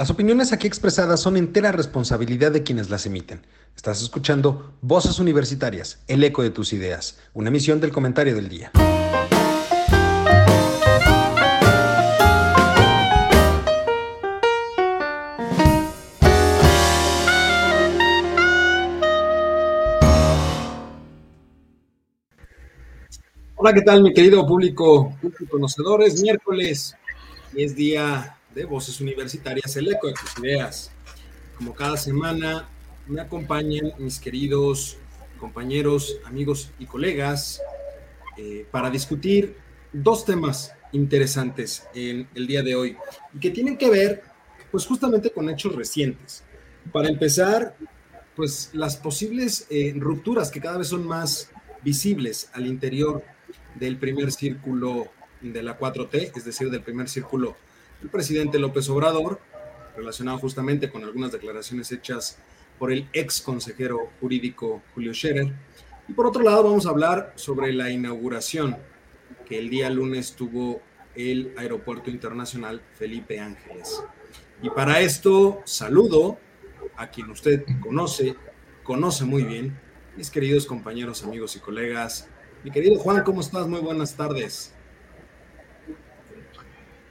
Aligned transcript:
Las 0.00 0.08
opiniones 0.08 0.54
aquí 0.54 0.66
expresadas 0.66 1.20
son 1.20 1.36
entera 1.36 1.72
responsabilidad 1.72 2.52
de 2.52 2.62
quienes 2.62 2.88
las 2.88 3.04
emiten. 3.04 3.46
Estás 3.76 4.00
escuchando 4.00 4.72
Voces 4.80 5.18
Universitarias, 5.18 6.02
el 6.08 6.24
eco 6.24 6.42
de 6.42 6.48
tus 6.48 6.72
ideas, 6.72 7.18
una 7.34 7.50
emisión 7.50 7.82
del 7.82 7.92
comentario 7.92 8.34
del 8.34 8.48
día. 8.48 8.70
Hola, 23.54 23.74
¿qué 23.74 23.82
tal 23.82 24.02
mi 24.02 24.14
querido 24.14 24.46
público, 24.46 25.14
conocedores? 25.50 26.22
Miércoles 26.22 26.96
es 27.54 27.76
día 27.76 28.39
de 28.54 28.64
Voces 28.64 29.00
Universitarias, 29.00 29.76
el 29.76 29.90
eco 29.90 30.08
de 30.08 30.14
tus 30.14 30.38
ideas. 30.42 30.90
Como 31.56 31.74
cada 31.74 31.96
semana 31.96 32.68
me 33.06 33.20
acompañan 33.20 33.92
mis 33.98 34.18
queridos 34.18 34.96
compañeros, 35.38 36.18
amigos 36.24 36.70
y 36.78 36.86
colegas 36.86 37.60
eh, 38.36 38.66
para 38.70 38.90
discutir 38.90 39.56
dos 39.92 40.24
temas 40.24 40.72
interesantes 40.92 41.84
en 41.94 42.28
el 42.34 42.46
día 42.46 42.62
de 42.62 42.74
hoy 42.74 42.96
y 43.34 43.38
que 43.38 43.50
tienen 43.50 43.76
que 43.76 43.90
ver 43.90 44.22
pues 44.70 44.86
justamente 44.86 45.30
con 45.30 45.48
hechos 45.48 45.74
recientes. 45.74 46.44
Para 46.92 47.08
empezar, 47.08 47.76
pues 48.36 48.70
las 48.72 48.96
posibles 48.96 49.66
eh, 49.70 49.94
rupturas 49.96 50.50
que 50.50 50.60
cada 50.60 50.78
vez 50.78 50.88
son 50.88 51.06
más 51.06 51.50
visibles 51.82 52.50
al 52.52 52.66
interior 52.66 53.24
del 53.74 53.98
primer 53.98 54.32
círculo 54.32 55.08
de 55.40 55.62
la 55.62 55.78
4T, 55.78 56.32
es 56.36 56.44
decir, 56.44 56.70
del 56.70 56.82
primer 56.82 57.08
círculo 57.08 57.56
el 58.02 58.08
presidente 58.08 58.58
López 58.58 58.88
Obrador, 58.88 59.40
relacionado 59.96 60.38
justamente 60.38 60.90
con 60.90 61.04
algunas 61.04 61.32
declaraciones 61.32 61.92
hechas 61.92 62.38
por 62.78 62.92
el 62.92 63.08
ex 63.12 63.40
consejero 63.40 64.10
jurídico 64.20 64.82
Julio 64.94 65.12
Scherer. 65.12 65.52
Y 66.08 66.12
por 66.12 66.26
otro 66.26 66.42
lado, 66.42 66.64
vamos 66.64 66.86
a 66.86 66.90
hablar 66.90 67.32
sobre 67.36 67.72
la 67.72 67.90
inauguración 67.90 68.76
que 69.46 69.58
el 69.58 69.68
día 69.68 69.90
lunes 69.90 70.34
tuvo 70.34 70.80
el 71.14 71.52
Aeropuerto 71.56 72.10
Internacional 72.10 72.80
Felipe 72.94 73.38
Ángeles. 73.38 74.02
Y 74.62 74.70
para 74.70 75.00
esto, 75.00 75.60
saludo 75.64 76.38
a 76.96 77.10
quien 77.10 77.30
usted 77.30 77.64
conoce, 77.80 78.36
conoce 78.82 79.24
muy 79.24 79.44
bien, 79.44 79.78
mis 80.16 80.30
queridos 80.30 80.66
compañeros, 80.66 81.22
amigos 81.24 81.56
y 81.56 81.60
colegas. 81.60 82.28
Mi 82.64 82.70
querido 82.70 82.98
Juan, 82.98 83.22
¿cómo 83.24 83.40
estás? 83.40 83.66
Muy 83.68 83.80
buenas 83.80 84.16
tardes. 84.16 84.74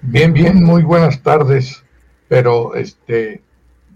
Bien, 0.01 0.31
bien, 0.31 0.63
muy 0.63 0.83
buenas 0.83 1.21
tardes, 1.21 1.83
pero 2.29 2.73
este, 2.73 3.41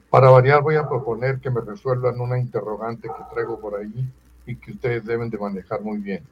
para 0.10 0.30
variar 0.30 0.62
voy 0.62 0.76
a 0.76 0.88
proponer 0.88 1.40
que 1.40 1.50
me 1.50 1.62
resuelvan 1.62 2.20
una 2.20 2.38
interrogante 2.38 3.08
que 3.08 3.34
traigo 3.34 3.60
por 3.60 3.80
ahí 3.80 4.06
y 4.46 4.56
que 4.58 4.72
ustedes 4.72 5.06
deben 5.06 5.30
de 5.30 5.38
manejar 5.38 5.82
muy 5.82 6.00
bien. 6.00 6.24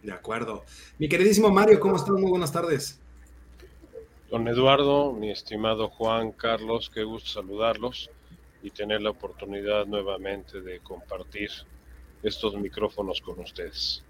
De 0.00 0.12
acuerdo. 0.12 0.64
Mi 0.98 1.08
queridísimo 1.08 1.50
Mario, 1.50 1.80
¿cómo 1.80 1.96
están? 1.96 2.14
Muy 2.14 2.30
buenas 2.30 2.52
tardes. 2.52 3.00
Don 4.30 4.46
Eduardo, 4.46 5.12
mi 5.12 5.30
estimado 5.30 5.88
Juan 5.88 6.30
Carlos, 6.30 6.90
qué 6.94 7.02
gusto 7.02 7.30
saludarlos 7.30 8.10
y 8.62 8.70
tener 8.70 9.02
la 9.02 9.10
oportunidad 9.10 9.86
nuevamente 9.86 10.60
de 10.60 10.78
compartir 10.80 11.50
estos 12.22 12.54
micrófonos 12.56 13.20
con 13.20 13.40
ustedes. 13.40 14.04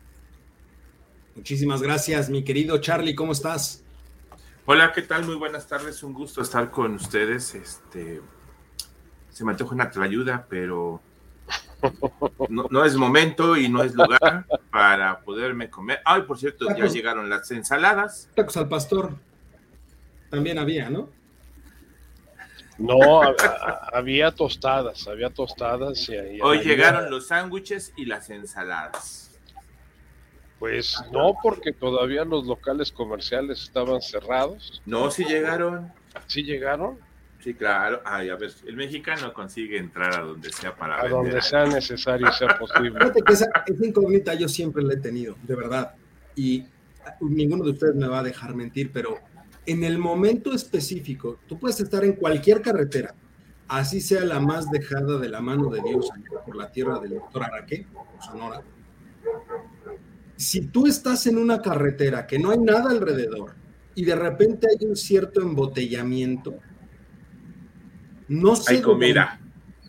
Muchísimas 1.34 1.80
gracias, 1.80 2.28
mi 2.28 2.44
querido 2.44 2.78
Charlie, 2.78 3.14
¿cómo 3.14 3.32
estás? 3.32 3.83
Hola, 4.66 4.92
¿qué 4.94 5.02
tal? 5.02 5.26
Muy 5.26 5.34
buenas 5.34 5.66
tardes, 5.68 6.02
un 6.02 6.14
gusto 6.14 6.40
estar 6.40 6.70
con 6.70 6.94
ustedes. 6.94 7.54
Este, 7.54 8.22
se 9.28 9.44
me 9.44 9.52
antoja 9.52 9.74
una 9.74 9.90
ayuda, 10.02 10.46
pero 10.48 11.02
no, 12.48 12.84
es 12.86 12.96
momento 12.96 13.58
y 13.58 13.68
no 13.68 13.82
es 13.82 13.94
lugar 13.94 14.46
para 14.70 15.20
poderme 15.20 15.68
comer. 15.68 16.00
Ay, 16.02 16.22
por 16.22 16.38
cierto, 16.38 16.66
ya 16.74 16.86
llegaron 16.86 17.28
las 17.28 17.50
ensaladas. 17.50 18.30
Tacos 18.34 18.56
al 18.56 18.66
pastor. 18.66 19.14
También 20.30 20.58
había, 20.58 20.88
¿no? 20.88 21.10
No, 22.78 23.20
había 23.92 24.30
tostadas, 24.30 25.06
había 25.06 25.28
tostadas. 25.28 26.08
Y, 26.08 26.40
Hoy 26.40 26.60
llegaron 26.60 27.10
los 27.10 27.26
sándwiches 27.26 27.92
y 27.98 28.06
las 28.06 28.30
ensaladas. 28.30 29.23
Pues 30.58 31.02
no, 31.12 31.36
porque 31.42 31.72
todavía 31.72 32.24
los 32.24 32.46
locales 32.46 32.92
comerciales 32.92 33.62
estaban 33.62 34.00
cerrados. 34.00 34.82
No, 34.86 35.10
sí 35.10 35.24
llegaron. 35.24 35.92
¿Sí 36.26 36.42
llegaron? 36.42 36.98
Sí, 37.40 37.52
claro. 37.52 38.00
Ay, 38.04 38.30
a 38.30 38.36
ver, 38.36 38.50
el 38.66 38.76
mexicano 38.76 39.32
consigue 39.34 39.76
entrar 39.76 40.18
a 40.18 40.22
donde 40.22 40.50
sea 40.50 40.74
para 40.74 41.02
A 41.02 41.08
donde 41.08 41.42
sea 41.42 41.66
necesario 41.66 42.28
y 42.28 42.32
sea 42.32 42.48
posible. 42.58 42.98
Fíjate 42.98 43.22
que 43.22 43.32
esa, 43.32 43.46
incógnita 43.82 44.34
yo 44.34 44.48
siempre 44.48 44.82
la 44.82 44.94
he 44.94 44.96
tenido, 44.96 45.36
de 45.42 45.54
verdad. 45.54 45.94
Y 46.34 46.64
ninguno 47.20 47.64
de 47.64 47.72
ustedes 47.72 47.94
me 47.96 48.06
va 48.06 48.20
a 48.20 48.22
dejar 48.22 48.54
mentir, 48.54 48.90
pero 48.92 49.18
en 49.66 49.84
el 49.84 49.98
momento 49.98 50.54
específico, 50.54 51.38
tú 51.46 51.58
puedes 51.58 51.78
estar 51.80 52.04
en 52.04 52.14
cualquier 52.14 52.62
carretera, 52.62 53.14
así 53.68 54.00
sea 54.00 54.24
la 54.24 54.40
más 54.40 54.70
dejada 54.70 55.18
de 55.18 55.28
la 55.28 55.42
mano 55.42 55.68
de 55.68 55.82
Dios 55.82 56.08
por 56.46 56.56
la 56.56 56.70
tierra 56.72 56.98
del 56.98 57.14
doctor 57.16 57.44
Araque, 57.44 57.86
Sonora 58.20 58.62
si 60.36 60.66
tú 60.66 60.86
estás 60.86 61.26
en 61.26 61.38
una 61.38 61.62
carretera 61.62 62.26
que 62.26 62.38
no 62.38 62.50
hay 62.50 62.58
nada 62.58 62.90
alrededor 62.90 63.54
y 63.94 64.04
de 64.04 64.14
repente 64.14 64.66
hay 64.68 64.86
un 64.86 64.96
cierto 64.96 65.40
embotellamiento, 65.40 66.58
no 68.28 68.56
sé. 68.56 68.76
Hay 68.76 68.82
comida. 68.82 69.40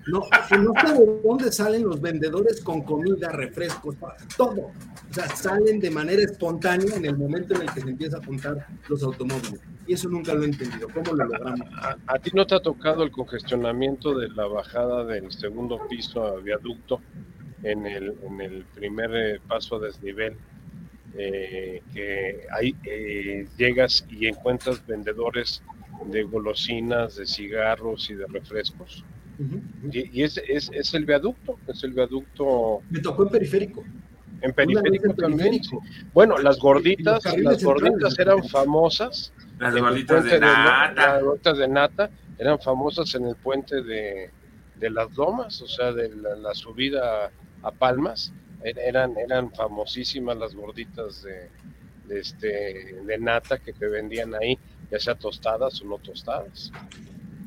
no, 0.07 0.19
no 0.19 0.73
sé 0.81 0.94
de 0.94 1.22
dónde 1.23 1.51
salen 1.51 1.83
los 1.83 2.00
vendedores 2.00 2.61
con 2.61 2.83
comida, 2.83 3.29
refrescos, 3.29 3.95
todo. 4.38 4.72
O 5.09 5.13
sea, 5.13 5.28
salen 5.35 5.79
de 5.79 5.89
manera 5.89 6.22
espontánea 6.22 6.95
en 6.95 7.06
el 7.06 7.17
momento 7.17 7.56
en 7.56 7.62
el 7.62 7.73
que 7.73 7.81
se 7.81 7.89
empieza 7.89 8.17
a 8.17 8.19
apuntar 8.19 8.67
los 8.88 9.01
automóviles. 9.01 9.62
Y 9.88 9.94
eso 9.94 10.09
nunca 10.09 10.33
lo 10.33 10.44
he 10.44 10.47
entendido. 10.47 10.88
¿Cómo 10.94 11.13
lo 11.13 11.25
logramos? 11.25 11.67
¿A, 12.07 12.19
ti 12.19 12.31
no 12.33 12.45
te 12.45 12.56
ha 12.56 12.59
tocado 12.59 13.03
el 13.03 13.12
congestionamiento 13.12 14.17
de 14.17 14.29
la 14.29 14.45
bajada 14.47 15.06
del 15.06 15.31
segundo 15.31 15.79
piso 15.88 16.23
a 16.23 16.39
viaducto? 16.41 17.01
En 17.64 17.86
el, 17.86 18.16
en 18.24 18.42
el 18.42 18.66
primer 18.74 19.12
eh, 19.16 19.40
paso 19.48 19.78
a 19.78 19.80
desnivel, 19.80 20.36
eh, 21.18 21.82
que 21.94 22.46
ahí 22.52 22.76
eh, 22.84 23.48
llegas 23.58 24.06
y 24.10 24.28
encuentras 24.28 24.86
vendedores 24.86 25.64
de 26.08 26.24
golosinas, 26.24 27.16
de 27.16 27.26
cigarros 27.26 28.10
y 28.10 28.16
de 28.16 28.26
refrescos. 28.28 29.04
Y, 29.92 30.24
es, 30.24 30.38
es, 30.48 30.72
es, 30.74 30.94
el 30.94 31.06
viaducto, 31.06 31.58
es 31.68 31.84
el 31.84 31.92
viaducto. 31.92 32.80
Me 32.90 33.00
tocó 33.00 33.24
en 33.24 33.30
periférico. 33.30 33.84
En 34.42 34.54
periférico 34.54 35.14
también. 35.14 35.60
Bueno, 36.14 36.38
las 36.38 36.58
gorditas, 36.58 37.24
las 37.38 37.64
gorditas 37.64 38.18
eran 38.18 38.44
famosas. 38.46 39.34
Las 39.60 39.76
gorditas 39.76 40.24
de, 40.24 40.40
nata. 40.40 40.94
Las 40.94 41.24
gorditas 41.24 41.58
de 41.58 41.68
nata 41.68 42.10
eran 42.38 42.60
famosas 42.60 43.14
en 43.16 43.28
el 43.28 43.36
puente 43.36 43.82
de, 43.82 44.30
de 44.80 44.90
las 44.90 45.16
lomas, 45.16 45.62
o 45.62 45.68
sea, 45.68 45.91
de 45.91 46.09
la 46.09 46.53
subida 46.53 47.31
a 47.63 47.72
Palmas, 47.72 48.34
er, 48.63 48.78
eran, 48.80 49.18
eran 49.18 49.52
famosísimas 49.52 50.38
las 50.38 50.53
gorditas 50.56 51.24
de, 51.24 51.50
este, 52.09 53.02
de 53.06 53.18
nata 53.18 53.58
que 53.58 53.74
te 53.74 53.88
vendían 53.88 54.34
ahí, 54.36 54.58
ya 54.91 55.00
sea 55.00 55.16
tostadas 55.16 55.81
o 55.81 55.86
no 55.86 55.97
tostadas. 55.97 56.72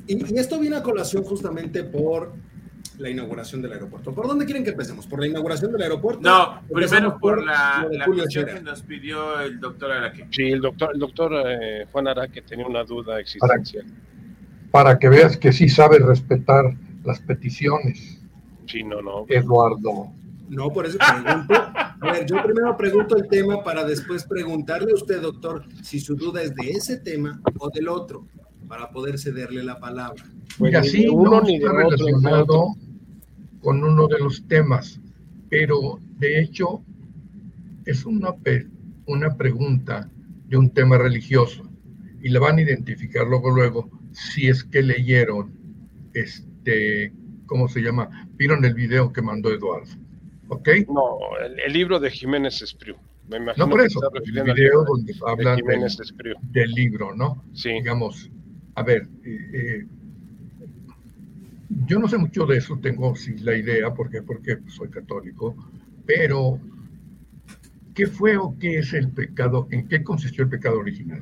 Y, 0.07 0.37
esto 0.37 0.59
viene 0.59 0.77
a 0.77 0.83
colación 0.83 1.23
justamente 1.23 1.83
por 1.83 2.33
la 2.97 3.09
inauguración 3.09 3.61
del 3.61 3.73
aeropuerto. 3.73 4.13
¿Por 4.13 4.27
dónde 4.27 4.45
quieren 4.45 4.63
que 4.63 4.71
empecemos? 4.71 5.07
¿Por 5.07 5.21
la 5.21 5.27
inauguración 5.27 5.71
del 5.71 5.83
aeropuerto? 5.83 6.21
No, 6.21 6.61
primero 6.67 7.17
por, 7.17 7.45
la, 7.45 7.87
la 7.89 8.05
que 8.05 8.61
nos 8.61 8.81
pidió 8.81 9.39
el 9.39 9.59
doctor 9.59 9.91
Araque. 9.91 10.27
Sí, 10.31 10.51
el 10.51 10.59
doctor, 10.59 10.91
el 10.93 10.99
doctor 10.99 11.31
eh, 11.45 11.85
Juan 11.91 12.07
Araque 12.09 12.41
tenía 12.41 12.67
una 12.67 12.83
duda 12.83 13.19
existencial. 13.19 13.85
Para, 14.71 14.83
para 14.83 14.99
que 14.99 15.07
veas 15.07 15.37
que 15.37 15.53
sí 15.53 15.69
sabe 15.69 15.99
respetar 15.99 16.75
las 17.03 17.19
peticiones. 17.21 18.19
Sí, 18.67 18.83
no, 18.83 19.01
no. 19.01 19.25
Eduardo. 19.27 20.11
No, 20.49 20.71
por 20.71 20.85
eso 20.85 20.97
pregunto. 20.97 21.53
A 22.01 22.11
ver, 22.11 22.25
yo 22.25 22.41
primero 22.43 22.75
pregunto 22.77 23.17
el 23.17 23.27
tema 23.27 23.63
para 23.63 23.83
después 23.83 24.23
preguntarle 24.23 24.91
a 24.91 24.95
usted, 24.95 25.21
doctor, 25.21 25.65
si 25.83 25.99
su 25.99 26.15
duda 26.15 26.41
es 26.41 26.55
de 26.55 26.71
ese 26.71 26.97
tema 26.97 27.41
o 27.59 27.69
del 27.69 27.87
otro, 27.87 28.25
para 28.67 28.89
poder 28.89 29.19
cederle 29.19 29.63
la 29.63 29.79
palabra. 29.79 30.23
Pues 30.57 30.75
así 30.75 31.07
uno 31.07 31.41
ni 31.41 31.55
está 31.55 31.71
relacionado 31.73 32.75
con 33.61 33.83
uno 33.83 34.07
de 34.07 34.19
los 34.19 34.47
temas, 34.47 34.99
pero 35.49 35.99
de 36.17 36.41
hecho 36.41 36.81
es 37.85 38.05
una, 38.05 38.33
una 39.05 39.35
pregunta 39.35 40.09
de 40.47 40.57
un 40.57 40.69
tema 40.69 40.97
religioso 40.97 41.63
y 42.21 42.29
le 42.29 42.39
van 42.39 42.57
a 42.57 42.61
identificar 42.61 43.27
luego, 43.27 43.49
luego, 43.49 43.89
si 44.11 44.47
es 44.47 44.63
que 44.63 44.81
leyeron 44.81 45.51
este 46.13 46.48
¿cómo 47.45 47.67
se 47.67 47.81
llama? 47.81 48.27
Vieron 48.35 48.63
el 48.65 48.73
video 48.73 49.11
que 49.11 49.21
mandó 49.21 49.51
Eduardo. 49.51 49.91
¿Ok? 50.49 50.69
No, 50.87 51.17
el, 51.39 51.73
libro 51.73 51.99
de 51.99 52.09
Jiménez 52.09 52.61
Espriu. 52.61 52.95
Me 53.27 53.37
imagino 53.37 53.65
no 53.65 53.71
por 53.71 53.81
eso, 53.81 53.99
el 54.13 54.53
video 54.53 54.83
donde 54.85 55.13
hablan 55.25 55.57
del, 55.57 55.87
del, 56.51 56.71
libro, 56.71 57.15
¿no? 57.15 57.43
Sí. 57.53 57.69
Digamos, 57.69 58.31
a 58.73 58.81
ver, 58.81 59.07
eh, 59.23 59.51
eh, 59.53 59.85
yo 61.85 61.99
no 61.99 62.07
sé 62.07 62.17
mucho 62.17 62.47
de 62.47 62.57
eso, 62.57 62.79
tengo 62.81 63.15
sí 63.15 63.37
la 63.37 63.55
idea, 63.55 63.93
¿por 63.93 64.09
qué? 64.09 64.23
Porque 64.23 64.57
soy 64.67 64.89
católico, 64.89 65.55
pero 66.07 66.59
¿qué 67.93 68.07
fue 68.07 68.37
o 68.37 68.55
qué 68.57 68.79
es 68.79 68.93
el 68.93 69.11
pecado? 69.11 69.67
¿En 69.69 69.87
qué 69.87 70.03
consistió 70.03 70.43
el 70.43 70.49
pecado 70.49 70.79
original? 70.79 71.21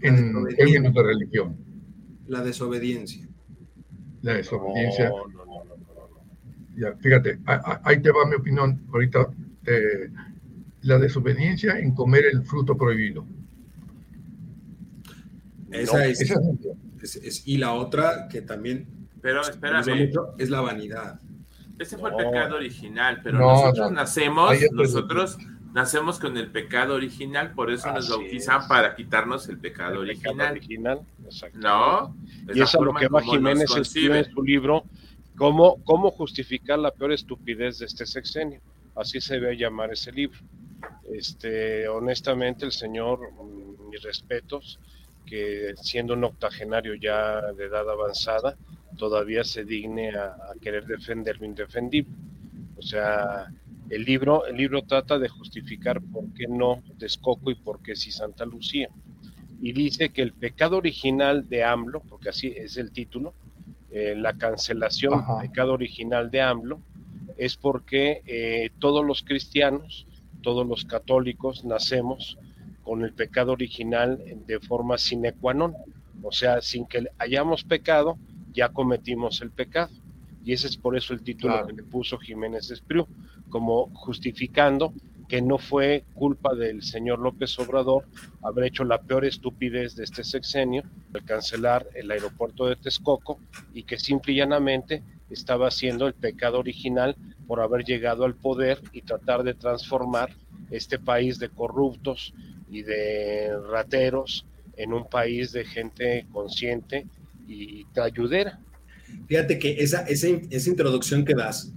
En 0.00 0.46
términos 0.56 0.94
de 0.94 1.02
religión. 1.02 1.56
La 2.26 2.42
desobediencia. 2.42 3.27
La 4.22 4.34
desobediencia. 4.34 5.10
No, 5.10 5.26
no, 5.28 5.44
no, 5.44 5.78
ya, 6.76 6.94
fíjate, 6.94 7.40
ahí 7.82 8.00
te 8.00 8.10
va 8.10 8.26
mi 8.26 8.36
opinión 8.36 8.80
ahorita. 8.92 9.28
Eh, 9.66 10.10
la 10.82 10.98
desobediencia 10.98 11.78
en 11.78 11.92
comer 11.92 12.24
el 12.26 12.44
fruto 12.44 12.76
prohibido. 12.76 13.26
Esa, 15.70 16.06
es, 16.06 17.46
Y 17.46 17.58
la 17.58 17.72
otra 17.72 18.28
que 18.28 18.42
también. 18.42 18.86
Pero 19.20 19.42
espérame. 19.42 20.10
Es 20.38 20.50
la 20.50 20.60
vanidad. 20.60 21.20
Ese 21.78 21.96
fue 21.96 22.10
el 22.10 22.16
pecado 22.16 22.56
original, 22.56 23.20
pero 23.22 23.38
nosotros 23.38 23.92
nacemos, 23.92 24.52
nosotros 24.72 25.38
nacemos 25.72 26.18
con 26.18 26.36
el 26.36 26.50
pecado 26.50 26.94
original, 26.94 27.52
por 27.52 27.70
eso 27.70 27.92
nos 27.92 28.08
bautizan 28.08 28.66
para 28.68 28.94
quitarnos 28.94 29.48
el 29.48 29.58
pecado 29.58 30.00
original. 30.00 30.52
original 30.52 31.00
no. 31.54 32.14
Y 32.54 32.60
eso 32.60 32.78
es 32.78 32.84
lo 32.84 32.94
que 32.94 33.08
va 33.08 33.22
Jiménez 33.22 33.74
escribe 33.76 34.18
en 34.20 34.30
su 34.32 34.42
libro, 34.42 34.84
cómo, 35.36 35.82
cómo 35.84 36.10
justificar 36.10 36.78
la 36.78 36.90
peor 36.90 37.12
estupidez 37.12 37.78
de 37.78 37.86
este 37.86 38.06
sexenio. 38.06 38.60
Así 38.94 39.20
se 39.20 39.34
debe 39.34 39.56
llamar 39.56 39.92
ese 39.92 40.10
libro. 40.12 40.38
Este, 41.12 41.88
honestamente, 41.88 42.64
el 42.64 42.72
señor, 42.72 43.20
mm, 43.32 43.90
mis 43.90 44.02
respetos, 44.02 44.78
que 45.26 45.74
siendo 45.76 46.14
un 46.14 46.24
octogenario 46.24 46.94
ya 46.94 47.52
de 47.52 47.66
edad 47.66 47.88
avanzada, 47.88 48.56
todavía 48.96 49.44
se 49.44 49.64
digne 49.64 50.10
a, 50.16 50.36
querer 50.60 50.86
defender 50.86 51.38
lo 51.38 51.46
indefendible. 51.46 52.14
O 52.76 52.82
sea, 52.82 53.46
el 53.90 54.04
libro, 54.04 54.46
el 54.46 54.56
libro 54.56 54.82
trata 54.82 55.18
de 55.18 55.28
justificar 55.28 56.00
por 56.00 56.32
qué 56.34 56.46
no 56.46 56.82
Texcoco 56.98 57.50
y 57.50 57.54
por 57.54 57.82
qué 57.82 57.96
sí 57.96 58.10
Santa 58.10 58.44
Lucía. 58.44 58.88
Y 59.60 59.72
dice 59.72 60.10
que 60.10 60.22
el 60.22 60.32
pecado 60.32 60.76
original 60.76 61.48
de 61.48 61.64
AMLO, 61.64 62.00
porque 62.00 62.28
así 62.28 62.48
es 62.48 62.76
el 62.76 62.92
título, 62.92 63.34
eh, 63.90 64.14
la 64.16 64.34
cancelación 64.34 65.14
del 65.14 65.48
pecado 65.48 65.72
original 65.72 66.30
de 66.30 66.42
AMLO, 66.42 66.80
es 67.36 67.56
porque 67.56 68.22
eh, 68.26 68.70
todos 68.78 69.04
los 69.04 69.22
cristianos, 69.22 70.06
todos 70.42 70.66
los 70.66 70.84
católicos 70.84 71.64
nacemos 71.64 72.38
con 72.82 73.04
el 73.04 73.12
pecado 73.12 73.52
original 73.52 74.22
de 74.46 74.60
forma 74.60 74.98
sine 74.98 75.32
qua 75.32 75.54
non. 75.54 75.74
O 76.22 76.32
sea, 76.32 76.60
sin 76.60 76.86
que 76.86 77.06
hayamos 77.18 77.62
pecado, 77.64 78.18
ya 78.52 78.70
cometimos 78.70 79.40
el 79.40 79.50
pecado. 79.50 79.92
Y 80.44 80.52
ese 80.52 80.66
es 80.66 80.76
por 80.76 80.96
eso 80.96 81.12
el 81.12 81.22
título 81.22 81.66
que 81.66 81.74
le 81.74 81.82
puso 81.82 82.18
Jiménez 82.18 82.70
Espriu, 82.70 83.06
como 83.48 83.90
justificando 83.94 84.92
que 85.28 85.42
no 85.42 85.58
fue 85.58 86.04
culpa 86.14 86.54
del 86.54 86.82
señor 86.82 87.18
López 87.18 87.58
Obrador 87.58 88.06
haber 88.42 88.64
hecho 88.64 88.84
la 88.84 89.02
peor 89.02 89.26
estupidez 89.26 89.94
de 89.94 90.04
este 90.04 90.24
sexenio, 90.24 90.84
al 91.12 91.24
cancelar 91.24 91.86
el 91.94 92.10
aeropuerto 92.10 92.66
de 92.66 92.76
Texcoco, 92.76 93.38
y 93.74 93.82
que 93.82 93.98
simple 93.98 94.32
y 94.32 94.36
llanamente 94.36 95.02
estaba 95.28 95.68
haciendo 95.68 96.06
el 96.06 96.14
pecado 96.14 96.58
original 96.58 97.14
por 97.46 97.60
haber 97.60 97.84
llegado 97.84 98.24
al 98.24 98.34
poder 98.34 98.80
y 98.92 99.02
tratar 99.02 99.42
de 99.42 99.52
transformar 99.52 100.30
este 100.70 100.98
país 100.98 101.38
de 101.38 101.50
corruptos, 101.50 102.32
y 102.70 102.82
de 102.82 103.50
rateros 103.70 104.46
en 104.76 104.92
un 104.92 105.08
país 105.08 105.52
de 105.52 105.64
gente 105.64 106.26
consciente 106.32 107.06
y 107.46 107.86
ayudera. 108.00 108.60
Fíjate 109.26 109.58
que 109.58 109.82
esa, 109.82 110.02
esa, 110.02 110.28
esa 110.50 110.70
introducción 110.70 111.24
que 111.24 111.34
das 111.34 111.72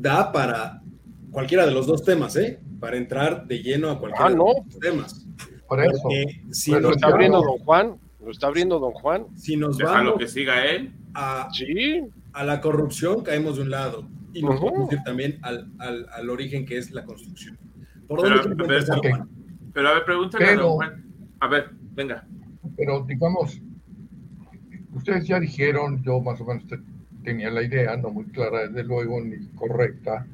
da 0.00 0.32
para 0.32 0.82
cualquiera 1.30 1.66
de 1.66 1.72
los 1.72 1.86
dos 1.86 2.02
temas, 2.04 2.36
¿eh? 2.36 2.60
Para 2.80 2.96
entrar 2.96 3.46
de 3.46 3.62
lleno 3.62 3.90
a 3.90 3.98
cualquiera 3.98 4.26
ah, 4.26 4.30
no. 4.30 4.46
de 4.46 4.64
los 4.64 4.78
temas. 4.78 5.26
Por 5.68 5.84
eso. 5.84 6.08
Si 6.50 6.70
lo 6.72 6.92
está 6.92 7.08
abriendo 7.08 7.42
don 7.42 7.58
Juan, 7.58 7.96
lo 8.24 8.30
está 8.30 8.46
abriendo 8.46 8.78
don 8.78 8.92
Juan. 8.92 9.26
Si 9.36 9.56
nos 9.56 9.78
va 9.78 10.02
lo 10.02 10.16
que 10.16 10.28
siga 10.28 10.64
él. 10.64 10.92
A, 11.14 11.48
sí. 11.52 12.02
a 12.32 12.44
la 12.44 12.60
corrupción 12.60 13.22
caemos 13.22 13.56
de 13.56 13.62
un 13.62 13.70
lado 13.70 14.06
y 14.32 14.42
nos 14.42 14.60
vamos 14.60 14.90
a 14.90 14.94
ir 14.94 15.02
también 15.02 15.38
al, 15.42 15.72
al, 15.78 16.06
al, 16.12 16.30
origen 16.30 16.64
que 16.64 16.78
es 16.78 16.92
la 16.92 17.04
construcción. 17.04 17.58
¿Por 18.06 18.22
dónde 18.22 18.54
pero, 18.56 19.28
pero 19.72 19.88
a 19.88 19.94
ver, 19.94 20.04
pregúntale 20.04 20.46
a 20.46 20.56
don 20.56 20.74
Juan. 20.74 21.04
A 21.40 21.48
ver, 21.48 21.70
venga. 21.92 22.26
Pero 22.76 23.04
digamos, 23.04 23.60
ustedes 24.94 25.26
ya 25.26 25.40
dijeron, 25.40 26.02
yo 26.02 26.20
más 26.20 26.40
o 26.40 26.44
menos 26.44 26.64
tenía 27.28 27.50
la 27.50 27.62
idea, 27.62 27.94
no 27.98 28.08
muy 28.08 28.24
clara 28.24 28.68
desde 28.68 28.84
luego, 28.84 29.20
ni 29.20 29.48
correcta, 29.48 30.26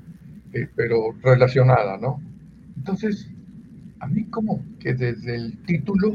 eh, 0.52 0.68
pero 0.76 1.10
relacionada, 1.20 1.98
¿no? 1.98 2.22
Entonces, 2.76 3.28
a 3.98 4.06
mí 4.06 4.26
como 4.26 4.64
que 4.78 4.94
desde 4.94 5.34
el 5.34 5.58
título 5.64 6.12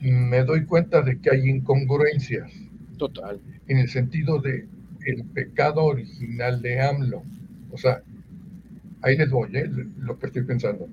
me 0.00 0.44
doy 0.44 0.66
cuenta 0.66 1.02
de 1.02 1.18
que 1.18 1.30
hay 1.32 1.48
incongruencias. 1.50 2.48
Total. 2.96 3.40
En 3.66 3.78
el 3.78 3.88
sentido 3.88 4.40
de 4.40 4.68
el 5.04 5.24
pecado 5.24 5.82
original 5.84 6.62
de 6.62 6.80
AMLO. 6.80 7.24
O 7.72 7.76
sea, 7.76 8.00
ahí 9.02 9.16
les 9.16 9.30
voy, 9.30 9.50
¿eh? 9.54 9.68
lo 9.98 10.16
que 10.16 10.26
estoy 10.26 10.42
pensando. 10.44 10.86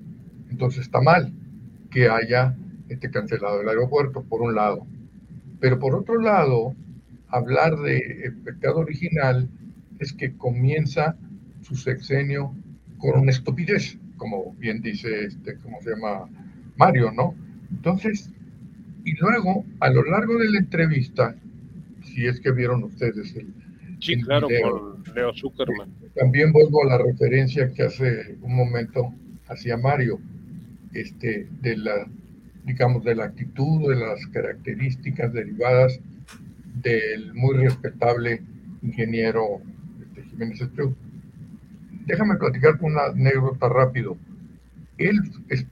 Entonces 0.50 0.80
está 0.80 1.00
mal 1.00 1.32
que 1.92 2.08
haya 2.08 2.56
este 2.88 3.08
cancelado 3.08 3.60
el 3.60 3.68
aeropuerto, 3.68 4.24
por 4.24 4.42
un 4.42 4.56
lado. 4.56 4.84
Pero 5.60 5.78
por 5.78 5.94
otro 5.94 6.20
lado, 6.20 6.74
hablar 7.28 7.76
de 7.76 8.32
pecado 8.44 8.78
original 8.78 9.48
es 9.98 10.12
que 10.12 10.36
comienza 10.36 11.16
su 11.62 11.76
sexenio 11.76 12.54
con 12.98 13.18
una 13.20 13.30
estupidez, 13.30 13.98
como 14.16 14.54
bien 14.54 14.80
dice 14.80 15.24
este, 15.24 15.56
¿cómo 15.58 15.80
se 15.82 15.90
llama? 15.90 16.28
Mario, 16.76 17.10
¿no? 17.12 17.34
Entonces, 17.70 18.30
y 19.04 19.14
luego, 19.16 19.64
a 19.80 19.90
lo 19.90 20.04
largo 20.04 20.38
de 20.38 20.50
la 20.50 20.58
entrevista, 20.58 21.34
si 22.02 22.26
es 22.26 22.40
que 22.40 22.52
vieron 22.52 22.84
ustedes 22.84 23.34
el, 23.36 23.48
sí, 24.00 24.20
claro, 24.20 24.48
con 24.62 25.14
Leo 25.14 25.32
Zuckerman. 25.34 25.90
También 26.14 26.52
vuelvo 26.52 26.84
a 26.84 26.88
la 26.88 26.98
referencia 26.98 27.72
que 27.72 27.84
hace 27.84 28.36
un 28.42 28.54
momento 28.54 29.12
hacía 29.48 29.76
Mario 29.76 30.20
este, 30.92 31.48
de 31.60 31.76
la, 31.76 32.06
digamos, 32.64 33.04
de 33.04 33.14
la 33.14 33.24
actitud, 33.24 33.88
de 33.88 33.96
las 33.96 34.26
características 34.28 35.32
derivadas 35.32 36.00
del 36.82 37.34
muy 37.34 37.56
respetable 37.56 38.42
ingeniero 38.82 39.60
este, 40.00 40.22
Jiménez 40.30 40.60
Espriu. 40.60 40.94
Déjame 42.06 42.36
platicar 42.36 42.78
con 42.78 42.92
una 42.92 43.06
anécdota 43.06 43.68
rápido. 43.68 44.16
Él, 44.98 45.18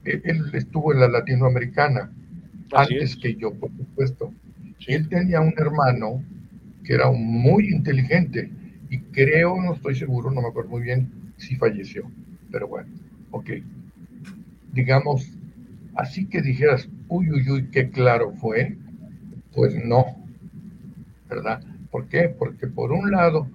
él 0.03 0.45
estuvo 0.53 0.93
en 0.93 0.99
la 0.99 1.07
latinoamericana 1.07 2.11
antes 2.73 3.15
que 3.15 3.35
yo, 3.35 3.53
por 3.53 3.71
supuesto. 3.75 4.33
Él 4.87 5.07
tenía 5.07 5.41
un 5.41 5.53
hermano 5.57 6.23
que 6.83 6.93
era 6.93 7.09
muy 7.11 7.69
inteligente 7.69 8.51
y 8.89 8.99
creo, 8.99 9.59
no 9.61 9.73
estoy 9.73 9.95
seguro, 9.95 10.29
no 10.29 10.41
me 10.41 10.49
acuerdo 10.49 10.71
muy 10.71 10.83
bien 10.83 11.09
si 11.37 11.55
falleció. 11.55 12.11
Pero 12.51 12.67
bueno, 12.67 12.89
ok 13.31 13.49
digamos, 14.75 15.31
así 15.95 16.27
que 16.27 16.41
dijeras, 16.41 16.87
uy, 17.07 17.31
uy, 17.31 17.49
uy, 17.49 17.69
qué 17.71 17.89
claro 17.89 18.33
fue, 18.33 18.77
pues 19.53 19.73
no, 19.83 20.05
¿verdad? 21.29 21.61
¿Por 21.91 22.07
qué? 22.07 22.29
Porque 22.29 22.67
por 22.67 22.91
un 22.91 23.11
lado, 23.11 23.47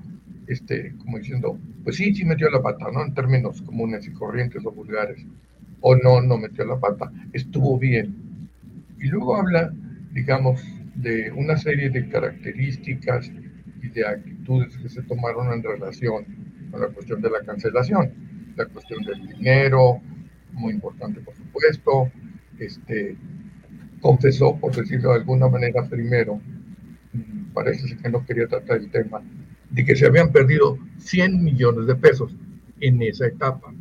este, 0.46 0.94
como 0.98 1.18
diciendo, 1.18 1.58
pues 1.84 1.96
sí, 1.96 2.14
sí 2.14 2.24
metió 2.24 2.50
la 2.50 2.62
pata, 2.62 2.86
¿no? 2.92 3.04
En 3.04 3.14
términos 3.14 3.62
comunes 3.62 4.06
y 4.06 4.12
corrientes 4.12 4.64
o 4.64 4.72
vulgares, 4.72 5.24
o 5.80 5.96
no, 5.96 6.20
no 6.20 6.36
metió 6.36 6.64
la 6.64 6.78
pata, 6.78 7.10
estuvo 7.32 7.78
bien. 7.78 8.14
Y 8.98 9.06
luego 9.08 9.36
habla, 9.36 9.72
digamos, 10.12 10.62
de 10.94 11.30
una 11.32 11.56
serie 11.56 11.90
de 11.90 12.08
características 12.08 13.30
y 13.82 13.88
de 13.88 14.06
actitudes 14.06 14.76
que 14.76 14.88
se 14.88 15.02
tomaron 15.02 15.52
en 15.52 15.62
relación 15.62 16.24
con 16.70 16.80
la 16.80 16.88
cuestión 16.88 17.22
de 17.22 17.30
la 17.30 17.40
cancelación, 17.40 18.12
la 18.56 18.66
cuestión 18.66 19.02
del 19.04 19.26
dinero, 19.26 20.00
muy 20.52 20.74
importante, 20.74 21.20
por 21.20 21.34
supuesto. 21.34 22.10
Este, 22.58 23.16
confesó, 24.00 24.56
por 24.56 24.74
decirlo 24.74 25.10
de 25.10 25.16
alguna 25.16 25.48
manera, 25.48 25.84
primero, 25.88 26.40
parece 27.52 27.96
que 27.96 28.08
no 28.08 28.24
quería 28.24 28.46
tratar 28.46 28.78
el 28.78 28.90
tema, 28.90 29.22
de 29.70 29.84
que 29.84 29.96
se 29.96 30.06
habían 30.06 30.32
perdido 30.32 30.78
100 30.98 31.42
millones 31.42 31.86
de 31.86 31.94
pesos 31.94 32.32
en 32.80 33.02
esa 33.02 33.26
etapa, 33.26 33.72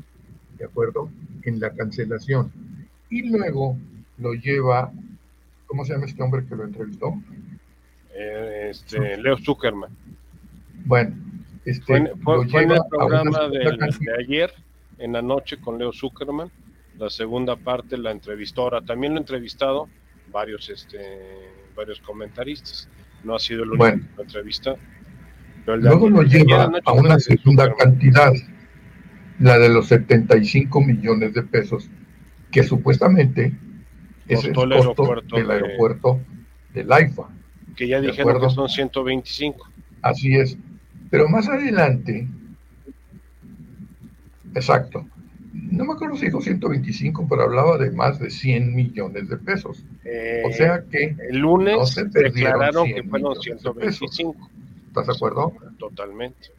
¿de 0.57 0.65
acuerdo? 0.65 1.09
En 1.43 1.59
la 1.59 1.71
cancelación. 1.71 2.51
Y 3.09 3.29
luego 3.29 3.77
lo 4.17 4.33
lleva, 4.33 4.91
¿cómo 5.65 5.85
se 5.85 5.93
llama 5.93 6.05
este 6.05 6.21
hombre 6.21 6.45
que 6.45 6.55
lo 6.55 6.65
entrevistó? 6.65 7.13
Eh, 8.13 8.67
este, 8.71 9.17
Leo 9.17 9.37
Zuckerman. 9.37 9.91
Bueno, 10.85 11.15
este, 11.65 12.13
fue, 12.23 12.63
en 12.63 12.71
el 12.71 12.81
programa 12.89 13.47
de, 13.49 13.59
de 13.59 14.15
ayer, 14.19 14.51
en 14.97 15.13
la 15.13 15.21
noche, 15.21 15.57
con 15.59 15.77
Leo 15.77 15.91
Zuckerman 15.93 16.51
la 16.99 17.09
segunda 17.09 17.55
parte 17.55 17.97
la 17.97 18.11
entrevistó 18.11 18.63
ahora. 18.63 18.81
También 18.81 19.13
lo 19.13 19.19
he 19.19 19.21
entrevistado 19.21 19.87
varios, 20.31 20.69
este, 20.69 20.99
varios 21.73 22.01
comentaristas. 22.01 22.89
No 23.23 23.35
ha 23.35 23.39
sido 23.39 23.63
el 23.63 23.69
único 23.69 23.83
bueno, 23.83 24.03
entrevista. 24.17 24.75
luego 25.65 26.09
lo 26.09 26.23
lleva 26.23 26.71
a 26.85 26.93
una 26.93 27.19
segunda 27.19 27.73
cantidad, 27.75 28.33
la 29.39 29.57
de 29.57 29.69
los 29.69 29.87
75 29.87 30.81
millones 30.81 31.33
de 31.33 31.43
pesos, 31.43 31.89
que 32.51 32.63
supuestamente 32.63 33.53
es 34.27 34.45
el 34.45 34.53
costo 34.53 35.15
del 35.35 35.51
aeropuerto 35.51 36.19
del 36.73 36.91
AIFA. 36.91 37.29
Que 37.75 37.87
ya 37.87 38.01
dijeron 38.01 38.41
que 38.41 38.49
son 38.49 38.69
125. 38.69 39.69
Así 40.01 40.35
es. 40.35 40.57
Pero 41.09 41.27
más 41.27 41.47
adelante, 41.47 42.27
exacto, 44.53 45.07
no 45.71 45.85
me 45.85 45.93
acuerdo 45.93 46.15
si 46.15 46.25
dijo 46.25 46.41
125, 46.41 47.27
pero 47.29 47.43
hablaba 47.43 47.77
de 47.77 47.91
más 47.91 48.19
de 48.19 48.29
100 48.29 48.75
millones 48.75 49.29
de 49.29 49.37
pesos. 49.37 49.83
Eh, 50.03 50.43
o 50.45 50.51
sea 50.51 50.83
que 50.89 51.15
el 51.29 51.37
lunes 51.37 51.95
declararon 52.11 52.87
que 52.87 53.03
fueron 53.03 53.35
125. 53.35 54.35
¿Estás 54.87 55.07
de 55.07 55.13
acuerdo? 55.13 55.53
Totalmente. 55.77 56.49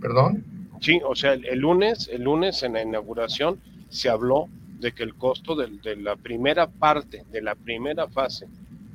¿Perdón? 0.00 0.44
Sí, 0.80 1.00
o 1.04 1.14
sea, 1.14 1.34
el, 1.34 1.58
lunes, 1.58 2.08
el 2.12 2.22
lunes 2.22 2.62
en 2.62 2.74
la 2.74 2.82
inauguración 2.82 3.58
se 3.88 4.08
habló 4.08 4.48
de 4.80 4.92
que 4.92 5.02
el 5.02 5.14
costo 5.14 5.54
de, 5.54 5.68
de 5.82 5.96
la 5.96 6.16
primera 6.16 6.66
parte, 6.66 7.24
de 7.30 7.40
la 7.40 7.54
primera 7.54 8.08
fase, 8.08 8.46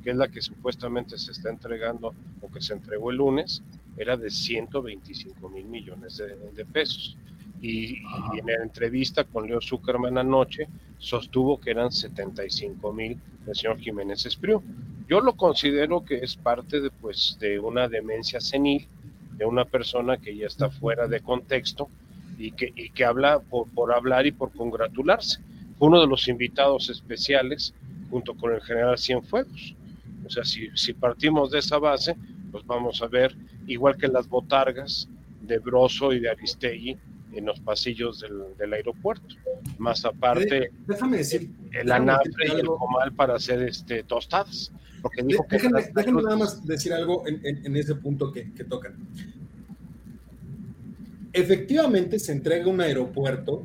que 0.02 0.10
es 0.10 0.16
la 0.16 0.28
que 0.28 0.40
supuestamente 0.40 1.18
se 1.18 1.32
está 1.32 1.50
entregando 1.50 2.14
o 2.40 2.50
que 2.50 2.60
se 2.60 2.74
entregó 2.74 3.10
el 3.10 3.16
lunes, 3.16 3.62
era 3.96 4.16
de 4.16 4.30
125 4.30 5.48
mil 5.48 5.66
millones 5.66 6.16
de, 6.54 6.64
pesos. 6.64 7.16
Y, 7.60 7.98
en 8.38 8.46
la 8.46 8.62
entrevista 8.62 9.24
con 9.24 9.46
Leo 9.46 9.60
Zuckerman 9.60 10.16
anoche 10.16 10.68
sostuvo 10.98 11.60
que 11.60 11.70
eran 11.70 11.92
75 11.92 12.92
mil 12.92 13.18
del 13.44 13.54
señor 13.54 13.78
Jiménez 13.78 14.24
Espriu. 14.26 14.62
Yo 15.08 15.20
lo 15.20 15.34
considero 15.34 16.04
que 16.04 16.18
es 16.18 16.36
parte 16.36 16.80
de, 16.80 16.90
pues, 16.90 17.36
de 17.40 17.58
una 17.58 17.88
demencia 17.88 18.40
senil, 18.40 18.86
de 19.36 19.44
una 19.44 19.64
persona 19.64 20.18
que 20.18 20.36
ya 20.36 20.46
está 20.46 20.70
fuera 20.70 21.08
de 21.08 21.20
contexto 21.20 21.88
y 22.38 22.52
que, 22.52 22.72
y 22.74 22.90
que 22.90 23.04
habla 23.04 23.40
por, 23.40 23.68
por 23.68 23.92
hablar 23.92 24.26
y 24.26 24.32
por 24.32 24.52
congratularse. 24.52 25.40
Fue 25.78 25.88
uno 25.88 26.00
de 26.00 26.06
los 26.06 26.28
invitados 26.28 26.90
especiales 26.90 27.74
junto 28.10 28.34
con 28.34 28.52
el 28.52 28.60
general 28.60 28.98
Cienfuegos. 28.98 29.74
O 30.26 30.30
sea, 30.30 30.44
si, 30.44 30.68
si 30.74 30.92
partimos 30.92 31.50
de 31.50 31.58
esa 31.58 31.78
base, 31.78 32.16
pues 32.50 32.66
vamos 32.66 33.00
a 33.02 33.06
ver, 33.06 33.34
igual 33.72 33.96
que 33.96 34.08
las 34.08 34.28
botargas 34.28 35.08
de 35.42 35.58
Broso 35.58 36.12
y 36.12 36.20
de 36.20 36.30
Aristegui 36.30 36.96
en 37.32 37.46
los 37.46 37.60
pasillos 37.60 38.24
del, 38.58 38.72
aeropuerto. 38.72 39.36
Más 39.78 40.04
aparte, 40.04 40.70
déjame 40.86 41.18
decir, 41.18 41.50
el 41.72 41.92
anafre 41.92 42.32
y 42.48 42.60
el 42.60 42.66
comal 42.66 43.12
para 43.12 43.36
hacer 43.36 43.62
este, 43.62 44.02
tostadas. 44.02 44.72
Porque 45.02 45.22
dijo 45.22 45.46
que 45.46 45.58
nada 45.68 46.36
más 46.36 46.66
decir 46.66 46.92
algo 46.92 47.24
en, 47.26 47.76
ese 47.76 47.94
punto 47.94 48.32
que, 48.32 48.52
que 48.52 48.64
tocan. 48.64 48.94
Efectivamente 51.32 52.18
se 52.18 52.32
entrega 52.32 52.66
un 52.66 52.80
aeropuerto 52.80 53.64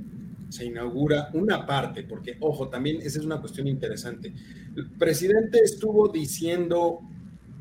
se 0.49 0.65
inaugura 0.65 1.29
una 1.33 1.65
parte, 1.65 2.03
porque 2.03 2.37
ojo, 2.39 2.69
también 2.69 2.97
esa 3.01 3.19
es 3.19 3.25
una 3.25 3.41
cuestión 3.41 3.67
interesante. 3.67 4.33
El 4.75 4.89
presidente 4.91 5.59
estuvo 5.59 6.07
diciendo 6.07 7.01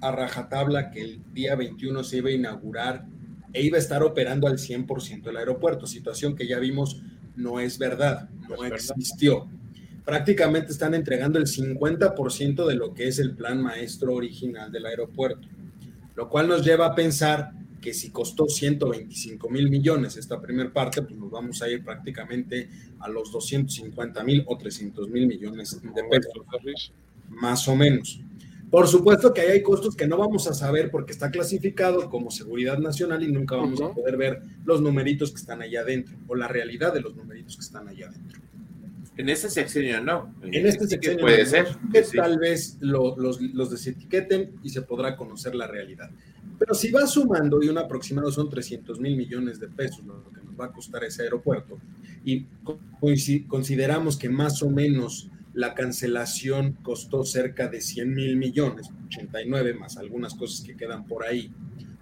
a 0.04 0.12
rajatabla 0.12 0.90
que 0.90 1.00
el 1.00 1.20
día 1.32 1.56
21 1.56 2.04
se 2.04 2.18
iba 2.18 2.28
a 2.28 2.32
inaugurar 2.32 3.06
e 3.54 3.62
iba 3.62 3.78
a 3.78 3.80
estar 3.80 4.02
operando 4.02 4.46
al 4.46 4.58
100% 4.58 5.28
el 5.28 5.36
aeropuerto, 5.36 5.86
situación 5.86 6.36
que 6.36 6.46
ya 6.46 6.58
vimos 6.58 7.00
no 7.36 7.58
es 7.58 7.78
verdad, 7.78 8.28
no, 8.48 8.64
existió. 8.64 9.48
Prácticamente 10.04 10.72
están 10.72 10.94
entregando 10.94 11.38
el 11.38 11.46
50% 11.46 12.66
de 12.66 12.74
lo 12.74 12.92
que 12.92 13.08
es 13.08 13.18
el 13.18 13.34
plan 13.34 13.62
maestro 13.62 14.14
original 14.14 14.70
del 14.70 14.86
aeropuerto, 14.86 15.48
lo 16.14 16.28
cual 16.28 16.48
nos 16.48 16.64
lleva 16.64 16.86
a 16.86 16.94
pensar 16.94 17.52
que 17.80 17.94
si 17.94 18.10
costó 18.10 18.46
125 18.46 19.48
mil 19.48 19.70
millones 19.70 20.16
esta 20.16 20.40
primera 20.40 20.72
parte, 20.72 21.02
pues 21.02 21.16
nos 21.16 21.30
vamos 21.30 21.62
a 21.62 21.68
ir 21.68 21.82
prácticamente 21.82 22.68
a 23.00 23.08
los 23.08 23.32
250 23.32 24.22
mil 24.24 24.44
o 24.46 24.58
300 24.58 25.08
mil 25.08 25.26
millones 25.26 25.80
de 25.82 26.04
pesos, 26.04 26.92
más 27.28 27.66
o 27.68 27.76
menos. 27.76 28.20
Por 28.74 28.88
supuesto 28.88 29.32
que 29.32 29.40
ahí 29.40 29.50
hay 29.52 29.62
costos 29.62 29.94
que 29.94 30.08
no 30.08 30.16
vamos 30.16 30.48
a 30.48 30.52
saber 30.52 30.90
porque 30.90 31.12
está 31.12 31.30
clasificado 31.30 32.10
como 32.10 32.32
seguridad 32.32 32.76
nacional 32.76 33.22
y 33.22 33.30
nunca 33.30 33.54
vamos 33.54 33.80
a 33.80 33.92
poder 33.92 34.16
ver 34.16 34.42
los 34.64 34.80
numeritos 34.80 35.30
que 35.30 35.36
están 35.36 35.62
allá 35.62 35.82
adentro 35.82 36.16
o 36.26 36.34
la 36.34 36.48
realidad 36.48 36.92
de 36.92 37.00
los 37.00 37.14
numeritos 37.14 37.54
que 37.54 37.62
están 37.62 37.86
allá 37.86 38.08
adentro. 38.08 38.40
En 39.16 39.28
este 39.28 39.48
sexenio 39.48 40.00
no. 40.00 40.34
En 40.42 40.66
este 40.66 40.88
sexenio 40.88 41.20
puede 41.20 41.46
ser. 41.46 41.68
Que 41.92 42.02
tal 42.02 42.36
vez 42.40 42.76
los, 42.80 43.40
los 43.40 43.70
desetiqueten 43.70 44.56
y 44.64 44.70
se 44.70 44.82
podrá 44.82 45.14
conocer 45.14 45.54
la 45.54 45.68
realidad. 45.68 46.10
Pero 46.58 46.74
si 46.74 46.90
va 46.90 47.06
sumando 47.06 47.62
y 47.62 47.68
un 47.68 47.78
aproximado 47.78 48.32
son 48.32 48.50
300 48.50 48.98
mil 48.98 49.16
millones 49.16 49.60
de 49.60 49.68
pesos 49.68 50.04
lo 50.04 50.32
que 50.32 50.42
nos 50.42 50.58
va 50.60 50.64
a 50.64 50.72
costar 50.72 51.04
ese 51.04 51.22
aeropuerto 51.22 51.78
y 52.24 52.46
consideramos 53.46 54.16
que 54.16 54.28
más 54.28 54.64
o 54.64 54.70
menos 54.70 55.30
la 55.54 55.74
cancelación 55.74 56.72
costó 56.82 57.24
cerca 57.24 57.68
de 57.68 57.80
100 57.80 58.12
mil 58.12 58.36
millones, 58.36 58.90
89 59.06 59.74
más 59.74 59.96
algunas 59.96 60.34
cosas 60.34 60.66
que 60.66 60.76
quedan 60.76 61.06
por 61.06 61.24
ahí. 61.24 61.52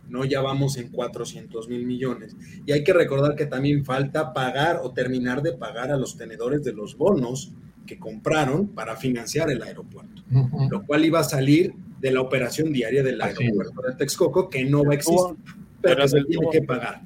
No, 0.09 0.25
ya 0.25 0.41
vamos 0.41 0.77
en 0.77 0.89
400 0.89 1.69
mil 1.69 1.87
millones. 1.87 2.37
Y 2.67 2.73
hay 2.73 2.83
que 2.83 2.93
recordar 2.93 3.37
que 3.37 3.47
también 3.47 3.85
falta 3.85 4.33
pagar 4.33 4.81
o 4.83 4.93
terminar 4.93 5.43
de 5.43 5.53
pagar 5.53 5.91
a 5.91 5.97
los 5.97 6.17
tenedores 6.17 6.65
de 6.65 6.73
los 6.73 6.97
bonos 6.97 7.53
que 7.87 7.99
compraron 7.99 8.69
para 8.69 8.97
financiar 8.97 9.51
el 9.51 9.63
aeropuerto, 9.63 10.23
lo 10.71 10.85
cual 10.85 11.05
iba 11.05 11.21
a 11.21 11.25
salir 11.25 11.75
de 12.01 12.11
la 12.11 12.21
operación 12.21 12.73
diaria 12.73 13.03
del 13.03 13.21
aeropuerto 13.21 13.83
de 13.83 13.95
Texcoco, 13.97 14.49
que 14.49 14.65
no 14.65 14.85
va 14.85 14.93
a 14.93 14.97
existir, 14.97 15.37
pero 15.81 16.07
se 16.07 16.23
tiene 16.25 16.47
que 16.51 16.63
pagar. 16.63 17.03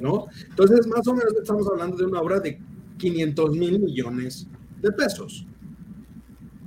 ¿no? 0.00 0.26
Entonces, 0.48 0.86
más 0.86 1.06
o 1.06 1.14
menos 1.14 1.34
estamos 1.40 1.66
hablando 1.70 1.96
de 1.96 2.04
una 2.04 2.20
obra 2.20 2.40
de 2.40 2.60
500 2.98 3.56
mil 3.56 3.80
millones 3.80 4.46
de 4.80 4.92
pesos 4.92 5.46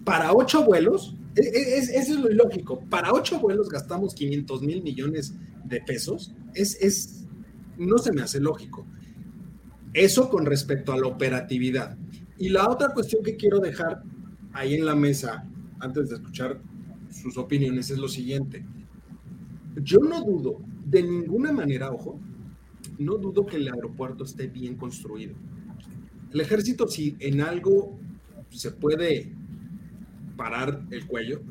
para 0.03 0.33
ocho 0.33 0.63
vuelos, 0.63 1.15
e, 1.35 1.41
e, 1.41 1.77
es, 1.77 1.89
eso 1.89 2.13
es 2.13 2.19
lo 2.19 2.31
ilógico, 2.31 2.81
para 2.89 3.13
ocho 3.13 3.39
vuelos 3.39 3.69
gastamos 3.69 4.13
500 4.13 4.61
mil 4.61 4.83
millones 4.83 5.33
de 5.63 5.81
pesos, 5.81 6.33
es, 6.53 7.25
no 7.77 7.97
se 7.97 8.11
me 8.11 8.21
hace 8.21 8.39
lógico. 8.39 8.85
Eso 9.93 10.29
con 10.29 10.45
respecto 10.45 10.91
a 10.91 10.97
la 10.97 11.07
operatividad. 11.07 11.97
Y 12.37 12.49
la 12.49 12.69
otra 12.69 12.89
cuestión 12.89 13.23
que 13.23 13.35
quiero 13.35 13.59
dejar 13.59 14.03
ahí 14.51 14.73
en 14.73 14.85
la 14.85 14.95
mesa, 14.95 15.47
antes 15.79 16.09
de 16.09 16.15
escuchar 16.15 16.59
sus 17.11 17.37
opiniones, 17.37 17.89
es 17.91 17.97
lo 17.97 18.07
siguiente. 18.07 18.65
Yo 19.81 19.99
no 19.99 20.23
dudo, 20.23 20.61
de 20.85 21.03
ninguna 21.03 21.51
manera, 21.51 21.91
ojo, 21.91 22.19
no 22.97 23.17
dudo 23.17 23.45
que 23.45 23.57
el 23.57 23.67
aeropuerto 23.67 24.23
esté 24.23 24.47
bien 24.47 24.75
construido. 24.75 25.35
El 26.31 26.41
ejército, 26.41 26.87
si 26.87 27.15
en 27.19 27.41
algo 27.41 27.97
se 28.49 28.71
puede 28.71 29.31
parar 30.35 30.85
el 30.91 31.05
cuello, 31.07 31.41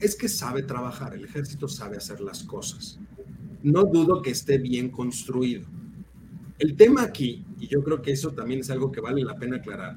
es 0.00 0.16
que 0.16 0.28
sabe 0.28 0.62
trabajar, 0.62 1.14
el 1.14 1.24
ejército 1.24 1.68
sabe 1.68 1.96
hacer 1.96 2.20
las 2.20 2.42
cosas. 2.42 2.98
No 3.62 3.84
dudo 3.84 4.22
que 4.22 4.30
esté 4.30 4.58
bien 4.58 4.90
construido. 4.90 5.66
El 6.58 6.76
tema 6.76 7.02
aquí, 7.02 7.44
y 7.58 7.68
yo 7.68 7.82
creo 7.82 8.00
que 8.02 8.12
eso 8.12 8.32
también 8.32 8.60
es 8.60 8.70
algo 8.70 8.90
que 8.90 9.00
vale 9.00 9.22
la 9.22 9.36
pena 9.36 9.56
aclarar, 9.56 9.96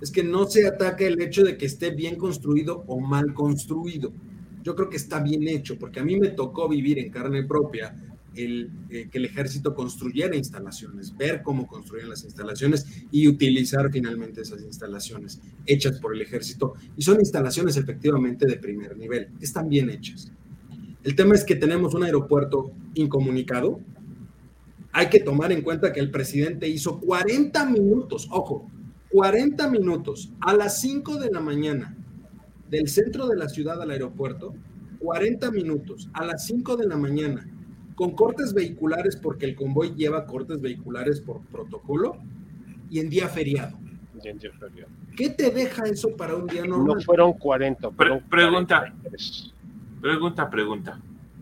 es 0.00 0.10
que 0.10 0.24
no 0.24 0.46
se 0.46 0.66
ataca 0.66 1.04
el 1.04 1.20
hecho 1.20 1.44
de 1.44 1.56
que 1.56 1.66
esté 1.66 1.90
bien 1.90 2.16
construido 2.16 2.84
o 2.86 3.00
mal 3.00 3.34
construido. 3.34 4.12
Yo 4.62 4.74
creo 4.74 4.88
que 4.88 4.96
está 4.96 5.20
bien 5.20 5.46
hecho, 5.46 5.78
porque 5.78 6.00
a 6.00 6.04
mí 6.04 6.18
me 6.18 6.28
tocó 6.28 6.68
vivir 6.68 6.98
en 6.98 7.10
carne 7.10 7.44
propia 7.44 7.94
el, 8.36 8.70
eh, 8.90 9.08
que 9.10 9.18
el 9.18 9.24
ejército 9.24 9.74
construyera 9.74 10.36
instalaciones, 10.36 11.16
ver 11.16 11.42
cómo 11.42 11.66
construían 11.66 12.08
las 12.08 12.24
instalaciones 12.24 12.86
y 13.10 13.28
utilizar 13.28 13.90
finalmente 13.90 14.42
esas 14.42 14.62
instalaciones 14.62 15.40
hechas 15.66 15.98
por 16.00 16.14
el 16.14 16.22
ejército. 16.22 16.74
Y 16.96 17.02
son 17.02 17.20
instalaciones 17.20 17.76
efectivamente 17.76 18.46
de 18.46 18.56
primer 18.56 18.96
nivel, 18.96 19.28
están 19.40 19.68
bien 19.68 19.90
hechas. 19.90 20.30
El 21.02 21.14
tema 21.14 21.34
es 21.34 21.44
que 21.44 21.56
tenemos 21.56 21.94
un 21.94 22.04
aeropuerto 22.04 22.72
incomunicado. 22.94 23.80
Hay 24.92 25.08
que 25.08 25.20
tomar 25.20 25.52
en 25.52 25.62
cuenta 25.62 25.92
que 25.92 26.00
el 26.00 26.10
presidente 26.10 26.68
hizo 26.68 27.00
40 27.00 27.64
minutos, 27.66 28.28
ojo, 28.30 28.70
40 29.10 29.70
minutos 29.70 30.30
a 30.40 30.54
las 30.54 30.80
5 30.80 31.16
de 31.16 31.30
la 31.30 31.40
mañana 31.40 31.96
del 32.70 32.88
centro 32.88 33.26
de 33.26 33.36
la 33.36 33.48
ciudad 33.48 33.80
al 33.82 33.90
aeropuerto, 33.90 34.54
40 35.00 35.50
minutos 35.50 36.08
a 36.12 36.24
las 36.24 36.46
5 36.46 36.76
de 36.76 36.86
la 36.86 36.96
mañana 36.96 37.48
con 38.00 38.12
cortes 38.12 38.54
vehiculares 38.54 39.14
porque 39.14 39.44
el 39.44 39.54
convoy 39.54 39.94
lleva 39.94 40.24
cortes 40.24 40.58
vehiculares 40.58 41.20
por 41.20 41.42
protocolo 41.42 42.16
y 42.88 42.98
en 42.98 43.10
día 43.10 43.28
feriado. 43.28 43.78
¿Qué 45.14 45.28
te 45.28 45.50
deja 45.50 45.84
eso 45.84 46.16
para 46.16 46.34
un 46.34 46.46
día 46.46 46.64
normal? 46.64 46.96
No 46.96 47.00
fueron 47.02 47.34
40. 47.34 47.90
pregunta, 47.90 48.94
pregunta, 50.00 50.48
pregunta. 50.48 50.98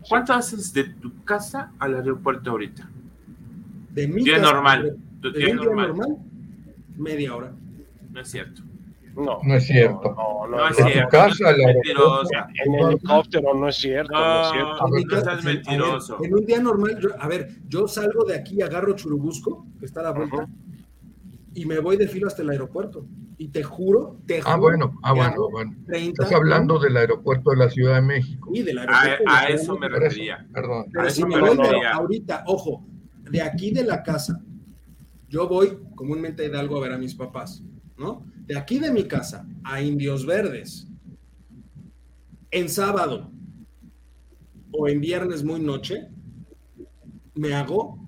¿Cuánto 0.09 0.33
haces 0.33 0.73
de 0.73 0.83
tu 0.83 1.23
casa 1.23 1.71
al 1.79 1.95
aeropuerto 1.95 2.51
ahorita? 2.51 2.91
De 3.91 4.09
mi 4.09 4.25
día 4.25 4.39
normal. 4.39 4.97
De, 5.21 5.31
día 5.31 5.55
normal. 5.55 6.17
Media 6.97 7.37
hora. 7.37 7.53
No 8.11 8.21
es 8.21 8.29
cierto. 8.29 8.63
No, 9.19 9.41
no 9.43 9.55
es 9.57 9.67
cierto. 9.67 10.15
No, 10.17 10.47
no, 10.47 10.57
no 10.57 10.69
es 10.69 10.77
cierto. 10.77 11.03
Tu 11.03 11.09
casa, 11.09 11.53
la 11.53 11.67
mentirosa. 11.67 12.49
En 12.65 12.75
el 12.75 12.87
helicóptero 12.87 13.55
no 13.55 13.69
es 13.69 13.77
cierto. 13.77 14.13
No, 14.13 14.21
no 14.21 14.43
es 14.43 14.51
cierto. 14.53 14.89
Mi 14.89 15.05
casa 15.07 15.35
es 15.35 15.45
mentiroso. 15.45 16.19
En 16.23 16.35
un 16.35 16.47
día 16.47 16.61
normal, 16.61 16.99
yo, 17.01 17.11
a 17.19 17.27
ver, 17.27 17.49
yo 17.67 17.89
salgo 17.89 18.25
de 18.25 18.37
aquí, 18.37 18.63
agarro 18.63 18.95
Churubusco, 18.95 19.67
que 19.81 19.87
está 19.87 20.01
a 20.01 20.05
la 20.05 20.11
vuelta, 20.13 20.37
uh 20.37 20.41
-huh. 20.41 20.49
y 21.55 21.67
me 21.67 21.81
voy 21.81 21.97
de 21.97 22.07
filo 22.07 22.29
hasta 22.29 22.43
el 22.43 22.51
aeropuerto. 22.51 23.07
Y 23.39 23.49
te 23.49 23.63
juro, 23.65 24.21
te 24.27 24.39
ah, 24.39 24.43
juro. 24.53 24.59
Bueno, 24.59 24.99
ah, 25.03 25.13
bueno, 25.13 25.51
bueno. 25.51 25.73
30, 25.87 26.23
Estás 26.23 26.33
hablando 26.37 26.79
del 26.79 26.97
aeropuerto 26.97 27.51
de 27.51 27.57
la 27.57 27.71
Ciudad 27.71 27.97
de 27.97 28.03
México. 28.03 28.51
Sí, 28.53 28.63
del 28.63 28.79
aeropuerto. 28.79 29.25
A, 29.29 29.41
a 29.41 29.45
eso 29.49 29.77
me 29.79 29.89
refería. 29.89 30.47
Perdón. 30.53 30.87
Pero 30.93 31.07
a 31.07 31.11
si 31.11 31.25
me 31.25 31.41
voy 31.41 31.59
ahorita, 31.93 32.45
ojo, 32.47 32.85
de 33.31 33.43
aquí 33.43 33.73
de 33.73 33.85
la 33.85 34.03
casa, 34.03 34.41
yo 35.29 35.47
voy 35.49 35.79
comúnmente 35.95 36.45
a 36.45 36.47
Hidalgo 36.47 36.79
a 36.79 36.81
ver 36.81 36.93
a 36.93 36.99
mis 36.99 37.15
papás, 37.15 37.63
¿no? 37.99 38.25
De 38.47 38.57
aquí 38.57 38.79
de 38.79 38.93
mi 38.93 39.05
casa 39.05 39.47
a 39.65 39.83
Indios 39.83 40.25
Verdes, 40.25 40.87
en 42.51 42.69
sábado 42.69 43.31
o 44.73 44.89
en 44.89 45.01
viernes 45.01 45.45
muy 45.45 45.61
noche, 45.61 46.09
me 47.35 47.55
hago 47.55 47.99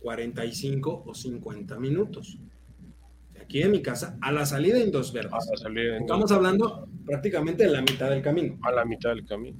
45 0.00 1.04
o 1.06 1.14
50 1.14 1.78
minutos. 1.78 2.38
De 3.34 3.40
aquí 3.40 3.60
de 3.60 3.68
mi 3.68 3.82
casa 3.82 4.18
a 4.20 4.30
la 4.32 4.46
salida 4.46 4.76
de 4.76 4.84
Indios 4.84 5.12
Verdes. 5.12 5.32
A 5.32 5.50
la 5.50 5.56
salida 5.56 5.94
de 5.94 5.98
Estamos 5.98 6.30
hablando 6.30 6.88
prácticamente 7.04 7.64
de 7.64 7.70
la 7.70 7.80
mitad 7.80 8.10
del 8.10 8.22
camino. 8.22 8.58
A 8.62 8.72
la 8.72 8.84
mitad 8.84 9.10
del 9.10 9.26
camino. 9.26 9.58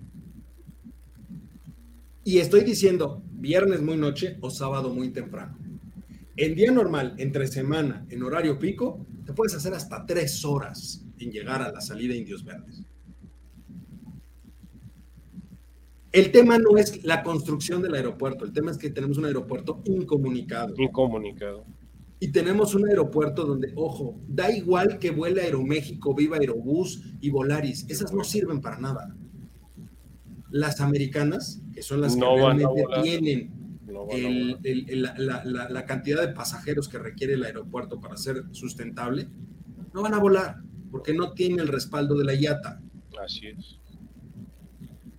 Y 2.24 2.38
estoy 2.38 2.62
diciendo 2.62 3.22
viernes 3.32 3.82
muy 3.82 3.96
noche 3.96 4.38
o 4.40 4.50
sábado 4.50 4.90
muy 4.90 5.08
temprano. 5.10 5.58
En 6.36 6.54
día 6.54 6.70
normal, 6.70 7.14
entre 7.18 7.46
semana, 7.46 8.06
en 8.08 8.22
horario 8.22 8.58
pico, 8.58 9.06
te 9.26 9.32
puedes 9.32 9.54
hacer 9.54 9.74
hasta 9.74 10.06
tres 10.06 10.44
horas 10.44 11.04
en 11.18 11.30
llegar 11.30 11.60
a 11.60 11.70
la 11.70 11.80
salida 11.80 12.14
de 12.14 12.20
Indios 12.20 12.44
Verdes. 12.44 12.82
El 16.10 16.30
tema 16.30 16.58
no 16.58 16.76
es 16.76 17.04
la 17.04 17.22
construcción 17.22 17.82
del 17.82 17.94
aeropuerto, 17.94 18.44
el 18.44 18.52
tema 18.52 18.70
es 18.70 18.78
que 18.78 18.90
tenemos 18.90 19.18
un 19.18 19.26
aeropuerto 19.26 19.80
incomunicado. 19.84 20.74
Incomunicado. 20.76 21.64
Y 22.20 22.28
tenemos 22.28 22.74
un 22.74 22.88
aeropuerto 22.88 23.44
donde, 23.44 23.72
ojo, 23.74 24.20
da 24.28 24.50
igual 24.54 24.98
que 24.98 25.10
vuele 25.10 25.42
Aeroméxico, 25.42 26.14
Viva 26.14 26.36
Aerobús 26.36 27.02
y 27.20 27.30
Volaris, 27.30 27.84
esas 27.88 28.12
no 28.12 28.24
sirven 28.24 28.60
para 28.60 28.78
nada. 28.78 29.16
Las 30.50 30.80
americanas, 30.80 31.62
que 31.74 31.82
son 31.82 32.00
las 32.00 32.14
que 32.14 32.20
No 32.20 32.36
realmente 32.36 32.84
tienen 33.02 33.61
El- 34.10 34.58
el- 34.64 34.90
el- 34.90 35.02
la, 35.02 35.14
la- 35.18 35.44
la- 35.44 35.68
la 35.68 35.86
cantidad 35.86 36.20
de 36.26 36.32
pasajeros 36.34 36.88
que 36.88 36.98
requiere 36.98 37.34
el 37.34 37.44
aeropuerto 37.44 38.00
para 38.00 38.16
ser 38.16 38.44
sustentable, 38.52 39.28
no 39.94 40.02
van 40.02 40.14
a 40.14 40.18
volar 40.18 40.56
porque 40.90 41.14
no 41.14 41.32
tiene 41.32 41.62
el 41.62 41.68
respaldo 41.68 42.16
de 42.16 42.24
la 42.24 42.34
IATA. 42.34 42.80
Así 43.24 43.46
es. 43.48 43.78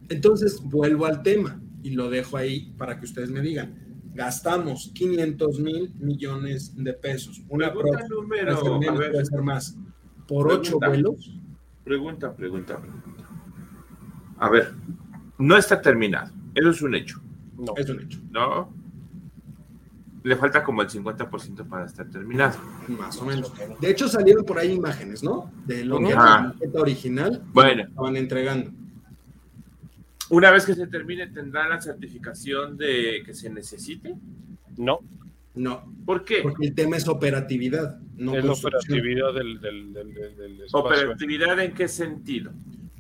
Entonces, 0.10 0.62
vuelvo 0.64 1.06
al 1.06 1.24
tema 1.24 1.62
y 1.82 1.92
lo 1.92 2.10
dejo 2.10 2.38
ahí 2.38 2.74
para 2.78 3.00
que 3.00 3.06
ustedes 3.06 3.30
me 3.30 3.42
digan. 3.42 3.80
Gastamos 4.14 4.92
500 4.94 5.60
mil 5.60 5.92
millones 6.00 6.76
de 6.76 6.94
pesos. 6.94 7.42
Una 7.50 7.72
Pregunta 7.74 8.06
pro- 8.08 8.22
número, 8.22 8.46
puede 8.60 8.62
ser 8.64 8.72
a 8.74 8.80
menos, 8.80 9.00
ver. 9.00 9.12
puede 9.12 9.26
ser 9.26 9.42
más. 9.42 9.78
Por 10.28 10.52
ocho 10.52 10.78
vuelos. 10.80 11.36
Pregunta, 11.84 12.36
pregunta, 12.36 12.80
pregunta. 12.80 13.30
A 14.38 14.50
ver, 14.50 14.74
no 15.40 15.58
está 15.58 15.82
terminado. 15.82 16.32
Eso 16.54 16.70
es 16.70 16.82
un 16.84 16.94
hecho, 16.96 17.22
No. 17.58 17.74
Es 17.78 17.90
un 17.90 18.02
hecho, 18.02 18.20
¿no? 18.32 18.74
Le 20.24 20.36
falta 20.38 20.64
como 20.64 20.82
el 20.82 20.88
50% 20.90 21.68
para 21.68 21.86
estar 21.86 22.10
terminado. 22.10 22.58
más 22.88 23.18
o 23.20 23.26
menos. 23.26 23.52
De 23.82 23.90
hecho, 23.90 24.08
salieron 24.08 24.46
por 24.46 24.58
ahí 24.58 24.72
imágenes, 24.72 25.22
¿no? 25.24 25.52
De 25.66 25.84
lo 25.84 26.00
que 26.00 26.10
era 26.10 26.24
la 26.24 26.42
maqueta 26.44 26.80
original. 26.80 27.44
Bueno. 27.54 27.84
Estaban 27.84 28.16
entregando. 28.18 28.72
Una 30.30 30.50
vez 30.52 30.66
que 30.66 30.74
se 30.76 30.88
termine, 30.88 31.28
¿tendrá 31.28 31.68
la 31.68 31.82
certificación 31.82 32.78
de 32.78 33.22
que 33.26 33.34
se 33.34 33.50
necesite? 33.50 34.16
No. 34.78 35.00
No, 35.56 35.94
¿Por 36.04 36.26
qué? 36.26 36.40
porque 36.42 36.66
el 36.66 36.74
tema 36.74 36.98
es 36.98 37.08
operatividad, 37.08 38.00
no 38.18 38.36
es 38.36 38.44
la 38.44 38.54
operatividad 38.54 39.36
del, 39.36 39.62
del, 39.62 39.94
del, 39.94 40.12
del- 40.16 40.36
del 40.36 40.62
espacio. 40.62 40.80
¿Operatividad 40.80 41.60
en 41.60 41.74
qué 41.76 41.88
sentido? 41.88 42.52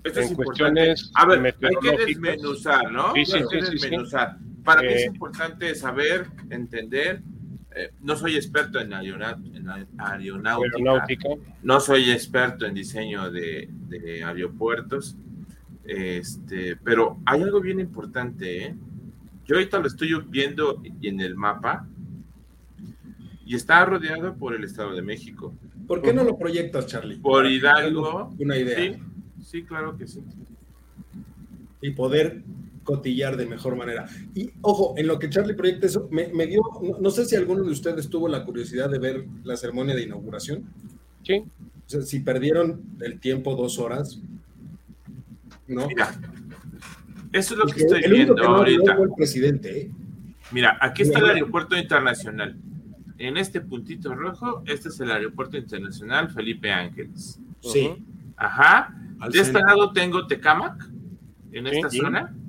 Esto 0.03 0.19
En 0.19 0.25
es 0.25 0.31
importante. 0.31 0.73
cuestiones 0.85 1.11
A 1.15 1.25
ver, 1.25 1.55
hay 1.63 1.75
que 1.81 2.05
desmenuzar, 2.05 2.91
¿no? 2.91 3.11
Sí, 3.15 3.25
sí, 3.25 3.37
Hay 3.37 3.43
que 3.47 3.47
sí, 3.47 3.59
sí, 3.59 3.65
sí. 3.65 3.71
desmenuzar. 3.71 4.37
Para 4.63 4.81
mí 4.81 4.87
es 4.89 5.01
Eh, 5.03 5.07
importante 5.07 5.75
saber, 5.75 6.27
entender. 6.49 7.21
eh, 7.75 7.91
no 8.01 8.15
soy 8.15 8.35
experto 8.35 8.79
en, 8.79 8.93
aeronáutica, 8.93 9.87
Aeronáutica. 9.97 11.29
no 11.63 11.79
soy 11.79 12.11
experto 12.11 12.65
en 12.67 12.75
diseño 12.75 13.31
de, 13.31 13.67
de 13.89 14.23
aeropuertos, 14.23 15.17
este, 15.83 16.75
pero 16.77 17.17
hay 17.25 17.41
algo 17.41 17.59
bien 17.61 17.79
importante. 17.79 18.65
¿eh? 18.67 18.75
Yo 19.45 19.55
ahorita 19.55 19.79
lo 19.79 19.87
estoy 19.87 20.09
viendo 20.29 20.81
en 21.01 21.19
el 21.19 21.35
mapa 21.35 21.87
y 23.45 23.55
está 23.55 23.83
rodeado 23.85 24.35
por 24.37 24.53
el 24.55 24.63
Estado 24.63 24.93
de 24.95 25.01
México, 25.01 25.53
¿Por 25.87 26.01
qué 26.01 26.13
no 26.13 26.23
lo 26.23 26.37
proyectas, 26.37 26.85
Charlie? 26.87 27.17
por 27.17 27.45
Hidalgo. 27.45 28.33
Una 28.39 28.55
idea. 28.57 28.77
Sí, 28.77 28.99
sí, 29.43 29.63
claro 29.63 29.97
que 29.97 30.07
sí. 30.07 30.23
y 31.81 31.89
poder 31.91 32.41
cotillar 32.83 33.37
de 33.37 33.45
mejor 33.45 33.75
manera. 33.75 34.05
Y 34.35 34.51
ojo, 34.61 34.93
en 34.97 35.07
lo 35.07 35.19
que 35.19 35.29
Charlie 35.29 35.53
proyecta 35.53 35.87
eso, 35.87 36.07
me, 36.11 36.27
me 36.27 36.47
dio, 36.47 36.61
no, 36.81 36.99
no 36.99 37.09
sé 37.11 37.25
si 37.25 37.35
alguno 37.35 37.63
de 37.63 37.71
ustedes 37.71 38.09
tuvo 38.09 38.27
la 38.27 38.43
curiosidad 38.43 38.89
de 38.89 38.99
ver 38.99 39.25
la 39.43 39.55
ceremonia 39.57 39.95
de 39.95 40.03
inauguración. 40.03 40.65
Sí. 41.23 41.43
O 41.85 41.89
sea, 41.89 42.01
si 42.01 42.19
perdieron 42.19 42.81
el 43.01 43.19
tiempo 43.19 43.55
dos 43.55 43.79
horas, 43.79 44.21
¿no? 45.67 45.87
Mira, 45.87 46.15
eso 47.31 47.53
es 47.55 47.59
lo 47.59 47.65
que 47.65 47.81
estoy 47.81 48.03
el 48.03 48.13
único 48.13 48.15
viendo 48.15 48.35
que 48.35 48.41
no 48.41 48.47
habló 48.47 48.59
ahorita. 48.59 48.95
fue 48.95 49.05
el 49.05 49.11
presidente, 49.15 49.81
¿eh? 49.81 49.91
Mira, 50.51 50.77
aquí 50.79 51.01
está 51.01 51.19
el 51.19 51.25
aeropuerto 51.25 51.77
internacional. 51.77 52.55
En 53.17 53.37
este 53.37 53.61
puntito 53.61 54.13
rojo, 54.13 54.63
este 54.65 54.89
es 54.89 54.99
el 54.99 55.11
aeropuerto 55.11 55.57
internacional 55.57 56.29
Felipe 56.29 56.71
Ángeles. 56.71 57.39
Sí. 57.61 57.95
Ajá. 58.35 58.95
Al 59.19 59.31
De 59.31 59.39
este 59.39 59.59
lado 59.59 59.93
tengo 59.93 60.27
Tecámac, 60.27 60.89
en 61.51 61.67
esta 61.67 61.89
sí. 61.89 61.97
zona. 61.99 62.33
Sí. 62.33 62.42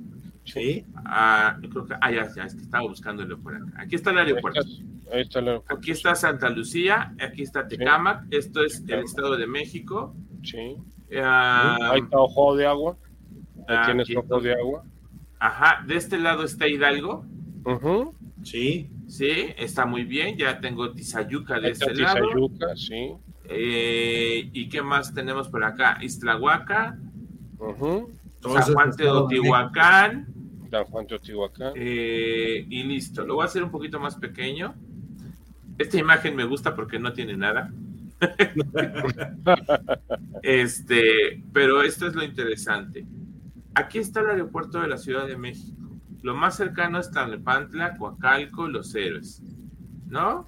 Ah, 1.05 1.57
yo 1.61 1.69
creo 1.69 1.85
que, 1.85 1.95
ah, 1.99 2.11
ya, 2.11 2.27
ya, 2.35 2.43
es 2.43 2.55
que 2.55 2.61
estaba 2.61 2.87
buscándolo 2.87 3.39
por 3.39 3.55
acá. 3.55 3.71
Aquí 3.77 3.95
está 3.95 4.11
el 4.11 4.19
aeropuerto. 4.19 4.61
Ahí 4.61 4.73
está, 4.73 5.15
ahí 5.15 5.21
está 5.21 5.39
el 5.39 5.47
aeropuerto. 5.47 5.79
Aquí 5.79 5.91
está 5.91 6.15
Santa 6.15 6.49
Lucía, 6.49 7.13
aquí 7.19 7.41
está 7.41 7.67
Tecámac, 7.67 8.25
esto 8.31 8.63
es 8.63 8.83
el 8.87 8.99
Estado 8.99 9.37
de 9.37 9.47
México. 9.47 10.15
Sí. 10.43 10.77
Ah, 11.21 11.77
Ahí 11.91 12.01
está 12.01 12.17
Ojo 12.19 12.55
de 12.55 12.65
Agua. 12.65 12.97
Ahí 13.67 13.77
ah, 13.77 13.83
tienes 13.85 14.15
Ojo 14.15 14.39
de 14.39 14.53
Agua. 14.53 14.83
Ajá, 15.39 15.83
de 15.85 15.95
este 15.95 16.17
lado 16.17 16.43
está 16.43 16.67
Hidalgo, 16.67 17.25
Ujú. 17.65 18.13
Sí. 18.43 18.89
sí, 19.07 19.53
está 19.57 19.85
muy 19.85 20.03
bien. 20.03 20.37
Ya 20.37 20.59
tengo 20.59 20.91
Tizayuca 20.91 21.59
de 21.59 21.71
este 21.71 21.93
lado. 21.95 22.27
Tizayuca, 22.27 22.75
sí. 22.75 23.13
Eh, 23.47 24.49
¿Y 24.53 24.69
qué 24.69 24.81
más 24.81 25.13
tenemos 25.13 25.49
por 25.49 25.63
acá? 25.63 25.99
Ujú. 27.59 28.11
Todo 28.41 28.59
eso 28.59 28.65
San 28.67 28.73
Juan 28.73 28.95
Teotihuacán, 28.95 30.27
San 30.69 30.83
Juan 30.85 31.07
Teotihuacán. 31.07 31.73
eh, 31.75 32.65
y 32.69 32.83
listo. 32.83 33.25
Lo 33.25 33.35
voy 33.35 33.43
a 33.43 33.45
hacer 33.45 33.63
un 33.63 33.71
poquito 33.71 33.99
más 33.99 34.15
pequeño. 34.15 34.75
Esta 35.77 35.97
imagen 35.97 36.35
me 36.35 36.45
gusta 36.45 36.75
porque 36.75 36.99
no 36.99 37.11
tiene 37.13 37.35
nada. 37.35 37.71
este, 40.41 41.43
pero 41.53 41.81
esto 41.81 42.07
es 42.07 42.15
lo 42.15 42.23
interesante. 42.23 43.05
Aquí 43.73 43.99
está 43.99 44.21
el 44.21 44.29
aeropuerto 44.29 44.81
de 44.81 44.87
la 44.87 44.97
Ciudad 44.97 45.27
de 45.27 45.37
México. 45.37 45.75
Lo 46.21 46.35
más 46.35 46.55
cercano 46.55 46.99
es 46.99 47.11
Tlalnepantla, 47.11 47.97
Coacalco, 47.97 48.67
Los 48.67 48.93
Héroes. 48.95 49.41
¿No? 50.07 50.47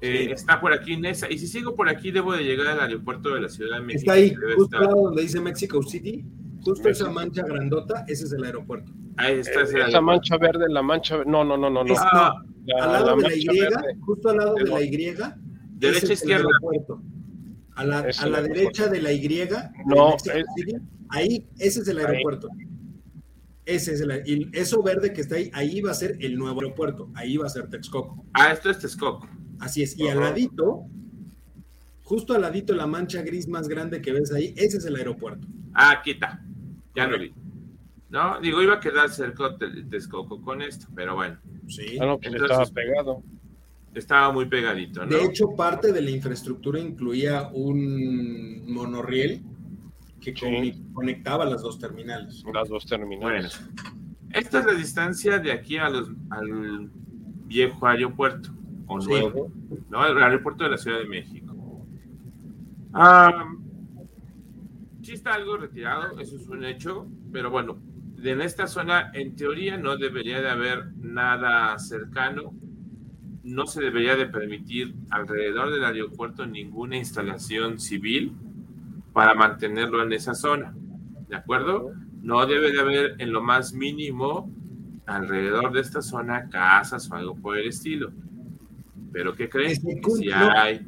Eh, 0.00 0.24
Sí. 0.26 0.30
Está 0.32 0.60
por 0.60 0.72
aquí 0.72 0.96
Nesa. 0.96 1.30
Y 1.30 1.38
si 1.38 1.46
sigo 1.46 1.74
por 1.74 1.88
aquí, 1.88 2.10
debo 2.10 2.32
de 2.32 2.44
llegar 2.44 2.68
al 2.68 2.80
aeropuerto 2.80 3.34
de 3.34 3.40
la 3.42 3.48
Ciudad 3.48 3.78
de 3.78 3.82
México. 3.84 4.00
Está 4.00 4.12
ahí, 4.12 4.34
justo 4.56 4.78
estar- 4.78 4.90
donde 4.90 5.22
dice 5.22 5.40
Mexico 5.40 5.82
City, 5.82 6.24
justo 6.62 6.88
esa 6.88 7.04
Mexico. 7.04 7.12
mancha 7.12 7.42
grandota, 7.42 8.04
ese 8.08 8.24
es 8.24 8.32
el 8.32 8.44
aeropuerto. 8.44 8.92
Ahí 9.20 9.38
está 9.40 9.60
Eh, 9.60 9.88
Esa 9.88 10.00
mancha 10.00 10.36
verde, 10.38 10.66
la 10.68 10.82
mancha 10.82 11.16
verde. 11.18 11.30
No, 11.30 11.44
no, 11.44 11.56
no, 11.56 11.70
no. 11.70 11.84
no. 11.84 11.92
Es- 11.92 11.98
Ah, 12.00 12.34
La- 12.66 12.84
al 12.84 12.92
lado 12.92 13.16
la 13.16 13.28
de 13.28 13.36
la 13.36 13.52
Y, 13.54 13.60
verde. 13.60 13.96
justo 14.00 14.28
al 14.30 14.36
lado 14.36 14.54
de 14.54 14.64
la 14.64 14.82
Y, 14.82 14.90
Derecha, 15.78 16.12
izquierda. 16.12 16.46
aeropuerto. 16.46 17.02
A 17.76 17.84
la, 17.84 17.98
a 18.20 18.26
la 18.28 18.42
derecha 18.42 18.88
de 18.88 19.00
la 19.00 19.12
Y, 19.12 19.26
de 19.28 19.48
No, 19.86 20.14
es- 20.14 20.22
ahí, 21.08 21.46
ese 21.58 21.80
es 21.80 21.88
el 21.88 21.98
Ahí. 21.98 22.04
aeropuerto. 22.06 22.48
Ese 23.64 23.94
es 23.94 24.00
el 24.00 24.22
y 24.26 24.48
eso 24.52 24.82
verde 24.82 25.12
que 25.12 25.20
está 25.20 25.36
ahí, 25.36 25.50
ahí 25.54 25.80
va 25.80 25.92
a 25.92 25.94
ser 25.94 26.16
el 26.20 26.36
nuevo 26.36 26.60
aeropuerto, 26.60 27.08
ahí 27.14 27.36
va 27.36 27.46
a 27.46 27.50
ser 27.50 27.68
Texcoco. 27.68 28.24
Ah, 28.34 28.52
esto 28.52 28.68
es 28.70 28.78
Texcoco. 28.80 29.28
Así 29.60 29.82
es, 29.82 29.96
y 29.98 30.08
al 30.08 30.18
ladito, 30.20 30.82
justo 32.02 32.34
al 32.34 32.42
ladito, 32.42 32.74
la 32.74 32.86
mancha 32.86 33.22
gris 33.22 33.46
más 33.48 33.68
grande 33.68 34.00
que 34.02 34.12
ves 34.12 34.32
ahí, 34.32 34.52
ese 34.56 34.78
es 34.78 34.84
el 34.86 34.96
aeropuerto. 34.96 35.46
Ah, 35.74 35.92
aquí 35.92 36.12
está. 36.12 36.42
Ya 36.96 37.06
lo 37.06 37.18
vi. 37.18 37.32
No, 38.10 38.40
digo, 38.40 38.60
iba 38.62 38.74
a 38.74 38.80
quedar 38.80 39.08
cerca 39.10 39.50
de 39.50 39.84
Texcoco 39.84 40.42
con 40.42 40.62
esto, 40.62 40.86
pero 40.94 41.14
bueno. 41.14 41.38
Sí. 41.68 41.96
Ah, 42.00 42.06
no, 42.06 42.18
pues 42.18 42.32
Entonces- 42.34 42.50
estaba 42.58 42.74
pegado. 42.74 43.22
Estaba 43.94 44.32
muy 44.32 44.46
pegadito, 44.46 45.04
¿no? 45.04 45.16
De 45.16 45.24
hecho, 45.24 45.54
parte 45.56 45.92
de 45.92 46.00
la 46.00 46.10
infraestructura 46.10 46.78
incluía 46.78 47.48
un 47.52 48.72
monorriel 48.72 49.42
que 50.20 50.32
conectaba 50.92 51.44
las 51.44 51.62
dos 51.62 51.78
terminales. 51.78 52.44
Las 52.52 52.68
dos 52.68 52.86
terminales. 52.86 53.60
Bueno, 53.60 53.94
esta 54.32 54.60
es 54.60 54.66
la 54.66 54.74
distancia 54.74 55.38
de 55.40 55.50
aquí 55.50 55.76
a 55.76 55.88
los, 55.88 56.08
al 56.30 56.88
viejo 57.46 57.84
aeropuerto, 57.84 58.50
o 58.86 58.98
nuevo, 59.00 59.50
¿no? 59.88 60.06
El 60.06 60.22
aeropuerto 60.22 60.62
de 60.62 60.70
la 60.70 60.78
Ciudad 60.78 60.98
de 60.98 61.06
México. 61.06 61.56
Ah, 62.92 63.52
sí 65.02 65.12
está 65.14 65.34
algo 65.34 65.56
retirado, 65.56 66.18
eso 66.20 66.36
es 66.36 66.46
un 66.48 66.64
hecho, 66.64 67.08
pero 67.32 67.50
bueno, 67.50 67.78
en 68.22 68.40
esta 68.40 68.66
zona, 68.66 69.10
en 69.14 69.36
teoría, 69.36 69.76
no 69.76 69.96
debería 69.96 70.40
de 70.40 70.50
haber 70.50 70.92
nada 70.96 71.78
cercano. 71.78 72.52
No 73.42 73.66
se 73.66 73.82
debería 73.82 74.16
de 74.16 74.26
permitir 74.26 74.94
alrededor 75.10 75.72
del 75.72 75.84
aeropuerto 75.84 76.46
ninguna 76.46 76.96
instalación 76.96 77.80
civil 77.80 78.34
para 79.12 79.34
mantenerlo 79.34 80.02
en 80.02 80.12
esa 80.12 80.34
zona. 80.34 80.74
¿De 81.28 81.36
acuerdo? 81.36 81.92
No 82.22 82.44
debe 82.46 82.70
de 82.72 82.80
haber 82.80 83.14
en 83.18 83.32
lo 83.32 83.42
más 83.42 83.72
mínimo 83.72 84.52
alrededor 85.06 85.72
de 85.72 85.80
esta 85.80 86.02
zona 86.02 86.48
casas 86.48 87.10
o 87.10 87.14
algo 87.14 87.34
por 87.36 87.56
el 87.56 87.68
estilo. 87.68 88.12
Pero 89.12 89.34
¿qué 89.34 89.48
crees? 89.48 89.80
Si 89.80 90.30
hay 90.30 90.86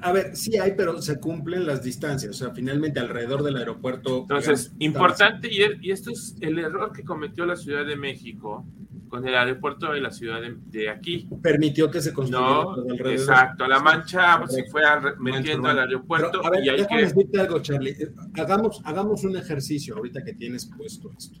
a 0.00 0.12
ver, 0.12 0.36
sí 0.36 0.56
hay, 0.58 0.72
pero 0.76 1.00
se 1.02 1.20
cumplen 1.20 1.66
las 1.66 1.82
distancias, 1.82 2.30
o 2.30 2.34
sea, 2.34 2.54
finalmente 2.54 3.00
alrededor 3.00 3.42
del 3.42 3.56
aeropuerto. 3.56 4.20
Entonces, 4.22 4.72
importante, 4.78 5.48
y, 5.50 5.90
esto 5.90 6.10
es 6.10 6.36
el 6.40 6.58
error 6.58 6.92
que 6.92 7.04
cometió 7.04 7.44
la 7.46 7.56
Ciudad 7.56 7.84
de 7.84 7.96
México 7.96 8.66
con 9.08 9.28
el 9.28 9.34
aeropuerto 9.34 9.92
de 9.92 10.00
la 10.00 10.10
ciudad 10.10 10.40
de, 10.40 10.88
aquí. 10.88 11.28
Permitió 11.42 11.90
que 11.90 12.00
se 12.00 12.14
construyera 12.14 12.62
no, 12.62 12.72
alrededor. 12.72 13.12
Exacto, 13.12 13.66
la 13.66 13.78
mancha 13.78 14.42
se 14.48 14.64
fue 14.64 14.80
metiendo 15.20 15.68
al 15.68 15.80
aeropuerto. 15.80 16.44
a 16.44 16.48
ver, 16.48 16.64
y 16.64 16.70
hay 16.70 16.78
déjame 16.78 17.02
decirte 17.02 17.38
algo, 17.38 17.60
Charlie. 17.60 17.94
Hagamos, 18.38 18.80
hagamos 18.84 19.22
un 19.24 19.36
ejercicio 19.36 19.96
ahorita 19.96 20.24
que 20.24 20.32
tienes 20.32 20.64
puesto 20.64 21.10
esto. 21.16 21.38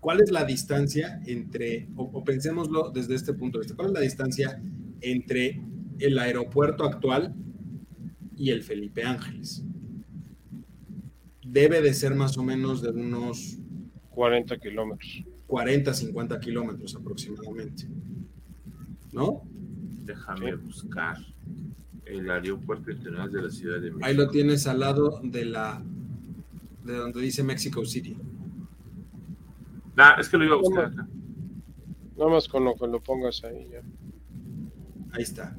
¿Cuál 0.00 0.22
es 0.22 0.30
la 0.30 0.44
distancia 0.44 1.20
entre, 1.26 1.86
o, 1.96 2.04
o 2.04 2.24
pensémoslo 2.24 2.90
desde 2.90 3.14
este 3.14 3.34
punto 3.34 3.58
de 3.58 3.64
vista, 3.64 3.76
cuál 3.76 3.88
es 3.88 3.92
la 3.92 4.00
distancia 4.00 4.58
entre 5.02 5.60
el 6.00 6.18
aeropuerto 6.18 6.84
actual 6.84 7.34
y 8.36 8.50
el 8.50 8.62
Felipe 8.62 9.04
Ángeles. 9.04 9.62
Debe 11.44 11.82
de 11.82 11.92
ser 11.94 12.14
más 12.14 12.36
o 12.38 12.42
menos 12.42 12.82
de 12.82 12.90
unos 12.90 13.58
40 14.10 14.58
kilómetros. 14.58 15.24
40, 15.46 15.92
50 15.92 16.40
kilómetros 16.40 16.94
aproximadamente. 16.94 17.86
¿No? 19.12 19.42
Déjame 20.04 20.54
buscar 20.54 21.16
el 22.06 22.30
aeropuerto 22.30 22.90
internacional 22.90 23.32
de 23.32 23.42
la 23.42 23.50
Ciudad 23.50 23.80
de 23.80 23.90
México. 23.90 24.04
Ahí 24.04 24.14
lo 24.14 24.30
tienes 24.30 24.66
al 24.66 24.80
lado 24.80 25.20
de 25.22 25.44
la 25.44 25.82
de 26.84 26.96
donde 26.96 27.20
dice 27.20 27.42
Mexico 27.42 27.84
City. 27.84 28.16
Ah, 29.96 30.16
es 30.18 30.28
que 30.28 30.38
lo 30.38 30.44
iba 30.44 30.54
a 30.54 30.58
buscar 30.58 30.84
acá. 30.86 31.08
Nada 32.16 32.30
más 32.30 32.48
con 32.48 32.64
lo 32.64 32.74
que 32.74 32.86
lo 32.86 33.00
pongas 33.00 33.44
ahí 33.44 33.68
ya. 33.70 33.82
Ahí 35.12 35.22
está. 35.22 35.56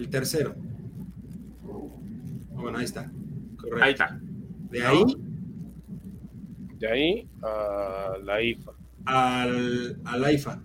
El 0.00 0.08
tercero. 0.08 0.54
Bueno, 2.54 2.78
ahí 2.78 2.86
está. 2.86 3.12
Correcto. 3.58 3.84
Ahí 3.84 3.92
está. 3.92 4.18
De 4.70 4.86
ahí. 4.86 5.04
De 6.78 6.90
ahí 6.90 7.28
a 7.42 8.12
la 8.24 8.42
IFA. 8.42 8.72
Al, 9.04 10.00
a 10.06 10.16
la 10.16 10.32
IFA. 10.32 10.62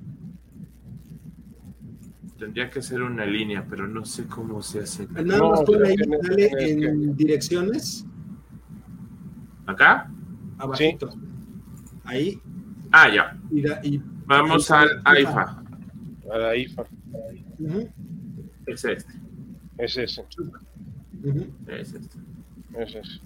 Tendría 2.39 2.69
que 2.69 2.81
ser 2.81 3.01
una 3.01 3.25
línea, 3.25 3.65
pero 3.69 3.85
no 3.89 4.05
sé 4.05 4.25
cómo 4.25 4.61
se 4.61 4.79
hace. 4.79 5.05
Nada 5.07 5.49
más 5.49 5.63
por 5.63 5.85
ahí 5.85 5.97
sale 5.97 6.71
en 6.71 7.13
direcciones. 7.17 8.05
¿Acá? 9.65 10.09
Abajito. 10.59 11.13
Ahí. 12.05 12.39
Ah, 12.89 13.13
ya. 13.13 13.37
Y, 13.83 14.01
Vamos 14.27 14.71
al 14.71 15.01
IFA. 15.19 15.61
A 16.31 16.37
la 16.37 16.55
IFA. 16.55 16.85
Es 18.65 18.85
este. 18.85 19.24
Es 19.77 19.97
ese. 19.97 20.25
Es 21.67 21.93
este. 21.93 22.17
Es 22.77 22.95
ese. 22.95 23.19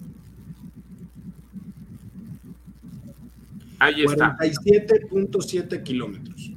Ahí 3.78 4.02
está. 4.04 4.36
47.7 4.36 5.82
kilómetros. 5.82 6.52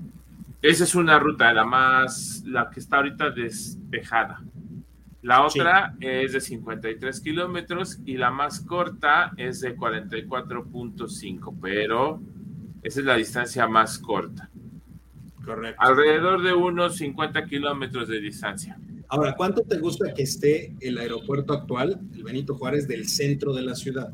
Esa 0.62 0.84
es 0.86 0.96
una 0.96 1.20
ruta, 1.20 1.54
la 1.54 1.66
más, 1.66 2.44
la 2.46 2.70
que 2.70 2.80
está 2.80 2.98
ahorita 2.98 3.32
despejada. 3.32 4.42
La 5.22 5.46
otra 5.46 5.96
es 6.02 6.34
de 6.34 6.42
53 6.42 7.22
kilómetros 7.22 8.00
y 8.06 8.18
la 8.18 8.30
más 8.30 8.60
corta 8.60 9.32
es 9.38 9.62
de 9.62 9.76
44.5, 9.76 11.58
pero 11.62 12.22
esa 12.82 13.00
es 13.00 13.06
la 13.06 13.16
distancia 13.16 13.68
más 13.68 14.00
corta. 14.00 14.50
Correcto. 15.46 15.82
Alrededor 15.82 16.42
de 16.42 16.54
unos 16.54 16.98
50 16.98 17.46
kilómetros 17.46 18.10
de 18.10 18.20
distancia. 18.20 18.78
Ahora, 19.14 19.36
¿cuánto 19.36 19.62
te 19.62 19.78
gusta 19.78 20.12
que 20.12 20.24
esté 20.24 20.74
el 20.80 20.98
aeropuerto 20.98 21.54
actual, 21.54 22.02
el 22.16 22.24
Benito 22.24 22.56
Juárez, 22.56 22.88
del 22.88 23.08
centro 23.08 23.54
de 23.54 23.62
la 23.62 23.76
ciudad? 23.76 24.12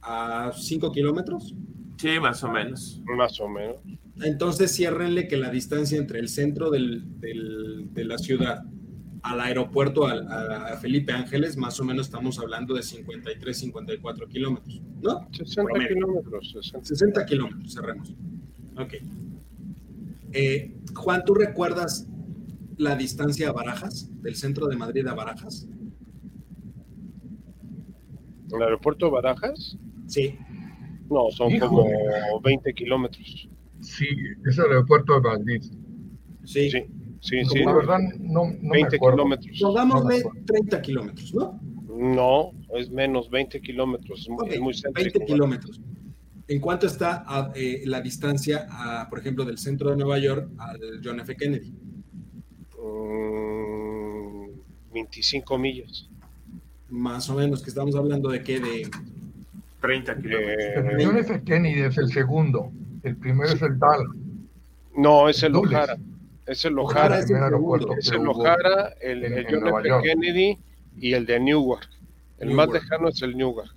¿A 0.00 0.52
5 0.56 0.90
kilómetros? 0.90 1.54
Sí, 1.98 2.18
más 2.18 2.42
o 2.42 2.50
menos. 2.50 3.02
Más 3.14 3.38
o 3.40 3.48
menos. 3.50 3.76
Entonces, 4.22 4.74
ciérrenle 4.74 5.28
que 5.28 5.36
la 5.36 5.50
distancia 5.50 5.98
entre 5.98 6.18
el 6.18 6.30
centro 6.30 6.70
del, 6.70 7.04
de 7.20 8.04
la 8.06 8.16
ciudad 8.16 8.64
al 9.20 9.40
aeropuerto, 9.42 10.06
a, 10.06 10.78
Felipe 10.80 11.12
Ángeles, 11.12 11.58
más 11.58 11.78
o 11.78 11.84
menos 11.84 12.06
estamos 12.06 12.38
hablando 12.38 12.72
de 12.72 12.82
53, 12.82 13.54
54 13.54 14.28
kilómetros, 14.28 14.80
¿no? 15.02 15.28
60 15.30 15.88
kilómetros. 15.88 16.52
60. 16.52 16.86
60 16.86 17.26
kilómetros, 17.26 17.74
cerremos. 17.74 18.14
Ok. 18.78 18.94
Eh, 20.32 20.72
Juan, 20.94 21.22
¿tú 21.26 21.34
recuerdas 21.34 22.06
la 22.78 22.96
distancia 22.96 23.50
a 23.50 23.52
Barajas, 23.52 24.10
del 24.22 24.36
centro 24.36 24.66
de 24.66 24.76
Madrid 24.76 25.06
a 25.06 25.14
Barajas? 25.14 25.68
¿El 28.52 28.62
aeropuerto 28.62 29.06
de 29.06 29.12
Barajas? 29.12 29.76
Sí. 30.06 30.36
No, 31.10 31.30
son 31.30 31.58
como 31.58 31.86
20 32.42 32.74
kilómetros. 32.74 33.48
Sí, 33.80 34.06
es 34.48 34.58
el 34.58 34.64
aeropuerto 34.64 35.14
de 35.14 35.20
Madrid. 35.20 35.62
Sí. 36.44 36.70
Sí, 36.70 36.82
sí. 37.20 37.44
sí. 37.44 37.58
La 37.64 37.74
verdad, 37.74 37.98
no, 38.18 38.44
no 38.60 38.72
20 38.72 38.98
me 39.00 39.10
kilómetros. 39.10 39.60
Pongámosle 39.60 40.22
30 40.46 40.82
kilómetros, 40.82 41.34
¿no? 41.34 41.60
No, 41.88 42.52
es 42.76 42.90
menos 42.90 43.28
20 43.28 43.60
kilómetros. 43.60 44.28
es 44.48 44.60
muy 44.60 44.72
céntrico. 44.72 45.18
20 45.18 45.24
kilómetros. 45.26 45.80
¿En 46.46 46.60
cuánto 46.60 46.86
está 46.86 47.24
eh, 47.54 47.82
la 47.84 48.00
distancia, 48.00 48.66
a, 48.70 49.08
por 49.10 49.18
ejemplo, 49.18 49.44
del 49.44 49.58
centro 49.58 49.90
de 49.90 49.96
Nueva 49.96 50.18
York 50.18 50.50
al 50.58 50.80
John 51.04 51.20
F. 51.20 51.36
Kennedy? 51.36 51.74
25 54.92 55.58
mm, 55.58 55.60
millas. 55.60 56.08
Más 56.88 57.28
o 57.28 57.34
menos, 57.34 57.62
que 57.62 57.70
estamos 57.70 57.94
hablando 57.96 58.30
de 58.30 58.42
qué, 58.42 58.60
de 58.60 58.88
30 59.80 60.16
kilómetros. 60.16 60.92
el 60.92 61.06
John 61.06 61.18
F. 61.18 61.42
Kennedy 61.44 61.82
es 61.82 61.98
el 61.98 62.10
segundo, 62.10 62.72
el 63.02 63.16
primero 63.16 63.52
es 63.52 63.62
el 63.62 63.78
Dallas. 63.78 64.16
No, 64.96 65.28
es 65.28 65.42
el 65.42 65.54
O'Hara. 65.54 65.96
Es 66.46 66.64
el 66.64 66.78
O'Hara. 66.78 67.18
Es 67.18 67.30
el, 67.30 67.36
aeropuerto 67.36 67.94
es 67.98 68.10
el 68.10 68.26
O'Hara, 68.26 68.94
el, 69.00 69.24
el 69.24 69.46
John 69.48 69.68
F. 69.68 69.88
Kennedy 70.02 70.58
y 70.96 71.12
el 71.12 71.26
de 71.26 71.38
Newark. 71.38 71.88
El 72.38 72.52
más 72.52 72.68
lejano 72.70 73.08
es 73.08 73.20
el 73.22 73.36
Newark. 73.36 73.70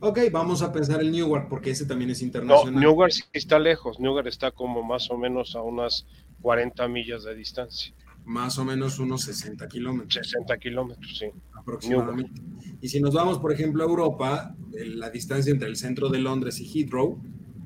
Ok, 0.00 0.18
vamos 0.30 0.62
a 0.62 0.72
pensar 0.72 1.00
el 1.00 1.10
Newark 1.10 1.48
porque 1.48 1.70
ese 1.70 1.86
también 1.86 2.10
es 2.10 2.20
internacional. 2.20 2.74
No, 2.74 2.80
Newark 2.80 3.12
sí 3.12 3.22
está 3.32 3.58
lejos. 3.58 3.98
Newark 3.98 4.26
está 4.26 4.50
como 4.50 4.82
más 4.82 5.10
o 5.10 5.16
menos 5.16 5.56
a 5.56 5.62
unas 5.62 6.06
40 6.42 6.86
millas 6.88 7.24
de 7.24 7.34
distancia. 7.34 7.94
Más 8.24 8.58
o 8.58 8.64
menos 8.64 8.98
unos 8.98 9.22
60 9.22 9.66
kilómetros. 9.68 10.14
60 10.14 10.58
kilómetros, 10.58 11.18
sí. 11.18 11.26
Aproximadamente. 11.54 12.42
Y 12.80 12.88
si 12.88 13.00
nos 13.00 13.14
vamos, 13.14 13.38
por 13.38 13.52
ejemplo, 13.52 13.84
a 13.84 13.86
Europa, 13.86 14.54
la 14.72 15.10
distancia 15.10 15.50
entre 15.50 15.68
el 15.68 15.76
centro 15.76 16.08
de 16.08 16.18
Londres 16.18 16.60
y 16.60 16.66
Heathrow, 16.66 17.22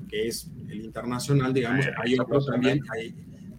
que 0.07 0.27
es 0.27 0.49
el 0.69 0.85
internacional, 0.85 1.53
digamos, 1.53 1.85
hay 2.01 2.17
otro 2.17 2.43
también, 2.45 2.81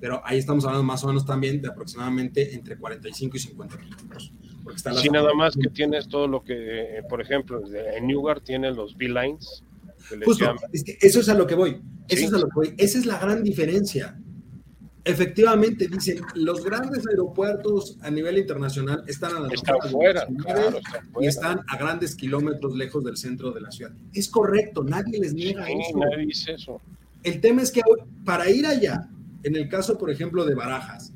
pero 0.00 0.22
ahí 0.24 0.38
estamos 0.38 0.64
hablando 0.64 0.84
más 0.84 1.04
o 1.04 1.08
menos 1.08 1.26
también 1.26 1.60
de 1.60 1.68
aproximadamente 1.68 2.54
entre 2.54 2.76
45 2.76 3.36
y 3.36 3.40
50 3.40 3.78
kilómetros. 3.78 4.32
Sí, 5.00 5.08
nada 5.10 5.34
más 5.34 5.56
que 5.56 5.68
tienes 5.68 6.08
todo 6.08 6.28
lo 6.28 6.42
que, 6.42 6.98
eh, 6.98 7.02
por 7.08 7.20
ejemplo, 7.20 7.62
en 7.66 8.06
Newark 8.06 8.44
tiene 8.44 8.72
los 8.72 8.96
B-Lines. 8.96 9.64
Justo, 10.24 10.54
eso 10.72 11.20
es 11.20 11.28
a 11.28 11.34
lo 11.34 11.46
que 11.46 11.54
voy. 11.54 11.80
Eso 12.08 12.26
es 12.26 12.32
a 12.32 12.38
lo 12.38 12.48
que 12.48 12.54
voy. 12.54 12.74
Esa 12.76 12.98
es 12.98 13.06
la 13.06 13.18
gran 13.18 13.42
diferencia. 13.42 14.18
Efectivamente, 15.04 15.88
dicen, 15.88 16.20
los 16.36 16.64
grandes 16.64 17.04
aeropuertos 17.08 17.98
a 18.02 18.10
nivel 18.10 18.38
internacional 18.38 19.02
están 19.08 19.34
a 19.34 19.40
la 19.40 19.48
están 19.52 19.76
fuera, 19.90 20.28
y 21.20 21.26
están 21.26 21.60
a 21.66 21.76
grandes 21.76 22.14
kilómetros 22.14 22.76
lejos 22.76 23.02
del 23.02 23.16
centro 23.16 23.50
de 23.50 23.62
la 23.62 23.72
ciudad. 23.72 23.92
Es 24.14 24.28
correcto, 24.28 24.84
nadie 24.84 25.18
les 25.18 25.34
niega 25.34 25.68
eso. 25.68 25.98
Nadie 25.98 26.26
dice 26.26 26.52
eso. 26.52 26.80
El 27.24 27.40
tema 27.40 27.62
es 27.62 27.72
que 27.72 27.82
para 28.24 28.48
ir 28.48 28.64
allá, 28.64 29.08
en 29.42 29.56
el 29.56 29.68
caso, 29.68 29.98
por 29.98 30.08
ejemplo, 30.08 30.44
de 30.44 30.54
Barajas, 30.54 31.12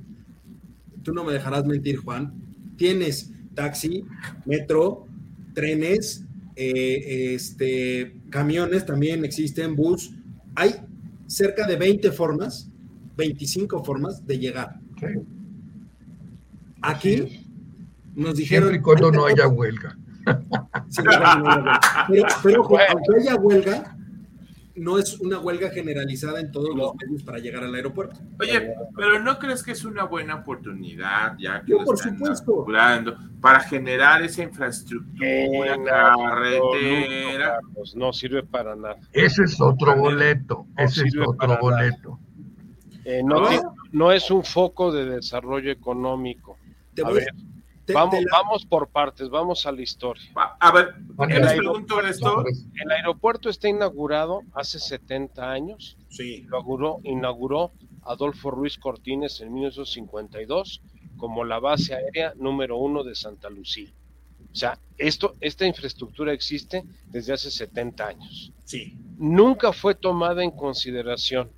tú 1.05 1.15
no 1.15 1.23
me 1.23 1.33
dejarás 1.33 1.65
mentir, 1.65 1.99
Juan, 1.99 2.35
tienes 2.77 3.31
taxi, 3.57 4.05
metro, 4.45 5.09
trenes, 5.55 6.25
eh, 6.55 7.35
este, 7.35 8.15
camiones 8.31 8.87
también 8.87 9.25
existen, 9.25 9.75
bus. 9.75 10.13
Hay 10.55 10.77
cerca 11.27 11.67
de 11.67 11.75
20 11.77 12.13
formas, 12.13 12.71
25 13.17 13.83
formas 13.83 14.25
de 14.25 14.39
llegar. 14.39 14.79
Aquí 16.83 17.43
nos 18.15 18.37
dijeron... 18.37 18.69
Siempre 18.69 18.79
y 18.79 18.83
cuando 18.83 19.11
no 19.19 19.27
haya 19.27 19.49
huelga. 19.49 19.99
pero, 22.09 22.27
pero 22.43 22.63
aunque 22.91 23.17
haya 23.21 23.35
huelga, 23.37 23.96
no 24.77 24.99
es 24.99 25.19
una 25.21 25.39
huelga 25.39 25.71
generalizada 25.71 26.41
en 26.41 26.53
todos 26.53 26.75
los 26.75 26.95
medios 26.97 27.23
para 27.23 27.39
llegar 27.39 27.65
al 27.65 27.75
aeropuerto. 27.75 28.21
Oye, 28.39 28.75
pero 28.95 29.19
¿no 29.21 29.39
crees 29.39 29.63
que 29.63 29.73
es 29.73 29.85
una 29.85 30.05
buena 30.05 30.37
oportunidad, 30.37 31.37
ya 31.39 31.63
que 31.63 31.73
Yo, 31.73 31.85
por 31.85 31.99
supuesto. 31.99 32.67
para 33.41 33.61
generar 33.61 34.23
esa 34.23 34.43
infraestructura, 34.43 35.77
carretera? 35.85 37.59
No, 37.95 38.13
sirve 38.13 38.43
para 38.43 38.77
nada. 38.77 38.97
Ese 39.13 39.45
es 39.45 39.61
otro 39.61 39.97
boleto, 39.97 40.67
ese 40.77 41.05
es 41.07 41.15
otro 41.17 41.59
boleto. 41.61 42.19
Eh, 43.05 43.23
no, 43.25 43.49
no, 43.93 44.13
es 44.13 44.31
un 44.31 44.45
foco 44.45 44.93
de 44.93 45.05
desarrollo 45.05 45.71
económico. 45.71 46.59
A 47.05 47.11
ver, 47.11 47.29
vamos, 47.93 48.25
vamos 48.31 48.67
por 48.67 48.89
partes, 48.89 49.29
vamos 49.29 49.67
a 49.67 49.73
la 49.73 49.83
historia. 49.83 50.31
A 50.35 50.73
ver, 50.73 50.95
¿qué 51.29 51.39
les 51.39 51.55
pregunto 51.55 52.01
esto? 52.01 52.45
El 52.83 52.91
aeropuerto 52.91 53.49
está 53.49 53.69
inaugurado 53.69 54.43
hace 54.53 54.79
70 54.79 55.51
años. 55.51 55.97
Sí. 56.09 56.43
Lo 56.43 56.59
inauguró, 56.59 57.01
inauguró 57.05 57.73
Adolfo 58.03 58.51
Ruiz 58.51 58.79
Cortines 58.79 59.41
en 59.41 59.53
1952 59.53 60.83
como 61.17 61.45
la 61.45 61.59
base 61.59 61.95
aérea 61.95 62.35
número 62.37 62.77
uno 62.77 63.03
de 63.03 63.15
Santa 63.15 63.49
Lucía. 63.49 63.91
O 64.53 64.55
sea, 64.55 64.79
esto, 64.97 65.35
esta 65.41 65.67
infraestructura 65.67 66.33
existe 66.33 66.85
desde 67.07 67.33
hace 67.33 67.51
70 67.51 68.07
años. 68.07 68.53
Sí. 68.65 68.97
Nunca 69.19 69.73
fue 69.73 69.95
tomada 69.95 70.43
en 70.43 70.51
consideración 70.51 71.51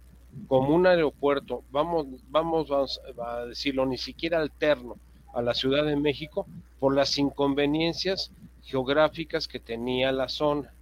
como 0.47 0.75
un 0.75 0.87
aeropuerto, 0.87 1.65
vamos, 1.71 2.07
vamos, 2.29 2.69
vamos 2.69 2.91
a 3.25 3.47
decirlo, 3.47 3.87
ni 3.87 3.99
siquiera 3.99 4.39
alterno 4.39 4.97
a 5.35 5.43
la 5.43 5.55
Ciudad 5.55 5.85
de 5.85 5.97
México 5.97 6.47
por 6.79 6.95
las 6.95 7.19
inconveniencias 7.19 8.33
geográficas 8.63 9.49
que 9.49 9.61
tenía 9.61 10.13
la 10.13 10.29
zona. 10.29 10.73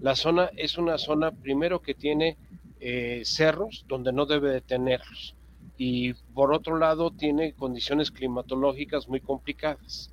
La 0.00 0.14
zona 0.14 0.50
es 0.56 0.76
una 0.78 0.98
zona, 0.98 1.30
primero, 1.30 1.80
que 1.80 1.94
tiene 1.94 2.36
eh, 2.80 3.22
cerros 3.24 3.84
donde 3.88 4.12
no 4.12 4.26
debe 4.26 4.50
de 4.50 4.60
tenerlos 4.60 5.34
y 5.76 6.12
por 6.34 6.52
otro 6.52 6.78
lado 6.78 7.10
tiene 7.10 7.52
condiciones 7.52 8.10
climatológicas 8.10 9.08
muy 9.08 9.20
complicadas. 9.20 10.10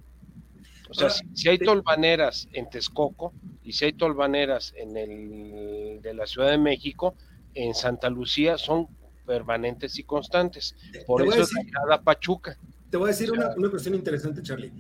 O 0.89 0.93
sea, 0.93 1.10
si, 1.10 1.47
hay 1.47 1.57
tolvaneras 1.57 2.49
en 2.51 2.69
Texcoco 2.69 3.34
y 3.63 3.73
si 3.73 3.86
hay 3.86 3.93
tolvaneras 3.93 4.73
en 4.75 4.97
el 4.97 6.01
de 6.01 6.13
la 6.13 6.27
Ciudad 6.27 6.49
de 6.49 6.57
México, 6.57 7.15
en 7.53 7.73
Santa 7.73 8.10
Lucía 8.10 8.57
son 8.57 8.88
permanentes 9.25 9.97
y 9.99 10.03
constantes. 10.03 10.75
Por 11.07 11.25
eso 11.25 11.43
es 11.43 11.51
cada 11.71 12.01
Pachuca. 12.01 12.57
Te 12.91 12.97
voy 12.97 13.06
a 13.06 13.12
decir 13.13 13.32
una, 13.32 13.56
una, 13.56 13.69
cuestión 13.69 13.95
interesante, 13.95 14.41
Charlie. 14.41 14.73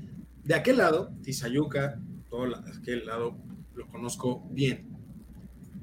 De 0.43 0.53
aquel 0.53 0.77
lado, 0.77 1.13
Tizayuca, 1.23 1.97
todo 2.29 2.45
aquel 2.77 3.05
lado 3.05 3.37
lo 3.73 3.87
conozco 3.87 4.45
bien. 4.51 4.89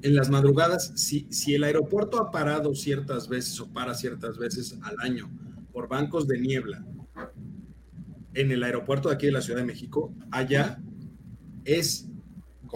En 0.03 0.15
las 0.15 0.29
madrugadas, 0.29 0.93
si, 0.95 1.27
si 1.31 1.55
el 1.55 1.63
aeropuerto 1.63 2.21
ha 2.21 2.29
parado 2.29 2.75
ciertas 2.75 3.27
veces 3.27 3.59
o 3.59 3.67
para 3.73 3.95
ciertas 3.95 4.37
veces 4.37 4.77
al 4.83 4.95
año 4.99 5.29
por 5.73 5.87
bancos 5.87 6.27
de 6.27 6.39
niebla, 6.39 6.85
en 8.35 8.51
el 8.51 8.63
aeropuerto 8.63 9.09
de 9.09 9.15
aquí 9.15 9.25
de 9.25 9.31
la 9.31 9.41
Ciudad 9.41 9.59
de 9.59 9.65
México, 9.65 10.13
allá 10.29 10.79
es 11.65 12.07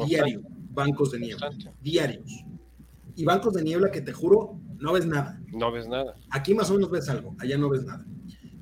diario, 0.07 0.41
bancos 0.71 1.11
de 1.11 1.19
niebla, 1.19 1.51
diarios. 1.81 2.43
Y 3.15 3.23
bancos 3.23 3.53
de 3.53 3.63
niebla 3.63 3.91
que 3.91 4.01
te 4.01 4.13
juro, 4.13 4.59
no 4.79 4.93
ves 4.93 5.05
nada. 5.05 5.39
No 5.51 5.71
ves 5.71 5.87
nada. 5.87 6.15
Aquí 6.31 6.55
más 6.55 6.71
o 6.71 6.73
menos 6.73 6.89
ves 6.89 7.07
algo, 7.07 7.35
allá 7.39 7.57
no 7.57 7.69
ves 7.69 7.85
nada. 7.85 8.03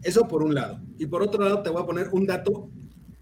Eso 0.04 0.28
por 0.28 0.44
un 0.44 0.56
lado. 0.56 0.82
Y 0.98 1.06
por 1.06 1.22
otro 1.22 1.44
lado, 1.44 1.62
te 1.62 1.70
voy 1.70 1.82
a 1.82 1.86
poner 1.86 2.10
un 2.12 2.26
dato 2.26 2.70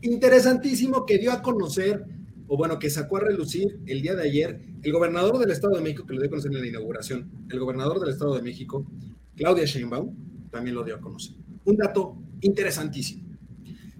interesantísimo 0.01 1.05
que 1.05 1.17
dio 1.17 1.31
a 1.31 1.41
conocer, 1.41 2.05
o 2.47 2.57
bueno, 2.57 2.79
que 2.79 2.89
sacó 2.89 3.17
a 3.17 3.21
relucir 3.21 3.79
el 3.85 4.01
día 4.01 4.15
de 4.15 4.23
ayer, 4.23 4.61
el 4.81 4.91
gobernador 4.91 5.37
del 5.39 5.51
Estado 5.51 5.75
de 5.75 5.81
México, 5.81 6.05
que 6.05 6.13
lo 6.13 6.21
dio 6.21 6.27
a 6.27 6.29
conocer 6.29 6.51
en 6.53 6.61
la 6.61 6.67
inauguración, 6.67 7.29
el 7.49 7.59
gobernador 7.59 7.99
del 7.99 8.09
Estado 8.09 8.35
de 8.35 8.41
México, 8.41 8.85
Claudia 9.35 9.65
Sheinbaum, 9.65 10.49
también 10.49 10.75
lo 10.75 10.83
dio 10.83 10.95
a 10.95 10.99
conocer. 10.99 11.35
Un 11.65 11.77
dato 11.77 12.17
interesantísimo. 12.41 13.29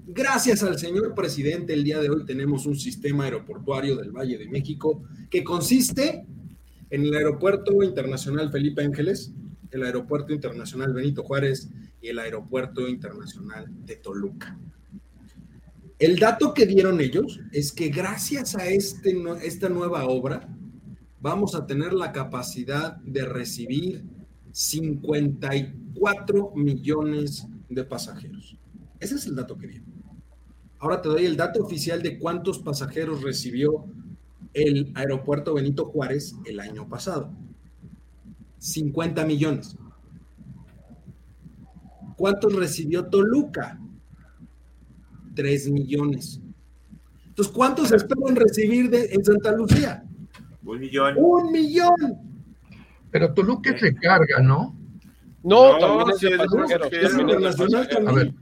Gracias 0.07 0.63
al 0.63 0.79
señor 0.79 1.13
presidente, 1.13 1.73
el 1.73 1.83
día 1.83 1.99
de 1.99 2.09
hoy 2.09 2.25
tenemos 2.25 2.65
un 2.65 2.75
sistema 2.75 3.25
aeroportuario 3.25 3.95
del 3.95 4.11
Valle 4.11 4.39
de 4.39 4.47
México 4.47 5.03
que 5.29 5.43
consiste 5.43 6.25
en 6.89 7.03
el 7.03 7.13
Aeropuerto 7.13 7.83
Internacional 7.83 8.51
Felipe 8.51 8.83
Ángeles, 8.83 9.31
el 9.69 9.83
Aeropuerto 9.83 10.33
Internacional 10.33 10.93
Benito 10.93 11.23
Juárez 11.23 11.69
y 12.01 12.07
el 12.07 12.19
Aeropuerto 12.19 12.87
Internacional 12.87 13.67
de 13.85 13.95
Toluca. 13.95 14.57
El 15.97 16.17
dato 16.17 16.53
que 16.53 16.65
dieron 16.65 17.01
ellos 17.01 17.41
es 17.51 17.73
que 17.73 17.89
gracias 17.89 18.55
a 18.55 18.67
este, 18.67 19.21
esta 19.43 19.67
nueva 19.67 20.05
obra 20.05 20.47
vamos 21.19 21.55
a 21.55 21.65
tener 21.65 21.93
la 21.93 22.13
capacidad 22.13 22.95
de 22.97 23.25
recibir 23.25 24.05
54 24.51 26.53
millones 26.55 27.47
de 27.67 27.83
pasajeros. 27.83 28.55
Ese 28.99 29.15
es 29.15 29.25
el 29.25 29.35
dato 29.35 29.57
que 29.57 29.67
dieron. 29.67 29.89
Ahora 30.79 31.01
te 31.01 31.09
doy 31.09 31.25
el 31.25 31.35
dato 31.35 31.61
oficial 31.61 32.01
de 32.01 32.17
cuántos 32.17 32.59
pasajeros 32.59 33.21
recibió 33.21 33.85
el 34.53 34.93
aeropuerto 34.95 35.53
Benito 35.53 35.85
Juárez 35.85 36.35
el 36.45 36.61
año 36.61 36.87
pasado. 36.87 37.33
50 38.59 39.25
millones. 39.25 39.75
¿Cuántos 42.19 42.53
recibió 42.53 43.05
Toluca? 43.05 43.79
3 45.35 45.69
millones. 45.71 46.41
Entonces, 47.25 47.53
¿cuántos 47.53 47.93
esperan 47.93 48.35
recibir 48.35 48.89
de, 48.89 49.05
en 49.05 49.23
Santa 49.23 49.53
Lucía? 49.53 50.03
Un 50.65 50.79
millón. 50.81 51.15
Un 51.17 51.49
millón. 51.53 51.95
Pero 53.09 53.33
Toluca 53.33 53.77
se 53.79 53.95
carga, 53.95 54.41
¿no? 54.41 54.77
No, 55.43 55.77
también 55.77 56.09
es, 56.09 56.23
es, 56.91 57.17
internacional 57.17 57.87
también. 57.87 58.35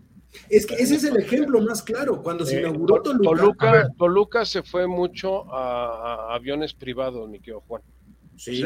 Es 0.49 0.65
que 0.65 0.73
ese 0.73 0.95
es 0.95 1.03
el 1.03 1.17
ejemplo 1.17 1.61
más 1.61 1.83
claro. 1.83 2.23
Cuando 2.23 2.47
se 2.47 2.57
eh, 2.57 2.61
inauguró 2.61 3.03
Toluca. 3.03 3.89
Toluca, 3.95 4.43
se 4.43 4.63
fue 4.63 4.87
mucho 4.87 5.53
a, 5.53 6.33
aviones 6.33 6.73
privados, 6.73 7.29
mi 7.29 7.37
querido 7.37 7.61
Juan. 7.67 7.83
Sí. 8.37 8.65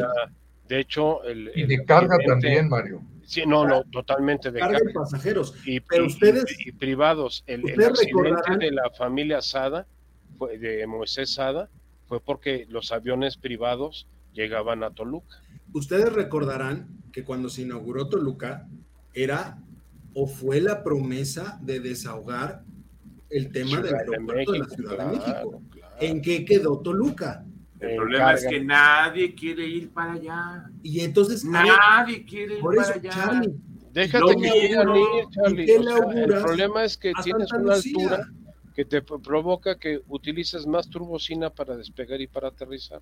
de 0.69 0.79
hecho, 0.79 1.21
el. 1.25 1.51
Y 1.53 1.65
de 1.65 1.83
carga 1.83 2.15
también, 2.25 2.69
Mario. 2.69 3.01
Sí, 3.31 3.43
no, 3.47 3.65
no, 3.65 3.85
totalmente 3.85 4.51
de 4.51 4.59
carga. 4.59 4.79
de 4.85 4.91
pasajeros. 4.91 5.55
Y, 5.65 5.79
pero 5.79 6.05
ustedes. 6.05 6.43
Y, 6.65 6.73
privados. 6.73 7.45
El, 7.47 7.61
accidente 7.81 8.65
de 8.65 8.71
la 8.71 8.89
familia 8.89 9.41
Sada, 9.41 9.87
fue, 10.37 10.57
de 10.57 10.85
Moisés 10.85 11.35
Sada, 11.35 11.69
fue 12.07 12.19
porque 12.19 12.65
los 12.67 12.91
aviones 12.91 13.37
privados 13.37 14.05
llegaban 14.33 14.83
a 14.83 14.91
Toluca. 14.91 15.41
Ustedes 15.71 16.11
recordarán 16.11 16.89
que 17.13 17.23
cuando 17.23 17.47
se 17.47 17.61
inauguró 17.61 18.09
Toluca, 18.09 18.67
era 19.13 19.57
o 20.13 20.27
fue 20.27 20.59
la 20.59 20.83
promesa 20.83 21.57
de 21.61 21.79
desahogar 21.79 22.65
el 23.29 23.49
tema 23.53 23.79
del 23.79 23.95
aeropuerto 23.95 24.51
de, 24.51 24.59
la 24.59 24.65
Ciudad 24.67 24.97
de 24.97 25.17
México. 25.17 25.61
¿En 26.01 26.21
qué 26.21 26.43
quedó 26.43 26.81
Toluca? 26.81 27.45
El 27.81 27.95
problema 27.95 28.33
es 28.33 28.45
que 28.45 28.63
nadie 28.63 29.35
quiere 29.35 29.65
ir 29.65 29.91
para 29.91 30.13
allá. 30.13 30.65
Y 30.83 31.01
entonces 31.01 31.43
nadie 31.43 32.25
quiere 32.25 32.57
ir 32.57 32.63
para 32.63 32.93
allá. 32.93 33.41
déjate 33.91 34.35
que 34.35 34.75
Charlie. 35.31 35.71
el 35.71 36.41
problema 36.41 36.83
es 36.83 36.97
que 36.97 37.11
tienes 37.23 37.51
una 37.51 37.73
altura 37.73 38.29
que 38.75 38.85
te 38.85 39.01
provoca 39.01 39.77
que 39.77 40.01
utilices 40.07 40.65
más 40.65 40.89
turbocina 40.89 41.49
para 41.49 41.75
despegar 41.75 42.21
y 42.21 42.27
para 42.27 42.49
aterrizar. 42.49 43.01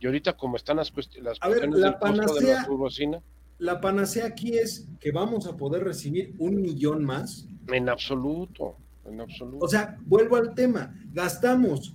Y 0.00 0.06
ahorita 0.06 0.36
como 0.36 0.56
están 0.56 0.78
las, 0.78 0.92
las 1.20 1.38
cuestiones 1.38 1.80
del 1.80 1.98
costo 1.98 2.34
de 2.34 2.54
la 2.54 2.64
turbocina 2.64 3.22
la 3.58 3.80
panacea 3.80 4.26
aquí 4.26 4.56
es 4.56 4.88
que 5.00 5.10
vamos 5.10 5.46
a 5.46 5.56
poder 5.56 5.82
recibir 5.82 6.34
un 6.38 6.60
millón 6.62 7.04
más. 7.04 7.48
En 7.66 7.88
absoluto, 7.88 8.76
en 9.04 9.20
absoluto. 9.20 9.64
O 9.64 9.68
sea, 9.68 9.98
vuelvo 10.06 10.36
al 10.36 10.54
tema, 10.54 10.94
gastamos 11.12 11.94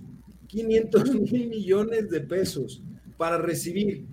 500 0.54 1.14
mil 1.32 1.48
millones 1.48 2.08
de 2.10 2.20
pesos 2.20 2.80
para 3.16 3.38
recibir, 3.38 4.06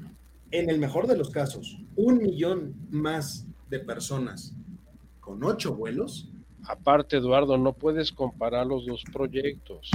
en 0.49 0.69
el 0.69 0.79
mejor 0.79 1.05
de 1.05 1.15
los 1.15 1.29
casos, 1.29 1.77
un 1.95 2.17
millón 2.17 2.73
más 2.89 3.45
de 3.69 3.79
personas 3.79 4.53
con 5.19 5.43
ocho 5.43 5.75
vuelos. 5.75 6.29
Aparte, 6.65 7.17
Eduardo, 7.17 7.57
no 7.57 7.73
puedes 7.73 8.11
comparar 8.11 8.65
los 8.65 8.87
dos 8.87 9.03
proyectos. 9.13 9.91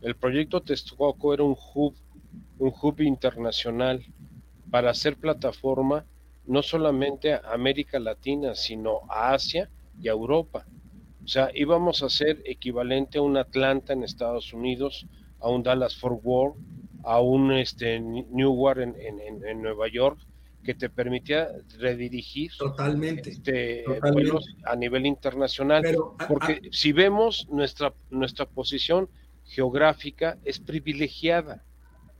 El 0.00 0.14
proyecto 0.14 0.60
Texcoco 0.60 1.34
era 1.34 1.42
un 1.42 1.56
hub, 1.74 1.94
un 2.58 2.72
hub 2.80 3.00
internacional 3.00 4.04
para 4.70 4.90
hacer 4.90 5.16
plataforma 5.16 6.04
no 6.46 6.62
solamente 6.62 7.34
a 7.34 7.42
América 7.52 7.98
Latina, 7.98 8.54
sino 8.54 9.00
a 9.10 9.34
Asia 9.34 9.68
y 10.00 10.08
a 10.08 10.12
Europa. 10.12 10.64
O 11.24 11.28
sea, 11.28 11.50
íbamos 11.54 12.02
a 12.02 12.08
ser 12.08 12.40
equivalente 12.46 13.18
a 13.18 13.22
un 13.22 13.36
Atlanta 13.36 13.92
en 13.92 14.04
Estados 14.04 14.54
Unidos, 14.54 15.06
a 15.40 15.48
un 15.48 15.62
Dallas 15.62 15.96
Fort 15.96 16.20
Worth, 16.22 16.56
a 17.04 17.20
un 17.20 17.52
este, 17.52 18.00
Newark 18.00 18.80
en, 18.80 18.94
en, 18.96 19.62
Nueva 19.62 19.88
York, 19.88 20.18
que 20.62 20.74
te 20.74 20.90
permitía 20.90 21.48
redirigir 21.78 22.50
totalmente, 22.58 23.30
este, 23.30 23.84
vuelos 24.12 24.46
a 24.64 24.76
nivel 24.76 25.06
internacional. 25.06 25.84
porque 26.28 26.60
si 26.72 26.92
vemos 26.92 27.48
nuestra, 27.50 27.94
nuestra 28.10 28.46
posición 28.46 29.08
geográfica 29.44 30.38
es 30.44 30.58
privilegiada. 30.58 31.64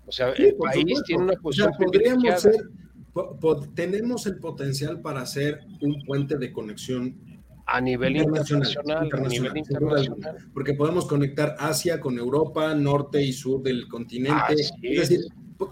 O 0.07 0.13
sea, 0.13 0.31
el 0.31 0.55
país 0.57 1.03
tiene 1.05 1.25
una 1.25 1.35
posición 1.35 1.73
privilegiada. 1.77 2.51
tenemos 3.75 4.27
el 4.27 4.39
potencial 4.39 5.03
para 5.03 5.21
hacer 5.21 5.61
un 5.83 6.03
puente 6.05 6.39
de 6.39 6.51
conexión 6.51 7.28
a 7.69 7.81
nivel 7.83 8.17
internacional, 8.17 9.11
a 9.13 9.29
nivel 9.29 9.57
internacional. 9.59 10.37
Porque 10.55 10.73
podemos 10.73 11.05
conectar 11.05 11.55
Asia 11.59 12.01
con 12.01 12.19
Europa, 12.19 12.75
norte 12.75 13.23
y 13.23 13.33
sur 13.33 13.63
del 13.63 13.87
continente. 13.89 14.55
es. 14.55 14.73
decir, 14.81 15.21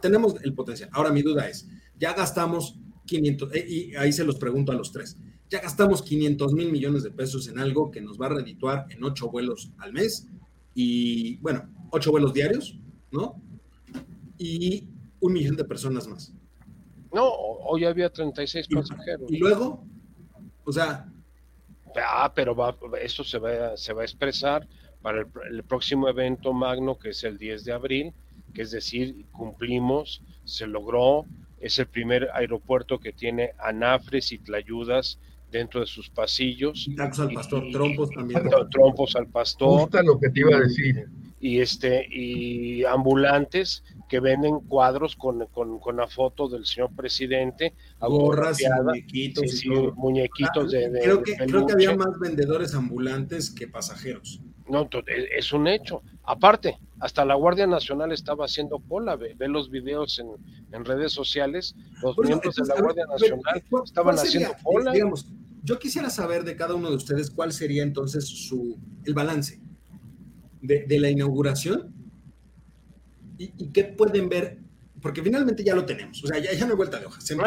tenemos 0.02 0.36
el 0.42 0.52
potencial. 0.52 0.90
Ahora 0.92 1.10
mi 1.10 1.22
duda 1.22 1.48
es, 1.48 1.66
ya 1.98 2.12
gastamos 2.12 2.78
500, 3.06 3.54
eh, 3.54 3.66
y 3.66 3.96
ahí 3.96 4.12
se 4.12 4.24
los 4.24 4.36
pregunto 4.36 4.72
a 4.72 4.74
los 4.74 4.92
tres, 4.92 5.16
ya 5.48 5.60
gastamos 5.60 6.02
500 6.02 6.52
mil 6.52 6.70
millones 6.70 7.02
de 7.02 7.10
pesos 7.10 7.48
en 7.48 7.58
algo 7.58 7.90
que 7.90 8.02
nos 8.02 8.20
va 8.20 8.26
a 8.26 8.30
redituar 8.30 8.86
en 8.90 9.02
ocho 9.02 9.30
vuelos 9.30 9.72
al 9.78 9.92
mes 9.92 10.28
y, 10.74 11.36
bueno, 11.36 11.66
ocho 11.90 12.10
vuelos 12.10 12.34
diarios, 12.34 12.78
¿no? 13.10 13.40
Y 14.36 14.88
un 15.20 15.32
millón 15.32 15.56
de 15.56 15.64
personas 15.64 16.06
más. 16.08 16.34
No, 17.14 17.26
hoy 17.26 17.84
había 17.86 18.10
36 18.10 18.66
pasajeros. 18.68 19.30
Y 19.30 19.38
luego, 19.38 19.82
o 20.64 20.72
sea, 20.72 21.10
ah, 22.04 22.32
pero 22.34 22.54
va, 22.54 22.76
eso 23.00 23.24
se 23.24 23.38
va, 23.38 23.76
se 23.76 23.92
va 23.92 24.02
a 24.02 24.04
expresar 24.04 24.66
para 25.02 25.20
el, 25.50 25.62
próximo 25.62 26.08
evento 26.08 26.52
magno 26.52 26.98
que 26.98 27.10
es 27.10 27.22
el 27.24 27.38
10 27.38 27.64
de 27.64 27.72
abril, 27.72 28.12
que 28.54 28.62
es 28.62 28.70
decir, 28.70 29.24
cumplimos, 29.32 30.22
se 30.44 30.66
logró, 30.66 31.26
es 31.60 31.78
el 31.78 31.86
primer 31.86 32.28
aeropuerto 32.32 32.98
que 32.98 33.12
tiene 33.12 33.52
anafres 33.58 34.32
y 34.32 34.38
tlayudas 34.38 35.18
dentro 35.50 35.80
de 35.80 35.86
sus 35.86 36.10
pasillos. 36.10 36.90
Tacos 36.96 37.20
al 37.20 37.32
pastor, 37.32 37.70
trompos 37.70 38.10
también. 38.10 38.42
Trompos 38.70 39.16
al 39.16 39.28
pastor. 39.28 39.82
Justo 39.82 40.02
lo 40.02 40.18
que 40.18 40.30
te 40.30 40.40
iba 40.40 40.56
a 40.56 40.60
decir. 40.60 41.06
Y, 41.40 41.60
este, 41.60 42.06
y 42.10 42.84
ambulantes 42.84 43.84
que 44.08 44.20
venden 44.20 44.60
cuadros 44.60 45.16
con, 45.16 45.46
con, 45.46 45.96
la 45.96 46.06
foto 46.06 46.48
del 46.48 46.64
señor 46.64 46.94
presidente. 46.94 47.74
Gorras, 48.00 48.58
muñequitos. 48.84 49.64
muñequitos 49.96 50.70
de, 50.70 50.90
creo, 51.02 51.22
que, 51.22 51.36
creo 51.36 51.66
que 51.66 51.72
había 51.72 51.96
más 51.96 52.18
vendedores 52.18 52.74
ambulantes 52.74 53.50
que 53.50 53.66
pasajeros. 53.66 54.40
No, 54.68 54.88
es 55.36 55.52
un 55.52 55.68
hecho. 55.68 56.02
Aparte, 56.24 56.78
hasta 57.00 57.24
la 57.24 57.34
Guardia 57.34 57.66
Nacional 57.66 58.12
estaba 58.12 58.46
haciendo 58.46 58.78
cola. 58.80 59.16
Ve, 59.16 59.36
los 59.48 59.70
videos 59.70 60.18
en, 60.18 60.28
en, 60.72 60.84
redes 60.84 61.12
sociales. 61.12 61.74
Los 62.02 62.16
miembros 62.18 62.54
de 62.56 62.66
la 62.66 62.80
Guardia 62.80 63.06
Nacional 63.06 63.62
estaban 63.84 64.16
haciendo 64.16 64.54
cola. 64.62 64.92
Digamos, 64.92 65.26
yo 65.62 65.78
quisiera 65.78 66.10
saber 66.10 66.44
de 66.44 66.56
cada 66.56 66.74
uno 66.74 66.90
de 66.90 66.96
ustedes 66.96 67.30
cuál 67.30 67.52
sería 67.52 67.82
entonces 67.82 68.26
su 68.26 68.78
el 69.04 69.14
balance 69.14 69.60
de, 70.60 70.84
de 70.84 71.00
la 71.00 71.10
inauguración 71.10 71.95
y, 73.38 73.72
qué 73.72 73.84
pueden 73.84 74.28
ver, 74.28 74.58
porque 75.00 75.22
finalmente 75.22 75.62
ya 75.62 75.74
lo 75.74 75.84
tenemos, 75.84 76.24
o 76.24 76.26
sea, 76.26 76.38
ya, 76.38 76.52
ya 76.52 76.64
no 76.64 76.72
hay 76.72 76.76
vuelta 76.76 76.98
de 76.98 77.06
hoja. 77.06 77.20
Se 77.20 77.34
ah, 77.34 77.46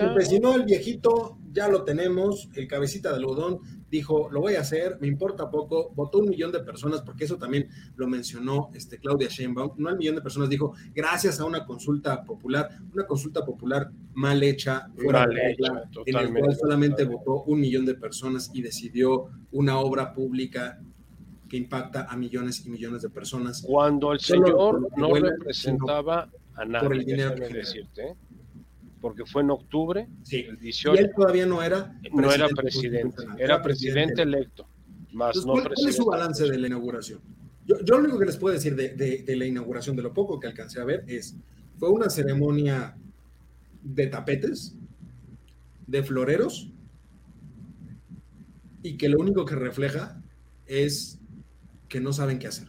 empecinó, 0.00 0.54
el 0.54 0.64
viejito, 0.64 1.38
ya 1.52 1.68
lo 1.68 1.84
tenemos, 1.84 2.48
el 2.54 2.68
cabecita 2.68 3.10
de 3.10 3.16
algodón 3.16 3.60
dijo, 3.90 4.28
lo 4.30 4.40
voy 4.40 4.54
a 4.54 4.60
hacer, 4.60 4.98
me 5.00 5.06
importa 5.06 5.50
poco, 5.50 5.90
votó 5.94 6.18
un 6.18 6.28
millón 6.28 6.52
de 6.52 6.60
personas, 6.60 7.00
porque 7.02 7.24
eso 7.24 7.38
también 7.38 7.68
lo 7.96 8.06
mencionó 8.06 8.70
este, 8.74 8.98
Claudia 8.98 9.28
Sheinbaum, 9.28 9.72
no 9.78 9.88
al 9.88 9.96
millón 9.96 10.16
de 10.16 10.22
personas, 10.22 10.50
dijo, 10.50 10.74
gracias 10.94 11.40
a 11.40 11.46
una 11.46 11.64
consulta 11.64 12.22
popular, 12.22 12.68
una 12.92 13.06
consulta 13.06 13.44
popular 13.44 13.90
mal 14.12 14.42
hecha, 14.42 14.88
fuera 14.96 15.24
en 15.24 16.16
el 16.16 16.34
cual 16.34 16.56
solamente 16.56 17.04
votó 17.04 17.44
un 17.44 17.60
millón 17.60 17.86
de 17.86 17.94
personas 17.94 18.50
y 18.52 18.62
decidió 18.62 19.26
una 19.52 19.78
obra 19.78 20.12
pública 20.12 20.78
que 21.48 21.56
impacta 21.56 22.04
a 22.04 22.16
millones 22.16 22.64
y 22.66 22.70
millones 22.70 23.02
de 23.02 23.10
personas. 23.10 23.62
Cuando 23.62 24.12
el 24.12 24.20
señor 24.20 24.88
no 24.96 25.14
representaba 25.14 26.30
a 26.54 26.64
nadie, 26.64 26.86
por 26.86 26.96
el 26.96 27.04
dinero 27.04 27.34
que 27.34 27.48
decirte, 27.48 28.08
¿eh? 28.08 28.14
porque 29.00 29.24
fue 29.24 29.42
en 29.42 29.50
octubre 29.50 30.08
sí. 30.22 30.44
el 30.48 30.58
18. 30.58 31.00
Y 31.00 31.04
él 31.04 31.12
todavía 31.14 31.46
no 31.46 31.62
era 31.62 31.92
presidente. 32.00 32.22
No 32.22 32.32
era 32.32 32.48
presidente, 32.48 33.24
era 33.38 33.62
presidente 33.62 34.22
electo. 34.22 34.66
Más 35.12 35.36
no 35.46 35.52
¿cuál, 35.52 35.72
es 35.86 35.96
su 35.96 36.04
balance 36.04 36.44
de 36.44 36.58
la 36.58 36.66
inauguración? 36.66 37.20
Yo, 37.64 37.76
lo 37.86 37.98
único 37.98 38.18
que 38.18 38.26
les 38.26 38.36
puedo 38.36 38.54
decir 38.54 38.74
de, 38.74 38.90
de, 38.90 39.36
la 39.36 39.46
inauguración, 39.46 39.94
de 39.96 40.02
lo 40.02 40.12
poco 40.12 40.40
que 40.40 40.46
alcancé 40.46 40.80
a 40.80 40.84
ver, 40.84 41.04
es, 41.06 41.36
fue 41.78 41.90
una 41.90 42.08
ceremonia 42.10 42.96
de 43.82 44.06
tapetes, 44.06 44.74
de 45.86 46.02
floreros, 46.02 46.70
y 48.82 48.96
que 48.96 49.08
lo 49.08 49.18
único 49.18 49.44
que 49.44 49.54
refleja 49.54 50.22
es 50.66 51.18
que 51.88 52.00
no 52.00 52.12
saben 52.12 52.38
qué 52.38 52.46
hacer. 52.46 52.68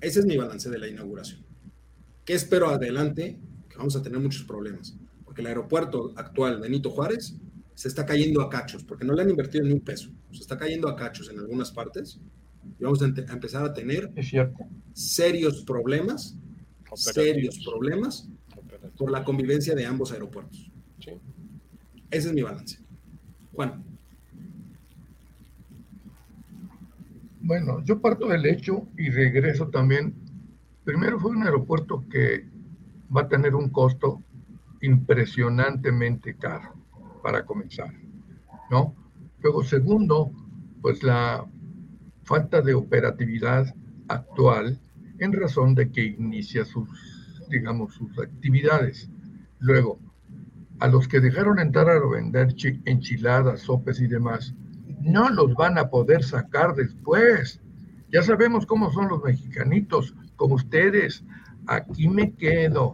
Ese 0.00 0.20
es 0.20 0.26
mi 0.26 0.36
balance 0.36 0.68
de 0.68 0.78
la 0.78 0.88
inauguración. 0.88 1.40
¿Qué 2.24 2.34
espero 2.34 2.68
adelante? 2.68 3.38
Que 3.68 3.76
vamos 3.76 3.96
a 3.96 4.02
tener 4.02 4.20
muchos 4.20 4.44
problemas, 4.44 4.96
porque 5.24 5.40
el 5.40 5.46
aeropuerto 5.46 6.12
actual 6.16 6.60
Benito 6.60 6.90
Juárez 6.90 7.36
se 7.74 7.88
está 7.88 8.04
cayendo 8.04 8.40
a 8.42 8.50
cachos, 8.50 8.84
porque 8.84 9.04
no 9.04 9.14
le 9.14 9.22
han 9.22 9.30
invertido 9.30 9.64
ni 9.64 9.72
un 9.72 9.80
peso. 9.80 10.10
Se 10.32 10.40
está 10.40 10.56
cayendo 10.56 10.88
a 10.88 10.96
cachos 10.96 11.30
en 11.30 11.38
algunas 11.38 11.70
partes 11.70 12.18
y 12.78 12.82
vamos 12.82 13.00
a, 13.02 13.06
empezar 13.06 13.64
a 13.64 13.72
tener 13.72 14.10
serios 14.92 15.62
problemas, 15.62 16.36
serios 16.94 17.58
problemas 17.64 18.28
por 18.96 19.10
la 19.10 19.24
convivencia 19.24 19.74
de 19.74 19.86
ambos 19.86 20.12
aeropuertos. 20.12 20.70
Ese 22.10 22.28
es 22.28 22.34
mi 22.34 22.42
balance. 22.42 22.78
Juan. 23.52 23.84
Bueno, 27.46 27.80
yo 27.84 28.00
parto 28.00 28.26
del 28.26 28.44
hecho 28.44 28.88
y 28.98 29.08
regreso 29.08 29.68
también. 29.68 30.16
Primero 30.82 31.20
fue 31.20 31.30
un 31.30 31.44
aeropuerto 31.44 32.04
que 32.10 32.44
va 33.16 33.20
a 33.20 33.28
tener 33.28 33.54
un 33.54 33.68
costo 33.68 34.20
impresionantemente 34.80 36.34
caro 36.34 36.74
para 37.22 37.46
comenzar, 37.46 37.94
¿no? 38.68 38.96
Luego, 39.38 39.62
segundo, 39.62 40.32
pues 40.82 41.04
la 41.04 41.46
falta 42.24 42.62
de 42.62 42.74
operatividad 42.74 43.72
actual 44.08 44.80
en 45.20 45.32
razón 45.32 45.76
de 45.76 45.92
que 45.92 46.04
inicia 46.04 46.64
sus, 46.64 46.88
digamos, 47.48 47.94
sus 47.94 48.18
actividades. 48.18 49.08
Luego, 49.60 50.00
a 50.80 50.88
los 50.88 51.06
que 51.06 51.20
dejaron 51.20 51.60
entrar 51.60 51.88
a 51.90 52.04
vender 52.08 52.56
enchiladas, 52.86 53.60
sopes 53.60 54.00
y 54.00 54.08
demás, 54.08 54.52
no 55.06 55.30
los 55.30 55.54
van 55.54 55.78
a 55.78 55.88
poder 55.88 56.22
sacar 56.24 56.74
después. 56.74 57.60
Ya 58.12 58.22
sabemos 58.22 58.66
cómo 58.66 58.92
son 58.92 59.08
los 59.08 59.22
mexicanitos, 59.22 60.14
como 60.36 60.56
ustedes. 60.56 61.24
Aquí 61.66 62.08
me 62.08 62.34
quedo 62.34 62.90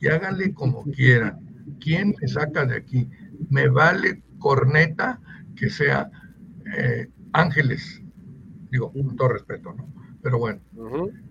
y 0.00 0.08
háganle 0.08 0.54
como 0.54 0.84
quieran. 0.84 1.40
¿Quién 1.80 2.14
me 2.20 2.28
saca 2.28 2.64
de 2.64 2.76
aquí? 2.76 3.08
Me 3.50 3.68
vale 3.68 4.22
corneta 4.38 5.20
que 5.56 5.68
sea 5.68 6.10
eh, 6.76 7.08
Ángeles. 7.32 8.02
Digo, 8.70 8.92
con 8.92 9.16
todo 9.16 9.28
respeto, 9.28 9.74
¿no? 9.74 9.88
Pero 10.22 10.38
bueno, 10.38 10.60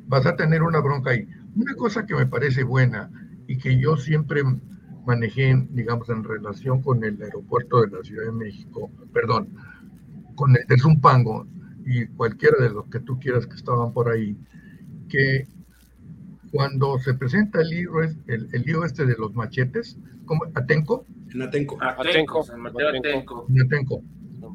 vas 0.08 0.26
a 0.26 0.36
tener 0.36 0.63
una 0.63 0.80
bronca 0.80 1.12
ahí. 1.12 1.28
Una 1.56 1.76
cosa 1.76 2.06
que 2.06 2.15
me 2.15 2.26
parece 2.26 2.63
buena 2.63 3.10
y 3.48 3.58
que 3.58 3.78
yo 3.78 3.98
siempre 3.98 4.41
manejé, 5.06 5.65
digamos, 5.71 6.10
en 6.10 6.24
relación 6.24 6.82
con 6.82 7.04
el 7.04 7.21
aeropuerto 7.21 7.82
de 7.82 7.98
la 7.98 8.04
Ciudad 8.04 8.26
de 8.26 8.32
México, 8.32 8.89
perdón, 9.13 9.50
con 10.36 10.56
el, 10.56 10.82
Zumpango 10.82 11.48
y 11.86 12.06
cualquiera 12.08 12.58
de 12.62 12.70
los 12.70 12.86
que 12.88 13.00
tú 13.00 13.20
quieras 13.20 13.48
que 13.48 13.56
estaban 13.56 13.94
por 13.94 14.10
ahí, 14.10 14.38
que 15.10 15.48
cuando 16.52 16.98
se 17.00 17.14
presenta 17.14 17.62
el 17.62 17.70
libro, 17.70 18.04
el, 18.04 18.50
el 18.52 18.62
libro 18.64 18.86
este 18.86 19.06
de 19.06 19.16
los 19.18 19.34
machetes, 19.36 19.98
como 20.26 20.46
Atenco. 20.56 21.06
En 21.34 21.42
Atenco. 21.42 21.78
Atenco. 21.82 22.42
Atenco. 22.42 23.46
En 23.50 23.62
Atenco. 23.62 24.04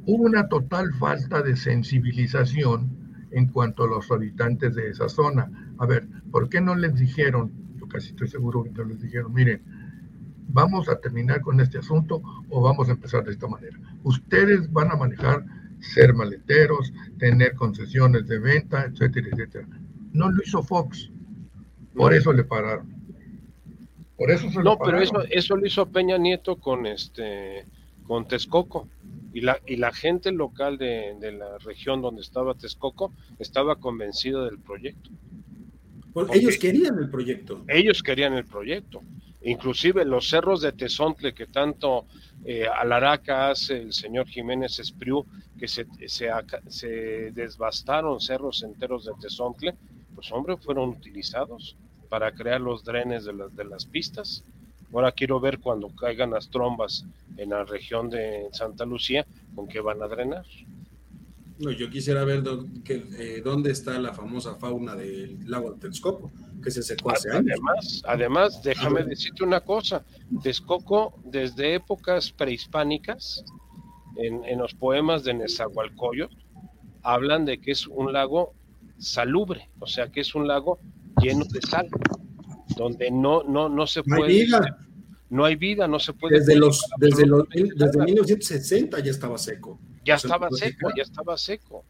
Hubo 0.07 0.25
una 0.25 0.49
total 0.49 0.93
falta 0.95 1.43
de 1.43 1.57
sensibilización 1.57 3.01
en 3.31 3.47
cuanto 3.47 3.85
a 3.85 3.87
los 3.87 4.11
habitantes 4.11 4.75
de 4.75 4.89
esa 4.89 5.09
zona. 5.09 5.51
A 5.79 5.87
ver, 5.87 6.09
¿por 6.31 6.49
qué 6.49 6.61
no 6.61 6.75
les 6.75 6.95
dijeron, 6.95 7.53
yo 7.77 7.87
casi 7.89 8.11
estoy 8.11 8.29
seguro 8.29 8.65
que 8.65 8.71
no 8.71 8.85
les 8.85 9.01
dijeron, 9.01 9.33
miren, 9.33 9.63
vamos 10.49 10.89
a 10.89 10.99
terminar 11.01 11.41
con 11.43 11.61
este 11.61 11.79
asunto 11.79 12.23
o 12.49 12.61
vamos 12.63 12.89
a 12.89 12.93
empezar 12.93 13.25
de 13.25 13.33
esta 13.33 13.47
manera? 13.47 13.79
Ustedes 14.03 14.73
van 14.73 14.91
a 14.91 14.97
manejar 14.97 15.45
ser 15.81 16.15
maleteros, 16.15 16.93
tener 17.19 17.55
concesiones 17.55 18.27
de 18.27 18.39
venta, 18.39 18.85
etcétera, 18.85 19.29
etcétera. 19.33 19.69
No 20.13 20.31
lo 20.31 20.43
hizo 20.43 20.63
Fox. 20.63 21.11
Por 21.95 22.15
eso 22.15 22.33
le 22.33 22.45
pararon. 22.45 22.95
Por 24.17 24.31
eso 24.31 24.51
se 24.51 24.63
No, 24.63 24.79
pero 24.79 25.01
eso, 25.01 25.23
eso 25.31 25.57
lo 25.57 25.67
hizo 25.67 25.87
Peña 25.87 26.19
Nieto 26.19 26.57
con 26.57 26.87
este 26.87 27.67
con 28.11 28.27
Texcoco. 28.27 28.89
Y 29.33 29.43
la, 29.43 29.61
y 29.67 29.77
la 29.77 29.93
gente 29.93 30.33
local 30.33 30.79
de, 30.79 31.15
la 31.21 31.59
región 31.59 32.03
donde 32.03 32.23
estaba 32.23 32.55
Texcoco 32.55 33.13
estaba 33.39 33.77
convencida 33.77 34.45
del 34.45 34.59
proyecto. 34.59 35.11
ellos 36.35 36.59
querían 36.59 36.99
el 36.99 37.09
proyecto. 37.09 37.65
Ellos 37.69 38.03
querían 38.03 38.35
el 38.35 38.45
proyecto. 38.45 39.03
Inclusive 39.43 40.05
los 40.05 40.29
cerros 40.29 40.61
de 40.61 40.73
Tezontle 40.73 41.33
que 41.33 41.47
tanto 41.47 42.07
eh, 42.45 42.67
Alaraca 42.67 43.51
hace 43.51 43.79
el 43.79 43.93
señor 43.93 44.27
Jiménez 44.29 44.79
Espriu, 44.79 45.25
que 45.59 45.67
se, 45.67 45.87
se, 46.07 47.33
desbastaron 47.33 48.21
cerros 48.21 48.63
enteros 48.63 49.05
de 49.07 49.13
Tezontle, 49.21 49.75
pues 50.15 50.31
hombre, 50.33 50.57
fueron 50.57 50.91
utilizados 50.91 51.77
para 52.09 52.33
crear 52.33 52.61
los 52.61 52.85
drenes 52.85 53.25
de, 53.25 53.33
las 53.33 53.55
de 53.55 53.65
las 53.65 53.87
pistas. 53.87 54.45
Ahora 54.93 55.13
quiero 55.13 55.41
ver 55.41 55.59
cuando 55.61 55.89
caigan 55.95 56.31
las 56.31 56.51
trombas 56.51 57.05
en 57.37 57.51
la 57.51 57.65
región 57.65 58.11
de 58.11 58.49
Santa 58.53 58.85
Lucía, 58.85 59.25
con 59.55 59.69
qué 59.69 59.81
van 59.81 60.03
a 60.03 60.09
drenar. 60.09 60.45
No, 61.61 61.71
yo 61.71 61.91
quisiera 61.91 62.25
ver 62.25 62.43
eh, 62.89 63.43
dónde 63.45 63.71
está 63.71 63.99
la 63.99 64.15
famosa 64.15 64.55
fauna 64.55 64.97
del 64.97 65.39
lago 65.49 65.73
de 65.73 65.79
Texcoco, 65.79 66.33
que 66.63 66.71
se 66.71 66.83
secó 66.83 67.11
hace 67.11 67.31
además, 67.31 67.77
años. 67.77 68.03
Además, 68.07 68.63
déjame 68.63 69.05
decirte 69.05 69.45
una 69.45 69.61
cosa, 69.61 70.05
Texcoco 70.43 71.21
desde 71.25 71.75
épocas 71.75 72.33
prehispánicas, 72.33 73.45
en, 74.17 74.43
en 74.45 74.59
los 74.59 74.75
poemas 74.75 75.23
de 75.23 75.35
Nezahualcóyotl, 75.35 76.35
hablan 77.03 77.45
de 77.45 77.61
que 77.61 77.73
es 77.73 77.87
un 77.87 78.13
lago 78.13 78.55
salubre, 78.99 79.71
o 79.81 79.87
sea 79.87 80.11
que 80.11 80.21
es 80.21 80.35
un 80.35 80.49
lago 80.49 80.79
lleno 81.21 81.45
de 81.45 81.61
sal, 81.61 81.89
donde 82.77 83.11
no, 83.11 83.43
no, 83.43 83.69
no 83.69 83.87
se 83.87 84.03
puede... 84.03 84.25
Hay 84.25 84.45
vida. 84.45 84.79
No 85.29 85.45
hay 85.45 85.55
vida, 85.55 85.87
no 85.87 86.01
se 86.01 86.13
puede... 86.13 86.41
Desde, 86.41 86.57
los, 86.57 86.83
desde, 86.99 87.27
los, 87.27 87.45
desde 87.51 88.05
1960 88.05 88.99
ya 89.01 89.11
estaba 89.11 89.39
seco. 89.39 89.79
Ya 90.05 90.15
estaba 90.15 90.49
seco, 90.51 90.91
ya 90.97 91.03
estaba 91.03 91.37
seco. 91.37 91.85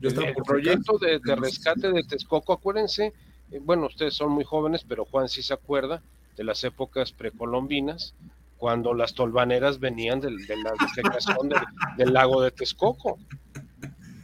el 0.00 0.34
proyecto 0.46 0.98
de, 0.98 1.20
rescate 1.36 1.90
de 1.90 2.02
Texcoco, 2.04 2.52
acuérdense, 2.52 3.12
eh, 3.50 3.60
bueno, 3.62 3.86
ustedes 3.86 4.14
son 4.14 4.32
muy 4.32 4.44
jóvenes, 4.44 4.84
pero 4.86 5.04
Juan 5.04 5.28
sí 5.28 5.42
se 5.42 5.54
acuerda 5.54 6.02
de 6.36 6.44
las 6.44 6.62
épocas 6.64 7.12
precolombinas, 7.12 8.14
cuando 8.56 8.92
las 8.94 9.14
tolvaneras 9.14 9.78
venían 9.78 10.20
de, 10.20 10.30
la 10.30 10.72
defecación 10.80 11.48
del 11.96 12.12
lago 12.12 12.42
de 12.42 12.50
Texcoco. 12.50 13.18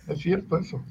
Es 0.08 0.20
cierto 0.20 0.58
eso. 0.58 0.82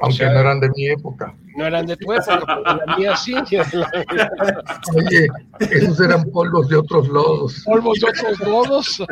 Aunque 0.00 0.24
no 0.26 0.38
eran 0.38 0.60
de 0.60 0.70
mi 0.70 0.88
época. 0.88 1.34
No 1.56 1.66
eran 1.66 1.86
de 1.86 1.96
tu 1.96 2.12
época, 2.12 2.40
pero 2.46 2.86
la 2.86 2.96
mía 2.96 3.16
sí. 3.16 3.34
Oye, 4.94 5.26
esos 5.58 6.00
eran 6.00 6.24
polvos 6.30 6.68
de 6.68 6.76
otros 6.76 7.08
lodos. 7.08 7.62
Polvos 7.64 7.98
de 7.98 8.06
otros 8.08 8.40
lodos. 8.40 9.02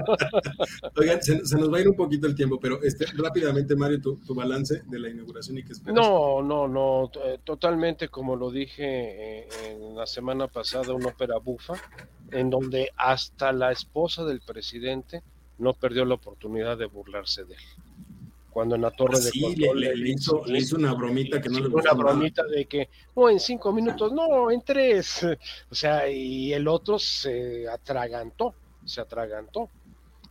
Oigan, 0.97 1.20
se, 1.22 1.39
nos 1.57 1.72
va 1.72 1.78
a 1.78 1.80
ir 1.80 1.89
un 1.89 1.97
poquito 1.97 2.28
el 2.28 2.37
tiempo, 2.37 2.61
pero 2.61 2.80
este, 2.82 3.07
rápidamente, 3.16 3.74
Mario, 3.74 4.01
tu, 4.01 4.34
balance 4.34 4.82
de 4.87 4.99
la 5.01 5.09
inauguración 5.09 5.59
y 5.59 5.64
qué 5.64 5.72
esperas. 5.72 5.97
No, 5.97 6.41
no, 6.43 6.68
no, 6.68 7.11
eh, 7.24 7.41
totalmente 7.43 8.09
como 8.09 8.37
lo 8.37 8.51
dije 8.51 8.84
eh, 8.84 9.49
en 9.72 9.97
la 9.97 10.07
semana 10.07 10.47
pasada, 10.47 10.93
una 10.93 11.09
ópera 11.09 11.39
bufa, 11.39 11.74
en 12.30 12.49
donde 12.49 12.93
hasta 12.97 13.53
la 13.53 13.72
esposa 13.72 14.24
del 14.24 14.41
presidente 14.41 15.22
no 15.59 15.72
perdió 15.72 16.05
la 16.05 16.14
oportunidad 16.14 16.78
de 16.78 16.87
burlarse 16.87 17.45
de 17.45 17.55
él 17.55 17.86
cuando 18.57 18.75
en 18.75 18.81
la 18.81 18.91
torre 18.91 19.21
de 19.21 19.31
control 19.39 19.81
le, 19.81 20.09
hizo, 20.09 20.77
una 20.77 20.95
bromita 20.95 21.43
que 21.43 21.51
no 21.51 21.61
le 21.61 21.69
gustó. 21.69 21.93
Una 21.93 22.05
bromita 22.05 22.43
de 22.45 22.65
que, 22.65 22.89
no, 23.15 23.29
en 23.29 23.39
cinco 23.39 23.71
minutos, 23.71 24.15
no, 24.15 24.51
en 24.51 24.63
tres. 24.63 25.27
O 25.71 25.75
sea, 25.75 26.09
y 26.09 26.55
el 26.55 26.67
otro 26.67 26.99
se 26.99 27.69
atragantó, 27.69 28.55
se 28.83 29.03
atragantó. 29.03 29.69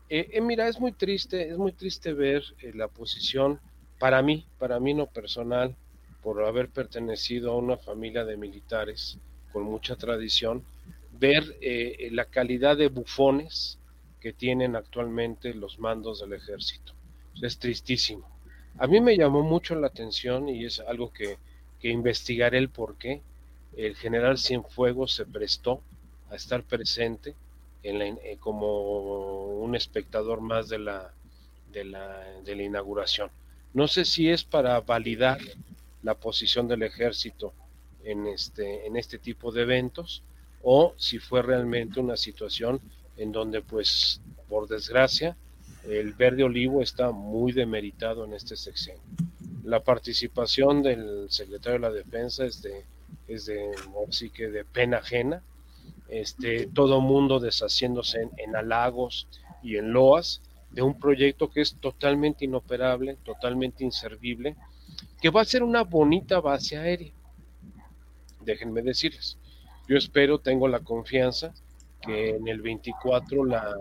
Eh, 0.10 0.28
eh, 0.34 0.42
mira, 0.42 0.68
es 0.68 0.80
muy 0.80 0.92
triste, 0.92 1.50
es 1.50 1.56
muy 1.56 1.72
triste 1.74 2.14
ver 2.14 2.42
eh, 2.64 2.72
la 2.74 2.88
posición, 2.88 3.60
para 4.00 4.24
mí, 4.24 4.48
para 4.58 4.80
mí 4.80 4.96
no 4.96 5.06
personal, 5.06 5.76
por 6.24 6.44
haber 6.44 6.70
pertenecido 6.70 7.52
a 7.52 7.58
una 7.58 7.78
familia 7.78 8.26
de 8.26 8.38
militares 8.38 9.20
con 9.54 9.62
mucha 9.62 9.98
tradición, 9.98 10.64
ver 11.12 11.60
la 12.10 12.26
calidad 12.26 12.76
de 12.76 12.88
bufones 12.88 13.78
que 14.20 14.34
tienen 14.34 14.76
actualmente 14.76 15.54
los 15.54 15.78
mandos 15.78 16.22
del 16.22 16.34
ejército 16.34 16.95
es 17.42 17.58
tristísimo. 17.58 18.28
A 18.78 18.88
mí 18.88 19.00
me 19.00 19.18
llamó 19.18 19.42
mucho 19.42 19.76
la 19.76 19.88
atención 19.88 20.50
y 20.50 20.66
es 20.66 20.80
algo 20.80 21.12
que, 21.12 21.38
que 21.80 21.90
investigaré 21.90 22.58
el 22.58 22.70
por 22.70 22.96
qué. 22.96 23.22
El 23.78 23.96
general 23.96 24.38
Cienfuegos 24.38 25.14
se 25.14 25.26
prestó 25.26 25.82
a 26.30 26.36
estar 26.36 26.64
presente 26.64 27.36
en 27.84 28.02
eh, 28.02 28.38
como 28.40 29.60
un 29.60 29.76
espectador 29.76 30.42
más 30.42 30.70
de 30.70 30.80
la, 30.80 31.12
de 31.72 31.86
la, 31.86 32.24
de 32.44 32.56
la 32.56 32.64
inauguración. 32.64 33.30
No 33.74 33.88
sé 33.88 34.06
si 34.06 34.30
es 34.30 34.44
para 34.44 34.80
validar 34.82 35.40
la 36.02 36.16
posición 36.16 36.68
del 36.68 36.84
ejército 36.84 37.54
en 38.04 38.28
este, 38.28 38.86
en 38.88 38.96
este 38.96 39.18
tipo 39.18 39.52
de 39.52 39.64
eventos 39.64 40.24
o 40.64 40.94
si 40.98 41.20
fue 41.20 41.42
realmente 41.42 42.00
una 42.00 42.18
situación 42.18 42.80
en 43.18 43.32
donde 43.32 43.62
pues 43.62 44.22
por 44.48 44.68
desgracia 44.68 45.36
el 45.88 46.14
verde 46.14 46.44
olivo 46.44 46.82
está 46.82 47.12
muy 47.12 47.52
demeritado 47.52 48.26
en 48.26 48.34
este 48.34 48.56
sexenio. 48.56 49.02
La 49.64 49.84
participación 49.84 50.84
del 50.84 51.28
secretario 51.30 51.74
de 51.74 51.80
la 51.80 51.92
Defensa 51.92 52.46
es 52.46 52.62
de, 52.62 52.86
es 53.28 53.46
de 53.46 53.72
así 54.08 54.30
que 54.30 54.50
de 54.50 54.66
pena 54.66 54.98
ajena. 54.98 55.44
Este, 56.08 56.68
todo 56.68 57.02
mundo 57.02 57.40
deshaciéndose 57.40 58.30
en, 58.38 58.56
halagos 58.56 59.28
y 59.64 59.78
en 59.78 59.92
loas 59.92 60.42
de 60.72 60.82
un 60.82 61.00
proyecto 61.00 61.50
que 61.50 61.62
es 61.62 61.76
totalmente 61.76 62.46
inoperable, 62.46 63.18
totalmente 63.24 63.84
inservible, 63.84 64.56
que 65.22 65.30
va 65.30 65.42
a 65.42 65.46
ser 65.46 65.64
una 65.64 65.84
bonita 65.84 66.40
base 66.42 66.78
aérea. 66.78 67.12
Déjenme 68.42 68.82
decirles, 68.84 69.38
yo 69.88 69.98
espero, 69.98 70.38
tengo 70.38 70.68
la 70.68 70.82
confianza 70.82 71.54
que 72.02 72.30
en 72.32 72.48
el 72.48 72.62
24 72.62 73.46
la, 73.46 73.76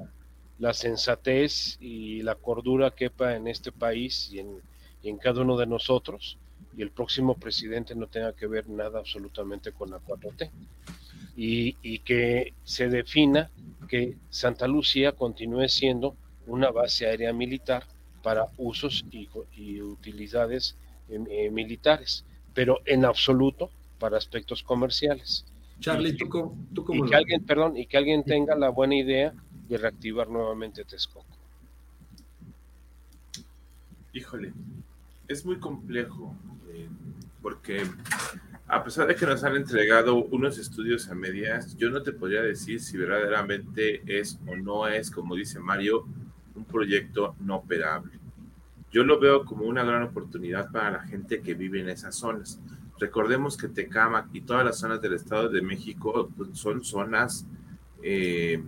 la 0.59 0.73
sensatez 0.73 1.77
y 1.81 2.23
la 2.23 2.37
cordura 2.37 2.91
quepa 2.93 3.35
en 3.35 3.49
este 3.49 3.73
país 3.73 4.31
y 4.33 4.39
en, 4.39 5.19
cada 5.19 5.43
uno 5.43 5.57
de 5.57 5.67
nosotros 5.67 6.39
y 6.77 6.83
el 6.83 6.91
próximo 6.91 7.35
presidente 7.35 7.95
no 7.95 8.07
tenga 8.07 8.33
que 8.33 8.47
ver 8.47 8.69
nada 8.69 8.99
absolutamente 8.99 9.73
con 9.73 9.91
la 9.91 9.99
4T. 9.99 10.51
Y, 11.37 11.99
que 12.01 12.53
se 12.63 12.89
defina 12.89 13.51
que 13.89 14.17
Santa 14.31 14.69
Lucía 14.69 15.13
continúe 15.13 15.69
siendo 15.69 16.17
una 16.47 16.71
base 16.71 17.07
aérea 17.07 17.33
militar 17.33 17.85
para 18.23 18.47
usos 18.57 19.05
y, 19.11 19.81
utilidades 19.81 20.77
eh, 21.09 21.19
eh, 21.29 21.51
militares, 21.51 22.25
pero 22.55 22.81
en 22.87 23.05
absoluto 23.05 23.71
para 23.99 24.17
aspectos 24.17 24.63
comerciales. 24.63 25.45
Charlie, 25.81 26.17
¿tú, 26.17 26.57
y 26.93 27.03
que 27.03 27.17
alguien, 27.17 27.45
perdón, 27.45 27.77
y 27.77 27.87
que 27.87 27.97
alguien 27.97 28.23
tenga 28.23 28.55
la 28.55 28.71
buena 28.71 28.95
idea 28.95 29.35
y 29.69 29.77
reactivar 29.77 30.29
nuevamente 30.29 30.85
Texcoco. 30.85 31.27
Híjole, 34.13 34.53
es 35.27 35.45
muy 35.45 35.59
complejo, 35.59 36.35
eh, 36.71 36.89
porque 37.43 37.85
a 38.67 38.83
pesar 38.83 39.07
de 39.07 39.15
que 39.15 39.27
nos 39.27 39.43
han 39.45 39.57
entregado 39.57 40.17
unos 40.17 40.59
estudios 40.59 41.09
a 41.09 41.15
medias, 41.15 41.77
yo 41.77 41.91
no 41.91 42.03
te 42.03 42.13
podría 42.13 42.43
decir 42.43 42.81
si 42.81 42.97
verdaderamente 42.97 44.03
es 44.07 44.39
o 44.47 44.57
no 44.57 44.87
es, 44.87 45.11
como 45.11 45.35
dice 45.35 45.59
Mario, 45.59 46.07
un 46.55 46.65
proyecto 46.65 47.35
no 47.41 47.57
operable. 47.57 48.13
Yo 48.91 49.03
lo 49.03 49.19
veo 49.19 49.45
como 49.45 49.65
una 49.65 49.83
gran 49.83 50.03
oportunidad 50.05 50.71
para 50.71 50.91
la 50.93 51.01
gente 51.01 51.41
que 51.41 51.55
vive 51.55 51.81
en 51.81 51.89
esas 51.89 52.15
zonas. 52.15 52.61
Recordemos 52.99 53.57
que 53.57 53.69
Tecama 53.69 54.29
y 54.33 54.43
todas 54.43 54.65
las 54.65 54.79
zonas 54.79 55.03
del 55.03 55.15
Estado 55.15 55.49
de 55.49 55.61
México 55.63 56.31
pues, 56.37 56.51
son 56.57 56.85
zonas 56.85 57.47
eh, 58.03 58.63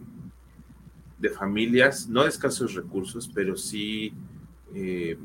de 1.18 1.30
familias, 1.30 2.08
no 2.08 2.22
de 2.22 2.28
escasos 2.28 2.74
recursos, 2.74 3.30
pero 3.34 3.56
sí, 3.56 4.12
eh, 4.74 5.18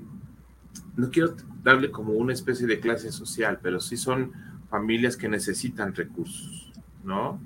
no 0.96 1.10
quiero 1.10 1.36
darle 1.64 1.92
como 1.92 2.14
una 2.14 2.34
especie 2.34 2.66
de 2.66 2.80
clase 2.80 3.12
social, 3.12 3.60
pero 3.62 3.80
sí 3.80 3.98
son 3.98 4.32
familias 4.70 5.18
que 5.18 5.28
necesitan 5.28 5.94
recursos, 5.94 6.72
¿no? 7.04 7.42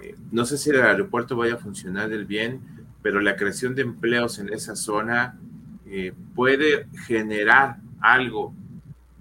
Eh, 0.00 0.14
no 0.30 0.44
sé 0.44 0.56
si 0.56 0.70
el 0.70 0.80
aeropuerto 0.80 1.36
vaya 1.36 1.54
a 1.54 1.58
funcionar 1.58 2.08
del 2.08 2.26
bien, 2.26 2.60
pero 3.02 3.20
la 3.20 3.36
creación 3.36 3.74
de 3.74 3.82
empleos 3.82 4.38
en 4.38 4.52
esa 4.52 4.76
zona 4.76 5.38
eh, 5.86 6.12
puede 6.34 6.86
generar 7.06 7.78
algo 8.00 8.54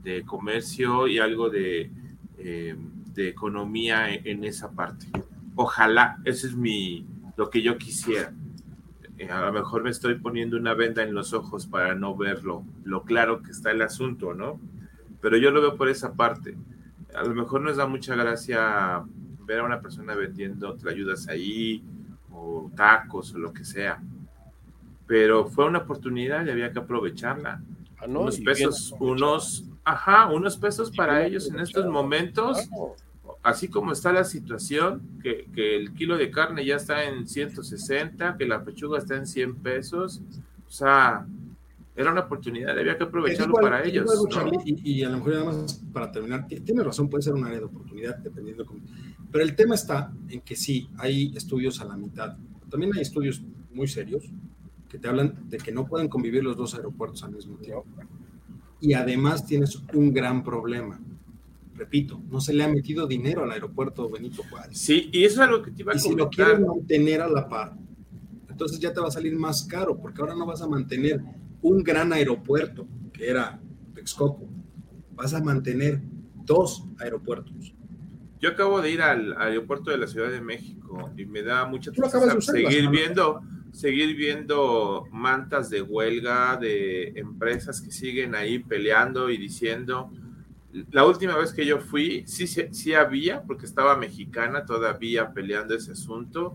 de 0.04 0.24
comercio 0.24 1.08
y 1.08 1.18
algo 1.18 1.50
de, 1.50 1.92
de 2.38 3.28
economía 3.28 4.14
en 4.14 4.44
esa 4.44 4.72
parte. 4.72 5.08
Ojalá, 5.56 6.20
ese 6.24 6.48
es 6.48 6.56
mi, 6.56 7.06
lo 7.38 7.50
que 7.50 7.62
yo 7.62 7.78
quisiera. 7.78 8.34
Eh, 9.18 9.30
a 9.30 9.46
lo 9.46 9.54
mejor 9.54 9.84
me 9.84 9.90
estoy 9.90 10.16
poniendo 10.16 10.58
una 10.58 10.74
venda 10.74 11.04
en 11.04 11.14
los 11.14 11.34
ojos 11.34 11.66
para 11.66 11.96
no 11.96 12.16
verlo, 12.16 12.66
lo 12.84 13.04
claro 13.04 13.42
que 13.42 13.52
está 13.52 13.72
el 13.72 13.82
asunto, 13.82 14.34
¿no? 14.34 14.60
Pero 15.22 15.38
yo 15.38 15.52
lo 15.52 15.62
veo 15.62 15.78
por 15.78 15.88
esa 15.88 16.14
parte. 16.14 16.58
A 17.16 17.24
lo 17.24 17.34
mejor 17.34 17.62
nos 17.62 17.78
da 17.78 17.88
mucha 17.88 18.16
gracia 18.16 19.04
ver 19.46 19.60
a 19.60 19.64
una 19.64 19.80
persona 19.80 20.14
vendiendo 20.14 20.78
ayudas 20.88 21.28
ahí, 21.30 21.84
o 22.32 22.70
tacos, 22.76 23.34
o 23.34 23.40
lo 23.40 23.54
que 23.54 23.64
sea. 23.64 24.02
pero 25.08 25.46
fue 25.46 25.66
una 25.66 25.80
oportunidad 25.80 26.46
y 26.46 26.50
había 26.50 26.74
que 26.74 26.80
aprovecharla. 26.80 27.62
Ah, 27.98 28.08
¿no? 28.08 28.22
unos 28.22 28.40
pesos, 28.40 28.94
unos, 29.00 29.66
ajá, 29.86 30.28
unos 30.28 30.58
pesos 30.58 30.92
para 30.92 31.26
ellos 31.26 31.50
en 31.50 31.60
estos 31.60 31.86
momentos, 31.88 32.68
claro. 32.68 32.96
Así 33.44 33.68
como 33.68 33.92
está 33.92 34.12
la 34.12 34.24
situación, 34.24 35.02
que, 35.22 35.48
que 35.54 35.76
el 35.76 35.94
kilo 35.94 36.18
de 36.18 36.30
carne 36.32 36.66
ya 36.66 36.76
está 36.76 37.06
en 37.06 37.28
160, 37.28 38.38
que 38.38 38.46
la 38.46 38.64
pechuga 38.64 38.98
está 39.00 39.16
en 39.16 39.26
100 39.28 39.56
pesos, 39.56 40.22
o 40.68 40.70
sea, 40.72 41.26
era 41.96 42.12
una 42.12 42.22
oportunidad, 42.22 42.78
había 42.78 42.98
que 42.98 43.06
aprovecharlo 43.06 43.52
igual- 43.54 43.64
para 43.64 43.84
ellos. 43.84 44.06
¿no? 44.06 44.28
Charlie, 44.30 44.60
y, 44.66 44.92
y 45.00 45.04
a 45.04 45.10
lo 45.10 45.18
mejor 45.18 45.34
nada 45.34 45.46
más 45.46 45.84
para 45.92 46.12
terminar, 46.12 46.46
ti- 46.48 46.60
tiene 46.60 46.84
razón, 46.84 47.10
puede 47.10 47.24
ser 47.24 47.34
un 47.34 47.44
área 47.46 47.58
de 47.60 47.66
oportunidad 47.66 48.18
dependiendo 48.18 48.66
cómo. 48.66 48.82
Pero 49.32 49.44
el 49.44 49.56
tema 49.56 49.76
está 49.76 50.14
en 50.30 50.42
que 50.42 50.56
sí, 50.56 50.90
hay 50.98 51.36
estudios 51.36 51.82
a 51.82 51.86
la 51.86 51.98
mitad. 51.98 52.38
También 52.70 52.92
hay 52.96 53.02
estudios 53.02 53.42
muy 53.74 53.88
serios 53.88 54.24
que 54.90 54.98
te 55.00 55.08
hablan 55.08 55.50
de 55.50 55.58
que 55.58 55.72
no 55.72 55.86
pueden 55.88 56.08
convivir 56.08 56.44
los 56.44 56.56
dos 56.56 56.76
aeropuertos 56.76 57.24
al 57.24 57.32
mismo 57.32 57.58
tiempo. 57.58 57.86
Y 58.80 58.94
además 58.94 59.46
tienes 59.46 59.82
un 59.94 60.14
gran 60.14 60.44
problema. 60.44 61.00
Repito, 61.78 62.22
no 62.30 62.42
se 62.42 62.54
le 62.54 62.64
ha 62.64 62.68
metido 62.68 63.06
dinero 63.06 63.44
al 63.44 63.52
aeropuerto 63.52 64.10
Benito 64.10 64.44
Juárez. 64.50 64.78
Sí, 64.78 65.10
y 65.14 65.24
eso 65.24 65.44
es 65.44 65.48
algo 65.48 65.62
que 65.62 65.72
te 65.72 65.84
iba 65.84 65.94
a 65.94 65.96
Y 65.96 66.00
si 66.00 66.16
lo 66.16 66.30
quieres 66.30 66.60
mantener 66.60 67.22
a 67.22 67.30
la 67.30 67.48
par, 67.48 67.78
entonces 68.50 68.80
ya 68.80 68.92
te 68.92 69.00
va 69.00 69.08
a 69.08 69.12
salir 69.12 69.36
más 69.36 69.64
caro, 69.66 70.00
porque 70.00 70.20
ahora 70.20 70.34
no 70.36 70.48
vas 70.48 70.62
a 70.64 70.68
mantener 70.68 71.22
un 71.62 71.84
gran 71.84 72.12
aeropuerto, 72.12 72.88
que 73.14 73.30
era 73.30 73.62
Texcoco, 73.94 74.50
vas 75.14 75.34
a 75.36 75.44
mantener 75.44 76.02
dos 76.46 76.88
aeropuertos. 76.98 77.76
Yo 78.40 78.50
acabo 78.50 78.82
de 78.82 78.92
ir 78.92 79.02
al 79.02 79.40
aeropuerto 79.40 79.92
de 79.92 79.98
la 79.98 80.08
Ciudad 80.08 80.32
de 80.32 80.42
México 80.42 81.12
y 81.16 81.26
me 81.26 81.44
da 81.44 81.66
mucha 81.66 81.92
tristeza 81.92 82.42
seguir 82.42 82.90
viendo, 82.90 83.42
seguir 83.72 84.16
viendo 84.16 85.06
mantas 85.12 85.70
de 85.70 85.82
huelga 85.82 86.58
de 86.58 87.10
empresas 87.20 87.82
que 87.82 87.92
siguen 87.92 88.34
ahí 88.34 88.60
peleando 88.60 89.30
y 89.30 89.38
diciendo. 89.38 90.12
La 90.92 91.06
última 91.06 91.38
vez 91.38 91.54
que 91.54 91.66
yo 91.66 91.80
fui, 91.80 92.24
sí, 92.28 92.48
sí, 92.48 92.66
sí 92.72 92.94
había, 92.94 93.42
porque 93.44 93.66
estaba 93.66 93.96
mexicana 93.98 94.66
todavía 94.66 95.32
peleando 95.34 95.76
ese 95.76 95.92
asunto, 95.94 96.54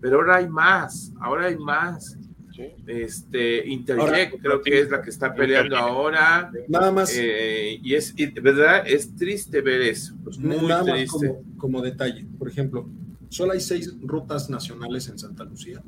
pero 0.00 0.16
ahora 0.16 0.36
hay 0.36 0.48
más, 0.48 1.12
ahora 1.20 1.46
hay 1.46 1.56
más. 1.58 2.16
Sí. 2.54 2.64
Este, 2.86 3.66
Interjet 3.68 4.02
Ahora, 4.02 4.30
creo 4.42 4.60
que 4.62 4.80
es 4.80 4.90
la 4.90 5.00
que 5.00 5.10
está 5.10 5.32
peleando 5.34 5.76
Interjet. 5.76 5.94
ahora. 5.96 6.52
Nada 6.68 6.90
más, 6.90 7.12
eh, 7.16 7.78
y 7.82 7.94
es, 7.94 8.12
y 8.16 8.26
de 8.26 8.40
verdad, 8.40 8.82
es 8.86 9.14
triste 9.14 9.60
ver 9.60 9.82
eso, 9.82 10.14
muy 10.38 10.66
nada 10.66 10.82
más 10.84 10.94
triste. 10.94 11.28
como, 11.28 11.58
como 11.58 11.82
detalle. 11.82 12.26
Por 12.38 12.48
ejemplo, 12.48 12.88
solo 13.28 13.52
hay 13.52 13.60
seis 13.60 13.94
rutas 14.02 14.50
nacionales 14.50 15.08
en 15.08 15.18
Santa 15.18 15.44
Lucía. 15.44 15.82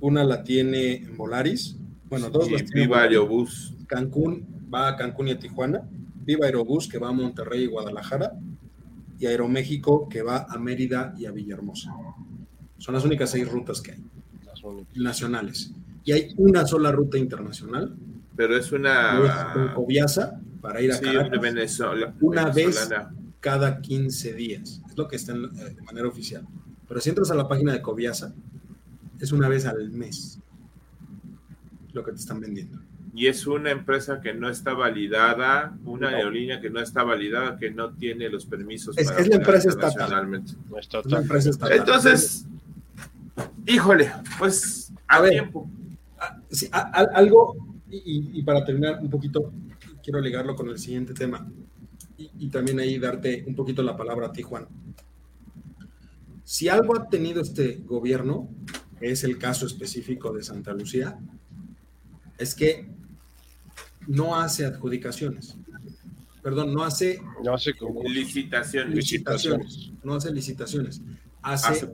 Una 0.00 0.24
la 0.24 0.42
tiene 0.42 0.96
en 0.96 1.16
Volaris. 1.16 1.76
Bueno, 2.08 2.30
dos 2.30 2.46
Sí, 2.46 2.52
las 2.52 2.64
tiene 2.64 2.88
Volaris. 2.88 3.10
Aerobús. 3.10 3.74
Cancún 3.86 4.46
va 4.72 4.88
a 4.88 4.96
Cancún 4.96 5.28
y 5.28 5.32
a 5.32 5.38
Tijuana, 5.38 5.82
Viva 6.24 6.46
Aerobús 6.46 6.88
que 6.88 6.98
va 6.98 7.08
a 7.08 7.12
Monterrey 7.12 7.64
y 7.64 7.66
Guadalajara, 7.66 8.32
y 9.18 9.26
Aeroméxico 9.26 10.08
que 10.08 10.22
va 10.22 10.46
a 10.48 10.58
Mérida 10.58 11.14
y 11.18 11.26
a 11.26 11.30
Villahermosa. 11.32 11.92
Son 12.78 12.94
las 12.94 13.04
únicas 13.04 13.30
seis 13.30 13.48
rutas 13.50 13.80
que 13.80 13.92
hay, 13.92 14.04
nacionales. 14.96 15.72
Y 16.04 16.12
hay 16.12 16.34
una 16.36 16.66
sola 16.66 16.90
ruta 16.92 17.18
internacional, 17.18 17.94
Pero 18.36 18.56
es 18.56 18.72
una. 18.72 19.72
Coviasa, 19.74 20.40
para 20.62 20.80
ir 20.80 20.92
a 20.92 20.94
Sí, 20.94 21.04
Caracas, 21.04 21.40
Venezuela. 21.40 22.14
Una 22.20 22.50
vez. 22.50 22.88
cada 23.40 23.80
15 23.80 24.34
días. 24.34 24.80
Es 24.88 24.96
lo 24.96 25.08
que 25.08 25.16
está 25.16 25.32
en- 25.32 25.44
eh, 25.44 25.74
de 25.74 25.82
manera 25.82 26.06
oficial. 26.08 26.46
Pero 26.88 27.00
si 27.00 27.08
entras 27.10 27.30
a 27.30 27.34
la 27.34 27.48
página 27.48 27.72
de 27.72 27.80
Coviasa, 27.82 28.34
es 29.18 29.32
una 29.32 29.48
vez 29.48 29.64
al 29.66 29.90
mes 29.90 30.38
lo 31.92 32.04
que 32.04 32.12
te 32.12 32.18
están 32.18 32.40
vendiendo. 32.40 32.78
Y 33.12 33.26
es 33.26 33.46
una 33.46 33.70
empresa 33.70 34.20
que 34.20 34.32
no 34.34 34.48
está 34.48 34.72
validada, 34.72 35.76
una 35.84 36.10
No. 36.10 36.16
aerolínea 36.16 36.60
que 36.60 36.70
no 36.70 36.80
está 36.80 37.02
validada, 37.02 37.58
que 37.58 37.70
no 37.70 37.92
tiene 37.92 38.28
los 38.28 38.46
permisos. 38.46 38.96
Es- 38.96 39.08
para 39.08 39.20
es 39.20 39.28
la 39.28 39.36
empresa 39.36 39.68
estatal. 39.68 40.30
No 40.30 40.78
Es 40.78 40.88
empresa 40.94 41.50
estatal. 41.50 41.76
Entonces, 41.78 42.46
híjole, 43.66 44.12
pues 44.38 44.92
a, 45.08 45.16
A 45.16 45.20
ver. 45.22 45.30
tiempo. 45.32 45.68
Ah, 46.18 46.38
sí, 46.50 46.68
a- 46.70 46.78
a- 47.00 47.08
algo, 47.16 47.56
y, 47.90 47.96
y- 47.96 48.30
y 48.38 48.42
para 48.44 48.64
terminar 48.64 49.00
un 49.02 49.10
poquito, 49.10 49.52
quiero 50.04 50.20
ligarlo 50.20 50.54
con 50.54 50.68
el 50.68 50.78
siguiente 50.78 51.12
tema, 51.12 51.50
y, 52.16 52.30
y 52.38 52.48
también 52.48 52.78
ahí 52.78 52.98
darte 52.98 53.42
un 53.46 53.54
poquito 53.56 53.82
la 53.82 53.96
palabra 53.96 54.28
a 54.28 54.32
ti, 54.32 54.42
Juan. 54.42 54.66
Si 56.44 56.68
algo 56.68 56.96
ha 56.96 57.08
tenido 57.08 57.42
este 57.42 57.80
gobierno, 57.84 58.48
que 58.98 59.10
es 59.10 59.24
el 59.24 59.38
caso 59.38 59.66
específico 59.66 60.32
de 60.32 60.42
Santa 60.42 60.72
Lucía, 60.74 61.18
es 62.38 62.54
que 62.54 62.88
no 64.06 64.36
hace 64.36 64.64
adjudicaciones. 64.66 65.56
Perdón, 66.42 66.72
no 66.72 66.82
hace 66.84 67.20
No 67.44 67.54
hace 67.54 67.74
como 67.74 68.02
Licitaciones. 68.02 68.94
licitaciones, 68.94 69.92
no 70.02 70.14
hace 70.14 70.32
licitaciones, 70.32 71.02
hace 71.42 71.86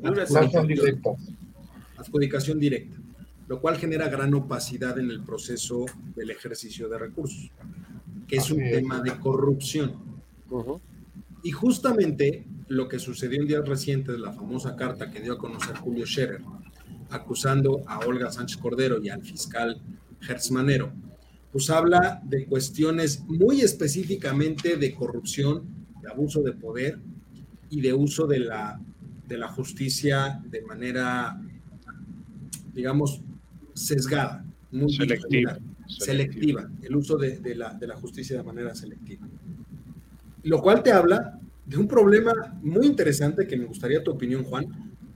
adjudicación, 1.98 2.59
directa, 2.61 2.96
lo 3.48 3.61
cual 3.61 3.76
genera 3.76 4.09
gran 4.09 4.32
opacidad 4.34 4.98
en 4.98 5.11
el 5.11 5.22
proceso 5.22 5.84
del 6.14 6.30
ejercicio 6.30 6.88
de 6.88 6.98
recursos, 6.98 7.50
que 8.28 8.36
es 8.36 8.50
un 8.50 8.61
Así 8.61 8.68
es. 8.70 8.76
tema 8.78 9.00
de 9.00 9.18
corrupción. 9.18 9.94
Y 11.42 11.50
justamente 11.50 12.44
lo 12.68 12.88
que 12.88 12.98
sucedió 12.98 13.40
en 13.40 13.48
días 13.48 13.66
recientes, 13.68 14.18
la 14.18 14.32
famosa 14.32 14.76
carta 14.76 15.11
que 15.11 15.20
dio 15.20 15.34
a 15.34 15.38
conocer 15.38 15.76
Julio 15.76 16.07
Scherer, 16.07 16.40
acusando 17.11 17.82
a 17.86 18.00
Olga 18.00 18.30
Sánchez 18.30 18.57
Cordero 18.59 19.00
y 19.02 19.09
al 19.09 19.22
fiscal 19.22 19.80
Hertz 20.28 20.50
Manero, 20.50 20.92
pues 21.57 21.70
habla 21.70 22.20
de 22.22 22.44
cuestiones 22.44 23.24
muy 23.26 23.62
específicamente 23.62 24.76
de 24.76 24.94
corrupción, 24.94 25.62
de 26.02 26.11
abuso 26.11 26.42
de 26.42 26.52
poder 26.52 26.98
y 27.70 27.80
de 27.80 27.94
uso 27.94 28.26
de 28.26 28.40
la, 28.40 28.78
de 29.26 29.38
la 29.38 29.48
justicia 29.48 30.38
de 30.50 30.61
manera, 30.61 31.40
digamos, 32.74 33.22
sesgada, 33.72 34.44
muy 34.70 34.92
Selectiva. 34.92 35.59
selectiva, 35.88 36.70
el 36.82 36.94
uso 36.94 37.16
de, 37.16 37.38
de 37.38 37.54
la, 37.54 37.72
de 37.72 37.86
la 37.86 37.96
justicia 37.96 38.36
de 38.36 38.42
manera 38.42 38.74
selectiva. 38.74 39.26
Lo 40.42 40.61
cual 40.61 40.82
te 40.82 40.92
habla 40.92 41.40
de 41.64 41.78
un 41.78 41.88
problema 41.88 42.34
muy 42.61 42.84
interesante 42.86 43.46
que 43.46 43.57
me 43.57 43.64
gustaría 43.64 44.04
tu 44.04 44.11
opinión, 44.11 44.44
Juan, 44.44 44.66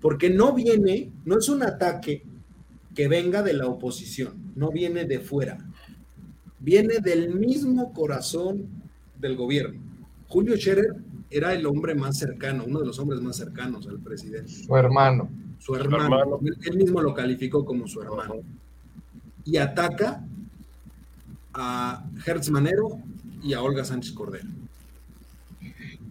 porque 0.01 0.31
no 0.31 0.55
viene, 0.55 1.11
no 1.27 1.37
es 1.37 1.51
un 1.51 1.63
ataque 1.63 2.23
que 2.95 3.09
venga 3.09 3.43
de 3.43 3.53
la 3.53 3.67
oposición, 3.67 4.55
no 4.57 4.71
viene 4.71 5.05
de 5.05 5.21
fuera, 5.21 5.59
viene 6.61 6.99
del 7.03 7.35
mismo 7.35 7.93
corazón 7.93 8.67
del 9.19 9.37
gobierno. 9.37 9.81
Julio 10.29 10.57
Scherer 10.57 10.95
era 11.31 11.55
el 11.55 11.67
hombre 11.67 11.95
más 11.95 12.19
cercano, 12.19 12.65
uno 12.67 12.81
de 12.81 12.87
los 12.87 12.99
hombres 12.99 13.21
más 13.21 13.37
cercanos 13.37 13.87
al 13.87 13.99
presidente, 14.01 14.51
Su 14.51 14.77
hermano. 14.77 15.29
su 15.59 15.75
hermano, 15.75 16.05
hermano. 16.05 16.41
Él, 16.45 16.57
él 16.65 16.77
mismo 16.77 17.01
lo 17.01 17.15
calificó 17.15 17.65
como 17.65 17.87
su 17.87 18.01
hermano 18.03 18.37
y 19.45 19.57
ataca 19.57 20.25
a 21.55 22.05
Hertz 22.27 22.51
Manero 22.51 22.99
y 23.43 23.53
a 23.55 23.63
Olga 23.63 23.85
Sánchez 23.85 24.13
Cordero. 24.13 24.49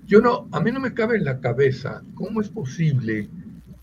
Yo 0.08 0.22
no, 0.22 0.48
a 0.52 0.60
mí 0.60 0.72
no 0.72 0.80
me 0.80 0.94
cabe 0.94 1.18
en 1.18 1.26
la 1.26 1.40
cabeza 1.40 2.02
cómo 2.16 2.42
es 2.42 2.50
posible 2.50 3.30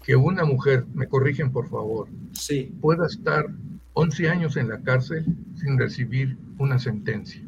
que 0.02 0.16
una 0.16 0.44
mujer, 0.44 0.84
me 0.94 1.06
corrigen 1.08 1.50
por 1.52 1.68
favor, 1.68 2.08
Sí, 2.32 2.72
pueda 2.80 3.06
estar 3.06 3.46
11 3.94 4.28
años 4.28 4.56
en 4.56 4.68
la 4.68 4.80
cárcel 4.82 5.24
sin 5.56 5.78
recibir 5.78 6.36
una 6.58 6.78
sentencia. 6.78 7.42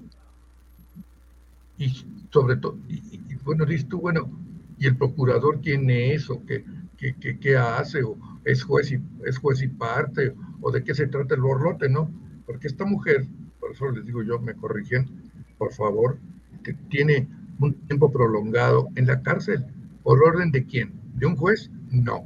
Y 1.79 1.89
sobre 2.33 2.57
todo, 2.57 2.79
y, 2.89 3.21
bueno, 3.45 3.65
dices 3.65 3.89
tú, 3.89 4.01
bueno, 4.01 4.29
¿y 4.79 4.87
el 4.87 4.97
procurador 4.97 5.61
quién 5.61 5.89
es 5.91 6.29
o 6.31 6.45
qué- 6.45 6.65
qué 7.41 7.57
hace? 7.57 8.03
¿O 8.03 8.17
es 8.45 8.65
juez, 8.65 8.93
y, 8.93 9.01
es 9.25 9.39
juez 9.39 9.63
y 9.63 9.69
parte? 9.69 10.35
¿O 10.61 10.71
de 10.73 10.83
qué 10.83 10.95
se 10.95 11.07
trata 11.07 11.35
el 11.37 11.41
borlote? 11.43 11.89
No, 11.89 12.11
porque 12.47 12.67
esta 12.67 12.85
mujer, 12.85 13.27
por 13.61 13.71
eso 13.73 13.91
les 13.91 14.05
digo 14.05 14.23
yo, 14.23 14.41
me 14.41 14.55
corrigen, 14.55 15.07
por 15.57 15.73
favor, 15.73 16.19
que 16.65 16.75
tiene 16.75 17.29
un 17.61 17.75
tiempo 17.87 18.11
prolongado 18.11 18.89
en 18.97 19.07
la 19.07 19.23
cárcel. 19.23 19.65
¿Por 20.03 20.23
orden 20.23 20.51
de 20.51 20.65
quién? 20.65 20.93
¿De 21.15 21.27
un 21.27 21.37
juez? 21.37 21.71
No. 21.91 22.25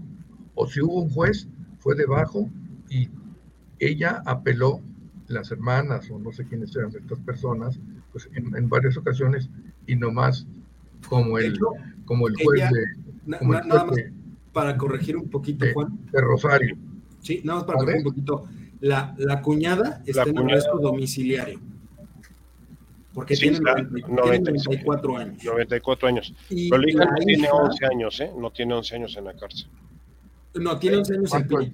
O 0.55 0.67
si 0.67 0.81
hubo 0.81 1.03
un 1.03 1.11
juez, 1.11 1.49
fue 1.79 1.95
debajo 1.95 2.49
y 2.89 3.09
ella 3.79 4.23
apeló, 4.27 4.81
las 5.33 5.51
hermanas 5.51 6.11
o 6.11 6.19
no 6.19 6.33
sé 6.33 6.45
quiénes 6.47 6.75
eran 6.77 6.91
estas 6.95 7.19
personas, 7.21 7.79
pues 8.13 8.29
en, 8.35 8.55
en 8.57 8.69
varias 8.69 8.97
ocasiones 8.97 9.49
y 9.87 9.97
nomás 9.97 10.47
como 11.09 11.39
el, 11.39 11.55
hecho, 11.55 11.67
como 12.05 12.29
el 12.29 12.35
juez 12.37 12.61
ella- 12.61 12.71
de, 12.71 13.39
como 13.39 13.53
na- 13.55 13.59
el 13.61 13.69
nada 13.69 13.81
juez 13.81 13.91
más 13.91 13.97
de, 13.97 14.13
para 14.53 14.77
corregir 14.77 15.17
un 15.17 15.29
poquito, 15.29 15.65
de- 15.65 15.73
Juan. 15.75 15.99
de 16.13 16.21
Rosario. 16.21 16.77
Sí, 17.21 17.41
nada 17.45 17.59
más 17.61 17.67
para 17.67 17.79
corregir 17.79 17.99
un 18.07 18.13
poquito. 18.13 18.45
La, 18.81 19.15
la 19.19 19.41
cuñada 19.43 20.03
está 20.07 20.23
en 20.25 20.35
cuñada- 20.35 20.53
arresto 20.53 20.79
domiciliario. 20.79 21.61
Porque 23.15 23.37
Sí, 23.37 23.43
tiene, 23.43 23.59
está, 23.59 23.75
90 23.75 23.95
tiene 23.95 24.17
96. 24.17 24.65
94 24.85 25.17
años. 25.19 25.45
94 25.45 26.09
años. 26.09 26.35
Y 26.49 26.71
Pero 26.71 26.83
la 26.83 26.91
hija 26.91 26.99
la 27.05 27.11
no 27.11 27.17
tiene 27.17 27.43
hija- 27.43 27.53
11 27.53 27.87
años, 27.87 28.21
¿eh? 28.21 28.31
No 28.39 28.51
tiene 28.51 28.75
11 28.75 28.95
años 28.97 29.17
en 29.19 29.25
la 29.25 29.35
cárcel. 29.35 29.69
No, 30.55 30.79
tiene 30.79 30.97
11 30.99 31.15
años 31.15 31.25
en 31.25 31.31
¿Cuánto 31.49 31.59
Piña. 31.59 31.73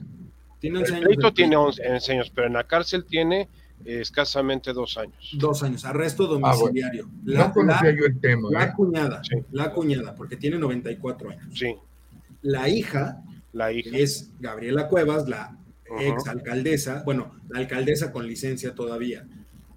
Tiene 0.61 0.79
11 0.81 0.95
años. 0.95 1.35
Tiene 1.35 1.57
11 1.57 2.13
años, 2.13 2.33
pero 2.35 2.47
en 2.47 2.55
la 2.55 2.65
cárcel 2.65 3.05
tiene 3.05 3.49
escasamente 3.85 4.73
dos 4.73 4.97
años. 4.99 5.31
Dos 5.35 5.63
años, 5.63 5.85
arresto 5.85 6.25
ah, 6.25 6.29
domiciliario. 6.29 7.09
la, 7.25 7.53
conocía 7.53 7.91
yo 7.91 8.07
el 8.07 8.21
tema. 8.21 8.49
La 8.51 8.65
¿eh? 8.65 8.73
cuñada, 8.75 9.23
la 9.53 9.73
cuñada, 9.73 10.15
porque 10.15 10.37
tiene 10.37 10.59
94 10.59 11.31
años. 11.31 11.59
Sí. 11.59 11.75
La 12.43 12.69
hija, 12.69 13.23
la 13.53 13.73
hija. 13.73 13.97
es 13.97 14.31
Gabriela 14.41 14.89
Cuevas, 14.89 15.29
la 15.29 15.57
ex 16.01 16.27
alcaldesa, 16.29 17.03
bueno, 17.05 17.33
la 17.49 17.61
alcaldesa 17.61 18.13
con 18.13 18.27
licencia 18.27 18.75
todavía 18.75 19.27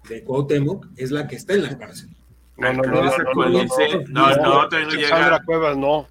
de 0.08 0.22
Cuauhtémoc, 0.24 0.86
es 0.96 1.10
la 1.10 1.26
que 1.26 1.36
está 1.36 1.54
en 1.54 1.62
la 1.62 1.78
cárcel. 1.78 2.10
No, 2.58 2.72
no, 2.72 2.82
no, 2.82 3.02
no, 3.02 3.48
no, 3.48 4.70
Sandra 5.08 5.42
Cuevas 5.44 5.76
no, 5.76 6.06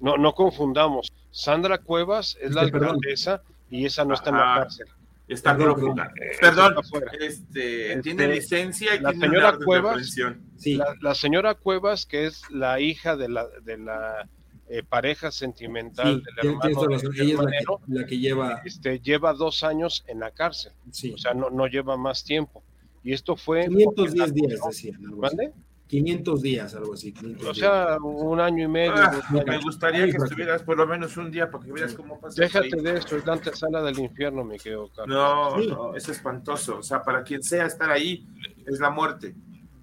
no, 0.00 0.16
no 0.16 0.34
confundamos. 0.34 1.12
Sandra 1.30 1.78
Cuevas 1.78 2.36
es 2.40 2.54
la 2.54 2.62
alcaldesa 2.62 3.42
y 3.72 3.86
esa 3.86 4.04
no 4.04 4.14
está 4.14 4.30
en 4.30 4.36
la 4.36 4.54
cárcel. 4.58 4.86
Está 5.26 5.56
prófuga. 5.56 6.12
Perdón, 6.40 6.74
este, 7.18 8.00
tiene 8.02 8.24
este, 8.24 8.34
licencia 8.34 8.94
y 8.94 9.00
la 9.00 9.12
señora 9.12 9.56
Cuevas, 9.64 10.14
sí. 10.58 10.78
la, 11.00 11.14
señora 11.14 11.54
Cuevas, 11.54 12.04
que 12.04 12.26
es 12.26 12.42
la 12.50 12.80
hija 12.80 13.16
de 13.16 13.30
la, 13.30 13.48
de 13.62 13.78
la 13.78 14.28
eh, 14.68 14.82
pareja 14.82 15.30
sentimental 15.30 16.22
del 16.22 16.50
hermano 16.50 16.86
de, 16.86 16.96
ella 17.22 17.34
es 17.34 17.66
la 17.88 18.06
que, 18.06 18.18
lleva 18.18 18.60
este, 18.64 19.00
lleva 19.00 19.32
dos 19.32 19.62
años 19.64 20.04
en 20.06 20.20
la 20.20 20.32
cárcel. 20.32 20.72
O 20.86 21.16
sea, 21.16 21.32
no, 21.32 21.48
no 21.48 21.66
lleva 21.66 21.96
más 21.96 22.24
tiempo. 22.24 22.62
Y 23.02 23.14
esto 23.14 23.34
fue... 23.36 23.68
510 23.68 24.34
días, 24.34 24.60
decían. 24.66 25.00
¿Mande? 25.16 25.52
500 25.92 26.40
días, 26.40 26.74
algo 26.74 26.94
así. 26.94 27.12
o 27.46 27.52
sea, 27.52 27.98
un 28.00 28.40
año 28.40 28.64
y 28.64 28.68
medio. 28.68 28.94
Ah, 28.96 29.20
me 29.46 29.58
gustaría 29.58 30.06
que 30.06 30.16
estuvieras 30.16 30.62
por 30.62 30.78
lo 30.78 30.86
menos 30.86 31.14
un 31.18 31.30
día 31.30 31.50
para 31.50 31.62
que 31.62 31.70
veas 31.70 31.92
cómo 31.92 32.18
pasa. 32.18 32.40
Déjate 32.40 32.80
de 32.80 32.96
esto, 32.96 33.18
es 33.18 33.26
la 33.26 33.34
antesala 33.34 33.82
del 33.82 33.98
infierno, 33.98 34.42
me 34.42 34.58
quedo, 34.58 34.88
Carlos. 34.88 35.14
No, 35.14 35.58
no, 35.58 35.94
es 35.94 36.08
espantoso. 36.08 36.78
O 36.78 36.82
sea, 36.82 37.02
para 37.02 37.22
quien 37.22 37.42
sea 37.42 37.66
estar 37.66 37.90
ahí, 37.90 38.26
es 38.66 38.80
la 38.80 38.88
muerte. 38.88 39.34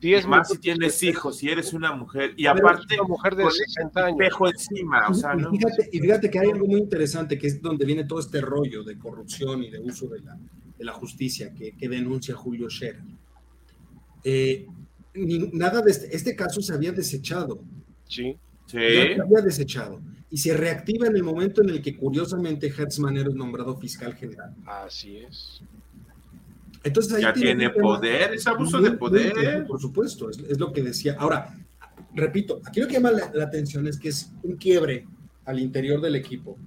Diez 0.02 0.26
más 0.26 0.50
si 0.50 0.58
tienes 0.58 1.04
hijos, 1.04 1.38
si 1.38 1.48
eres 1.48 1.74
una 1.74 1.92
mujer, 1.92 2.34
y 2.36 2.48
aparte, 2.48 2.96
una 2.96 3.08
mujer 3.08 3.36
de 3.36 3.44
60 3.52 4.06
años. 4.06 4.20
Espejo 4.20 4.48
encima, 4.48 5.10
o 5.10 5.14
sea, 5.14 5.36
y, 5.36 5.58
fíjate, 5.58 5.90
y 5.92 6.00
fíjate 6.00 6.32
que 6.32 6.40
hay 6.40 6.50
algo 6.50 6.66
muy 6.66 6.80
interesante, 6.80 7.38
que 7.38 7.46
es 7.46 7.62
donde 7.62 7.86
viene 7.86 8.06
todo 8.06 8.20
este 8.20 8.42
rollo 8.42 8.84
de 8.84 8.98
corrupción 8.98 9.62
y 9.64 9.70
de 9.70 9.78
uso 9.78 10.08
de 10.08 10.22
la, 10.22 10.36
de 10.76 10.86
la 10.86 10.94
justicia 10.94 11.54
que, 11.54 11.78
que 11.78 11.88
denuncia 11.88 12.34
Julio 12.34 12.68
Scherer. 12.68 13.04
Eh, 14.24 14.66
nada 15.14 15.82
de 15.82 15.92
este, 15.92 16.16
este, 16.16 16.36
caso 16.36 16.62
se 16.62 16.74
había 16.74 16.92
desechado. 16.92 17.60
Sí. 18.08 18.38
Sí. 18.66 18.78
Se 18.78 19.22
había 19.22 19.42
desechado. 19.42 20.02
Y 20.32 20.38
se 20.38 20.56
reactiva 20.56 21.08
en 21.08 21.16
el 21.16 21.24
momento 21.24 21.62
en 21.64 21.70
el 21.70 21.82
que, 21.82 21.98
curiosamente, 21.98 22.68
Hertz 22.68 23.00
Manero 23.00 23.30
es 23.30 23.36
nombrado 23.36 23.76
fiscal 23.78 24.14
general. 24.14 24.54
Así 24.66 25.18
es. 25.18 25.62
Entonces 26.84 27.14
ahí 27.14 27.24
ya 27.24 27.34
tiene, 27.34 27.70
poder, 27.72 28.34
es 28.34 28.48
abuso 28.48 28.80
de 28.80 28.92
poder. 28.92 29.66
por 29.68 29.82
supuesto, 29.82 30.30
es, 30.30 30.60
lo 30.60 30.72
que 30.72 30.82
decía. 30.82 31.16
Ahora, 31.20 31.54
repito, 32.14 32.62
aquí 32.66 32.80
lo 32.80 32.88
que 32.88 32.94
llama 32.94 33.12
la, 33.12 33.44
atención 33.44 33.88
es 33.88 34.00
que 34.00 34.10
es 34.10 34.32
un 34.44 34.56
quiebre 34.56 35.06
al 35.46 35.60
interior 35.60 36.00
del 36.00 36.16
equipo. 36.16 36.58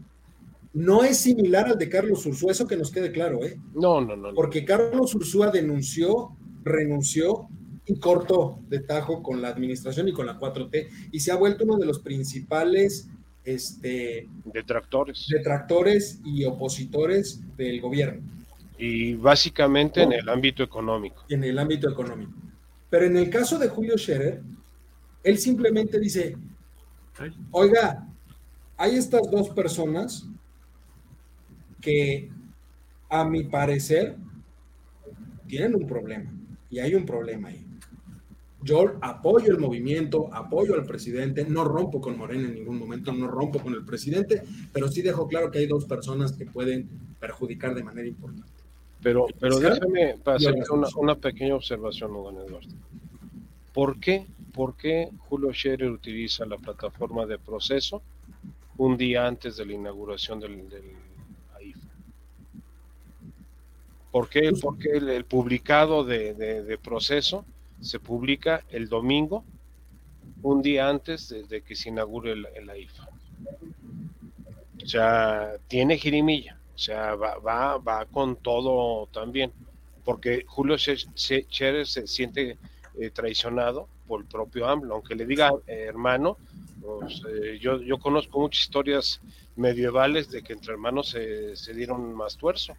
No 0.75 1.05
es 1.05 1.19
similar 1.19 1.69
al 1.69 1.79
de 1.79 1.89
Carlos 1.89 2.25
Ursúa, 2.27 2.53
eso 2.53 2.67
que 2.67 2.77
nos 2.77 2.91
quede 2.91 3.13
claro, 3.13 3.45
¿eh? 3.45 3.59
No, 3.75 4.01
no, 4.01 4.17
no. 4.17 4.35
Porque 4.35 4.65
Carlos 4.65 5.15
Ursúa 5.15 5.51
denunció, 5.51 6.37
renunció 6.65 7.49
y 7.87 7.99
cortó 7.99 8.61
de 8.69 8.81
tajo 8.81 9.23
con 9.23 9.43
la 9.43 9.49
administración 9.49 10.09
y 10.09 10.13
con 10.13 10.27
la 10.27 10.39
4T 10.39 11.11
y 11.11 11.21
se 11.21 11.33
ha 11.33 11.37
vuelto 11.37 11.65
uno 11.65 11.77
de 11.77 11.87
los 11.87 11.99
principales 11.99 13.09
este, 13.45 14.29
detractores. 14.45 15.27
detractores 15.29 16.21
y 16.25 16.45
opositores 16.45 17.41
del 17.57 17.81
gobierno. 17.81 18.23
Y 18.79 19.15
básicamente 19.15 20.03
en 20.03 20.13
el 20.13 20.29
ámbito 20.29 20.63
económico. 20.63 21.25
En 21.29 21.45
el 21.45 21.59
ámbito 21.59 21.91
económico. 21.91 22.33
Pero 22.89 23.07
en 23.07 23.17
el 23.17 23.31
caso 23.31 23.59
de 23.59 23.69
Julio 23.69 23.97
Scherer, 23.97 24.43
él 25.25 25.39
simplemente 25.39 25.99
dice, 25.99 26.37
oiga, 27.51 28.07
hay 28.77 28.97
estas 28.97 29.31
dos 29.31 29.51
personas 29.51 30.27
que 31.81 32.31
a 33.09 33.25
mi 33.25 33.45
parecer 33.45 34.17
tienen 35.47 35.75
un 35.75 35.87
problema 35.87 36.33
y 36.71 36.79
hay 36.79 36.95
un 36.95 37.05
problema 37.05 37.49
ahí. 37.49 37.72
Yo 38.65 38.97
apoyo 39.01 39.51
el 39.51 39.59
movimiento, 39.59 40.33
apoyo 40.33 40.75
al 40.75 40.85
presidente, 40.85 41.45
no 41.45 41.65
rompo 41.65 42.01
con 42.01 42.17
Morena 42.17 42.47
en 42.47 42.55
ningún 42.55 42.79
momento, 42.79 43.13
no 43.13 43.27
rompo 43.27 43.59
con 43.59 43.75
el 43.75 43.85
presidente, 43.85 44.43
pero 44.73 44.89
sí 44.89 45.03
dejo 45.03 45.27
claro 45.27 45.51
que 45.51 45.59
hay 45.59 45.67
dos 45.67 45.85
personas 45.85 46.33
que 46.33 46.47
pueden 46.47 46.89
perjudicar 47.19 47.75
de 47.75 47.83
manera 47.83 48.07
importante. 48.07 48.53
Pero, 49.03 49.27
pero 49.41 49.59
déjame 49.59 50.17
hacer 50.25 50.55
una, 50.97 51.17
pequeña 51.17 51.57
observación, 51.57 52.13
don 52.13 52.37
Eduardo. 52.37 52.69
¿Por 53.75 53.99
qué, 53.99 54.27
¿Por 54.53 54.77
qué 54.77 55.11
Julio 55.29 55.53
Scherer 55.53 55.91
utiliza 55.91 56.47
la 56.47 56.57
plataforma 56.57 57.27
de 57.27 57.39
proceso 57.39 58.01
un 58.77 58.97
día 58.97 59.27
antes 59.27 59.57
de 59.57 59.67
la 59.67 59.73
inauguración 59.73 60.39
del, 60.39 60.69
del 60.69 60.85
AIFA? 61.57 61.89
¿Por 64.13 64.29
qué, 64.29 64.51
pues 64.51 64.61
porque 64.61 64.91
el, 64.93 65.25
publicado 65.25 66.05
de, 66.05 66.35
de 66.35 66.79
proceso 66.79 67.45
se 67.83 68.01
publica 68.01 68.65
el 68.71 68.89
domingo, 68.89 69.45
un 70.43 70.63
día 70.63 70.89
antes 70.89 71.35
de, 71.49 71.63
que 71.63 71.75
se 71.75 71.91
inaugure 71.91 72.33
el, 72.33 72.71
AIFA. 72.71 73.09
O 74.83 74.87
sea, 74.87 75.53
tiene 75.69 75.99
jirimilla, 75.99 76.59
o 76.75 76.79
sea, 76.79 77.15
va, 77.15 77.39
va, 77.39 77.79
va 77.79 78.07
con 78.07 78.37
todo 78.37 79.07
también, 79.13 79.53
porque 80.05 80.45
Julio 80.47 80.77
Scherer 80.79 81.87
se 81.87 82.07
siente 82.07 82.59
eh, 82.99 83.11
traicionado 83.11 83.89
por 84.07 84.21
el 84.21 84.27
propio 84.27 84.69
AMLO, 84.69 84.95
aunque 84.95 85.15
le 85.15 85.27
diga 85.27 85.53
eh, 85.67 85.85
hermano, 85.89 86.37
pues, 86.81 87.23
eh, 87.31 87.59
yo, 87.61 87.81
yo 87.81 87.99
conozco 87.99 88.41
muchas 88.41 88.63
historias 88.63 89.21
medievales 89.57 90.31
de 90.31 90.43
que 90.43 90.55
entre 90.55 90.73
hermanos 90.73 91.11
se, 91.11 91.57
se 91.57 91.75
dieron 91.75 92.15
más 92.15 92.37
tuerzo. 92.37 92.75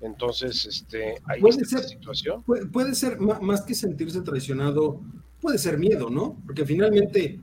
Entonces, 0.00 0.64
este, 0.66 1.16
hay 1.26 1.40
puede 1.40 1.64
ser, 1.64 1.82
situación. 1.84 2.42
Puede, 2.42 2.94
ser, 2.94 3.18
más 3.20 3.62
que 3.62 3.74
sentirse 3.74 4.22
traicionado, 4.22 5.00
puede 5.40 5.58
ser 5.58 5.78
miedo, 5.78 6.08
¿no? 6.08 6.36
Porque 6.46 6.64
finalmente 6.64 7.38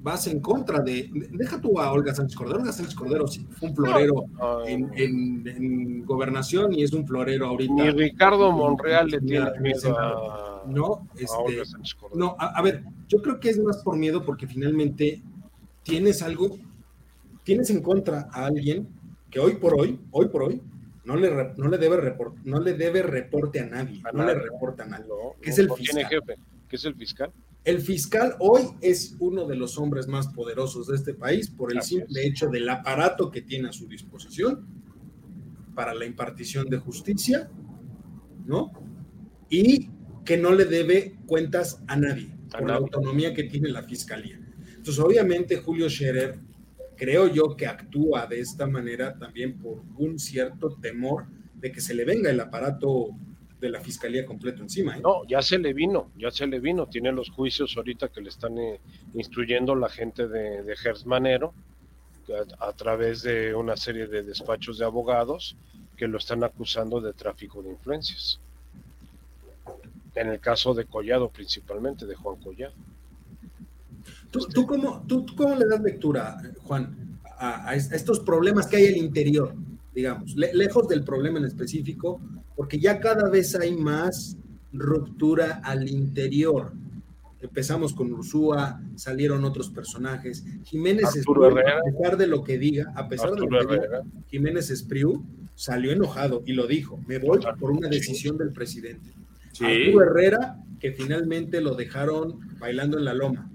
vas 0.00 0.26
en 0.28 0.40
contra 0.40 0.80
de. 0.80 1.10
Deja 1.32 1.60
tú 1.60 1.80
a 1.80 1.92
Olga 1.92 2.14
Sánchez 2.14 2.36
Cordero. 2.36 2.60
Olga 2.60 2.72
Sánchez 2.72 2.94
Cordero 2.94 3.26
fue 3.26 3.68
un 3.68 3.74
florero 3.74 4.24
En, 4.66 6.04
gobernación 6.04 6.72
y 6.72 6.82
es 6.82 6.92
un 6.92 7.06
florero 7.06 7.46
ahorita. 7.46 7.74
Ni 7.74 7.90
Ricardo 7.90 8.52
Monreal 8.52 9.08
le 9.08 9.20
tiene 9.20 9.50
miedo 9.60 9.98
a. 9.98 10.64
No, 10.66 11.08
este, 11.16 11.62
no 12.14 12.36
a, 12.38 12.60
ver, 12.60 12.84
yo 13.08 13.22
creo 13.22 13.40
que 13.40 13.48
es 13.48 13.58
más 13.58 13.78
por 13.78 13.96
miedo 13.96 14.22
porque 14.24 14.46
finalmente 14.46 15.22
tienes 15.82 16.20
algo, 16.20 16.58
tienes 17.48 17.70
en 17.70 17.80
contra 17.80 18.28
a 18.30 18.44
alguien 18.44 18.86
que 19.30 19.40
hoy 19.40 19.54
por 19.54 19.72
hoy, 19.72 19.98
hoy 20.10 20.28
por 20.28 20.42
hoy, 20.42 20.60
no 21.06 21.16
le, 21.16 21.30
no 21.56 21.68
le, 21.70 21.78
debe, 21.78 21.96
report, 21.96 22.36
no 22.44 22.60
le 22.60 22.74
debe 22.74 23.02
reporte 23.02 23.58
a 23.60 23.64
nadie, 23.64 24.02
no 24.12 24.26
le 24.26 24.34
reporta 24.34 24.82
a 24.82 24.86
nadie. 24.86 25.06
¿Qué 25.40 25.48
es 25.48 25.58
el 25.58 25.72
fiscal? 25.72 26.04
jefe? 26.04 26.36
¿Qué 26.68 26.76
es 26.76 26.84
el 26.84 26.94
fiscal? 26.94 27.32
El 27.64 27.80
fiscal 27.80 28.34
hoy 28.40 28.64
es 28.82 29.16
uno 29.18 29.46
de 29.46 29.56
los 29.56 29.78
hombres 29.78 30.06
más 30.08 30.28
poderosos 30.28 30.88
de 30.88 30.96
este 30.96 31.14
país 31.14 31.48
por 31.48 31.74
el 31.74 31.80
simple 31.80 32.26
hecho 32.26 32.48
del 32.48 32.68
aparato 32.68 33.30
que 33.30 33.40
tiene 33.40 33.70
a 33.70 33.72
su 33.72 33.88
disposición 33.88 34.66
para 35.74 35.94
la 35.94 36.04
impartición 36.04 36.68
de 36.68 36.76
justicia, 36.76 37.48
¿no? 38.44 38.72
Y 39.48 39.88
que 40.22 40.36
no 40.36 40.52
le 40.52 40.66
debe 40.66 41.16
cuentas 41.24 41.82
a 41.86 41.96
nadie, 41.96 42.28
por 42.50 42.68
la 42.68 42.74
autonomía 42.74 43.32
que 43.32 43.44
tiene 43.44 43.70
la 43.70 43.84
fiscalía. 43.84 44.38
Entonces, 44.76 44.98
obviamente, 44.98 45.56
Julio 45.56 45.88
Scherer 45.88 46.46
creo 46.98 47.28
yo 47.28 47.56
que 47.56 47.66
actúa 47.66 48.26
de 48.26 48.40
esta 48.40 48.66
manera 48.66 49.16
también 49.16 49.58
por 49.58 49.82
un 49.96 50.18
cierto 50.18 50.76
temor 50.80 51.26
de 51.54 51.72
que 51.72 51.80
se 51.80 51.94
le 51.94 52.04
venga 52.04 52.30
el 52.30 52.40
aparato 52.40 53.10
de 53.60 53.70
la 53.70 53.80
fiscalía 53.80 54.26
completo 54.26 54.62
encima. 54.62 54.96
¿eh? 54.96 55.00
No, 55.02 55.24
ya 55.26 55.40
se 55.42 55.58
le 55.58 55.72
vino, 55.72 56.10
ya 56.16 56.30
se 56.30 56.46
le 56.46 56.60
vino. 56.60 56.86
Tiene 56.86 57.12
los 57.12 57.30
juicios 57.30 57.76
ahorita 57.76 58.08
que 58.08 58.20
le 58.20 58.28
están 58.28 58.58
eh, 58.58 58.80
instruyendo 59.14 59.74
la 59.74 59.88
gente 59.88 60.28
de, 60.28 60.62
de 60.62 60.76
Gersmanero 60.76 61.54
a, 62.60 62.68
a, 62.68 62.72
través 62.74 63.22
de 63.22 63.54
una 63.54 63.76
serie 63.76 64.06
de 64.06 64.22
despachos 64.22 64.78
de 64.78 64.84
abogados 64.84 65.56
que 65.96 66.06
lo 66.06 66.18
están 66.18 66.44
acusando 66.44 67.00
de 67.00 67.12
tráfico 67.12 67.62
de 67.62 67.70
influencias. 67.70 68.40
En 70.14 70.28
el 70.28 70.40
caso 70.40 70.74
de 70.74 70.84
Collado 70.84 71.28
principalmente, 71.28 72.06
de 72.06 72.14
Juan 72.14 72.36
Collado. 72.40 72.74
¿Tú, 74.46 74.66
cómo, 74.66 75.04
tú, 75.06 75.26
cómo, 75.36 75.54
le 75.54 75.66
das 75.66 75.80
lectura, 75.80 76.38
Juan, 76.64 77.18
a, 77.38 77.74
estos 77.74 78.20
problemas 78.20 78.66
que 78.66 78.76
hay 78.76 78.86
al 78.86 78.96
interior, 78.96 79.54
digamos, 79.94 80.34
lejos 80.36 80.88
del 80.88 81.04
problema 81.04 81.38
en 81.38 81.44
específico, 81.44 82.20
porque 82.56 82.78
ya 82.78 83.00
cada 83.00 83.28
vez 83.28 83.54
hay 83.54 83.76
más 83.76 84.36
ruptura 84.72 85.60
al 85.64 85.88
interior 85.88 86.72
Empezamos 87.40 87.92
con 87.92 88.12
Ursúa, 88.12 88.80
salieron 88.96 89.44
otros 89.44 89.70
personajes. 89.70 90.44
Jiménez 90.64 91.14
Espriu, 91.14 91.44
a 91.44 91.54
pesar 91.84 92.16
de 92.16 92.26
lo 92.26 92.42
que 92.42 92.58
diga, 92.58 92.92
a 92.96 93.08
pesar 93.08 93.30
de 93.30 93.40
lo 93.40 93.48
que 93.48 93.74
diga, 93.74 94.02
Jiménez 94.28 94.70
Espriu 94.70 95.24
salió 95.54 95.92
enojado 95.92 96.42
y 96.46 96.52
lo 96.52 96.66
dijo, 96.66 97.00
me 97.06 97.18
voy 97.18 97.38
por 97.60 97.70
una 97.70 97.88
decisión 97.88 98.36
del 98.38 98.52
presidente. 98.52 99.14
Arturo 99.60 100.04
Herrera, 100.04 100.56
que 100.80 100.92
finalmente 100.92 101.60
lo 101.60 101.76
dejaron 101.76 102.40
bailando 102.58 102.98
en 102.98 103.04
la 103.04 103.14
loma. 103.14 103.48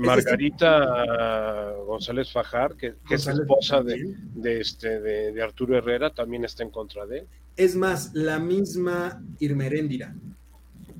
Margarita 0.00 1.72
González 1.86 2.32
Fajar, 2.32 2.76
que, 2.76 2.94
es 3.10 3.26
esposa 3.26 3.82
de, 3.82 4.14
este, 4.44 5.00
de, 5.00 5.42
Arturo 5.42 5.76
Herrera, 5.76 6.10
también 6.10 6.44
está 6.44 6.62
en 6.62 6.70
contra 6.70 7.06
de 7.06 7.20
él. 7.20 7.26
Es 7.56 7.76
más, 7.76 8.12
la 8.14 8.38
misma 8.38 9.22
Irmeréndira. 9.38 10.14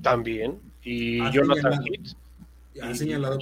También. 0.01 0.59
Y 0.83 1.17
Jonathan 1.31 1.83
Heath. 1.83 2.15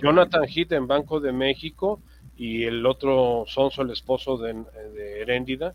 Jonathan 0.01 0.45
Heath 0.47 0.72
en 0.72 0.88
Banco 0.88 1.20
de 1.20 1.32
México 1.32 1.99
y 2.38 2.64
el 2.64 2.86
otro 2.86 3.45
Sonso, 3.47 3.82
el 3.82 3.91
esposo 3.91 4.38
de, 4.38 4.53
de 4.93 5.22
Heréndida. 5.22 5.74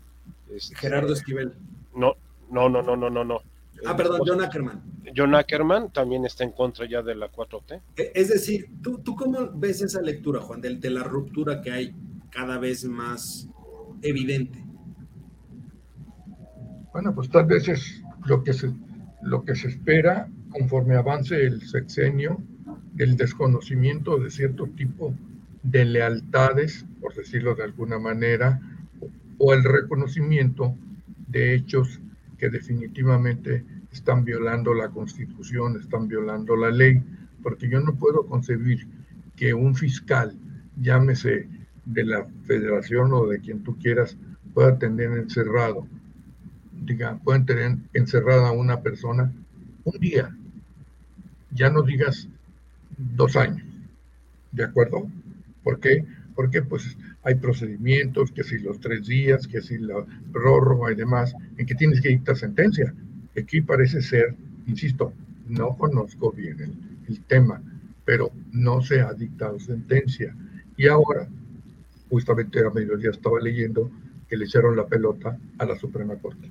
Este, 0.49 0.75
Gerardo 0.75 1.13
Esquivel. 1.13 1.53
No, 1.95 2.15
no, 2.49 2.69
no, 2.69 2.81
no, 2.81 2.95
no, 2.95 3.09
no, 3.09 3.23
no. 3.23 3.41
Ah, 3.85 3.95
perdón, 3.95 4.21
John 4.25 4.41
Ackerman. 4.41 4.81
John 5.15 5.35
Ackerman 5.35 5.91
también 5.91 6.25
está 6.25 6.43
en 6.43 6.51
contra 6.51 6.87
ya 6.87 7.01
de 7.01 7.15
la 7.15 7.31
4T. 7.31 7.81
E, 7.97 8.11
es 8.15 8.29
decir, 8.29 8.69
¿tú, 8.81 8.99
tú 8.99 9.15
cómo 9.15 9.51
ves 9.53 9.81
esa 9.81 10.01
lectura, 10.01 10.41
Juan, 10.41 10.61
de, 10.61 10.75
de 10.75 10.89
la 10.89 11.03
ruptura 11.03 11.61
que 11.61 11.71
hay 11.71 11.95
cada 12.29 12.57
vez 12.57 12.85
más 12.85 13.49
evidente? 14.01 14.63
Bueno, 16.93 17.13
pues 17.13 17.29
tal 17.29 17.45
vez 17.45 17.67
es 17.67 18.01
lo 18.25 18.43
que 18.43 18.53
se, 18.53 18.71
lo 19.21 19.43
que 19.43 19.55
se 19.55 19.67
espera 19.67 20.29
conforme 20.49 20.95
avance 20.95 21.45
el 21.45 21.61
sexenio, 21.61 22.41
el 22.97 23.17
desconocimiento 23.17 24.17
de 24.17 24.31
cierto 24.31 24.67
tipo 24.67 25.13
de 25.63 25.83
lealtades, 25.83 26.85
por 27.01 27.13
decirlo 27.13 27.55
de 27.55 27.63
alguna 27.63 27.99
manera, 27.99 28.61
o 29.37 29.53
el 29.53 29.63
reconocimiento 29.63 30.75
de 31.27 31.55
hechos 31.55 31.99
que 32.37 32.49
definitivamente 32.49 33.63
están 33.91 34.25
violando 34.25 34.73
la 34.73 34.89
constitución, 34.89 35.79
están 35.79 36.07
violando 36.07 36.55
la 36.55 36.69
ley, 36.69 37.01
porque 37.41 37.69
yo 37.69 37.79
no 37.79 37.95
puedo 37.95 38.25
concebir 38.25 38.87
que 39.35 39.53
un 39.53 39.75
fiscal, 39.75 40.37
llámese 40.81 41.47
de 41.85 42.03
la 42.03 42.25
federación 42.45 43.13
o 43.13 43.27
de 43.27 43.39
quien 43.39 43.63
tú 43.63 43.77
quieras, 43.77 44.17
pueda 44.53 44.77
tener 44.77 45.11
encerrado, 45.11 45.87
diga, 46.71 47.17
pueden 47.23 47.45
tener 47.45 47.77
encerrada 47.93 48.49
a 48.49 48.53
una 48.53 48.81
persona 48.81 49.31
un 49.83 49.99
día, 49.99 50.35
ya 51.51 51.69
no 51.69 51.83
digas 51.83 52.27
dos 52.97 53.35
años, 53.35 53.65
¿de 54.51 54.63
acuerdo? 54.63 55.09
¿Por 55.63 55.79
qué? 55.79 56.05
Porque 56.35 56.61
pues 56.61 56.97
hay 57.25 57.35
procedimientos, 57.35 58.31
que 58.31 58.43
si 58.43 58.59
los 58.59 58.79
tres 58.79 59.07
días, 59.07 59.47
que 59.47 59.59
si 59.59 59.79
la 59.79 60.05
prórroga 60.31 60.91
y 60.91 60.95
demás, 60.95 61.33
en 61.57 61.65
que 61.65 61.73
tienes 61.73 61.99
que 61.99 62.09
dictar 62.09 62.37
sentencia. 62.37 62.93
Aquí 63.35 63.61
parece 63.61 64.01
ser, 64.01 64.35
insisto, 64.67 65.11
no 65.47 65.75
conozco 65.75 66.31
bien 66.31 66.77
el, 67.07 67.19
tema, 67.23 67.61
pero 68.05 68.31
no 68.51 68.81
se 68.81 69.01
ha 69.01 69.11
dictado 69.13 69.59
sentencia. 69.59 70.35
Y 70.77 70.87
ahora, 70.87 71.27
justamente 72.09 72.59
a 72.63 72.69
mediodía 72.69 73.09
estaba 73.09 73.39
leyendo 73.39 73.89
que 74.29 74.37
le 74.37 74.45
echaron 74.45 74.75
la 74.75 74.85
pelota 74.85 75.37
a 75.57 75.65
la 75.65 75.75
Suprema 75.77 76.15
Corte. 76.17 76.47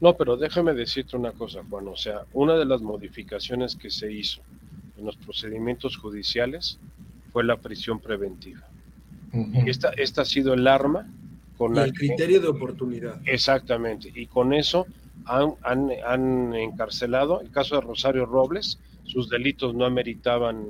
No, 0.00 0.16
pero 0.16 0.36
déjame 0.36 0.74
decirte 0.74 1.16
una 1.16 1.32
cosa, 1.32 1.64
Juan. 1.68 1.88
O 1.88 1.96
sea, 1.96 2.20
una 2.32 2.54
de 2.54 2.64
las 2.64 2.82
modificaciones 2.82 3.74
que 3.74 3.90
se 3.90 4.12
hizo 4.12 4.42
en 4.96 5.06
los 5.06 5.16
procedimientos 5.16 5.96
judiciales 5.96 6.78
fue 7.32 7.42
la 7.42 7.56
prisión 7.56 7.98
preventiva. 7.98 8.67
Esta, 9.66 9.90
esta 9.90 10.22
ha 10.22 10.24
sido 10.24 10.54
el 10.54 10.66
arma 10.66 11.06
con 11.58 11.76
el 11.76 11.92
criterio 11.92 12.40
de 12.40 12.48
oportunidad. 12.48 13.20
Exactamente. 13.26 14.10
Y 14.14 14.26
con 14.26 14.52
eso 14.52 14.86
han, 15.24 15.54
han, 15.62 15.90
han, 16.06 16.54
encarcelado, 16.54 17.40
el 17.40 17.50
caso 17.50 17.74
de 17.74 17.80
Rosario 17.82 18.24
Robles, 18.26 18.78
sus 19.04 19.28
delitos 19.28 19.74
no 19.74 19.84
ameritaban 19.84 20.64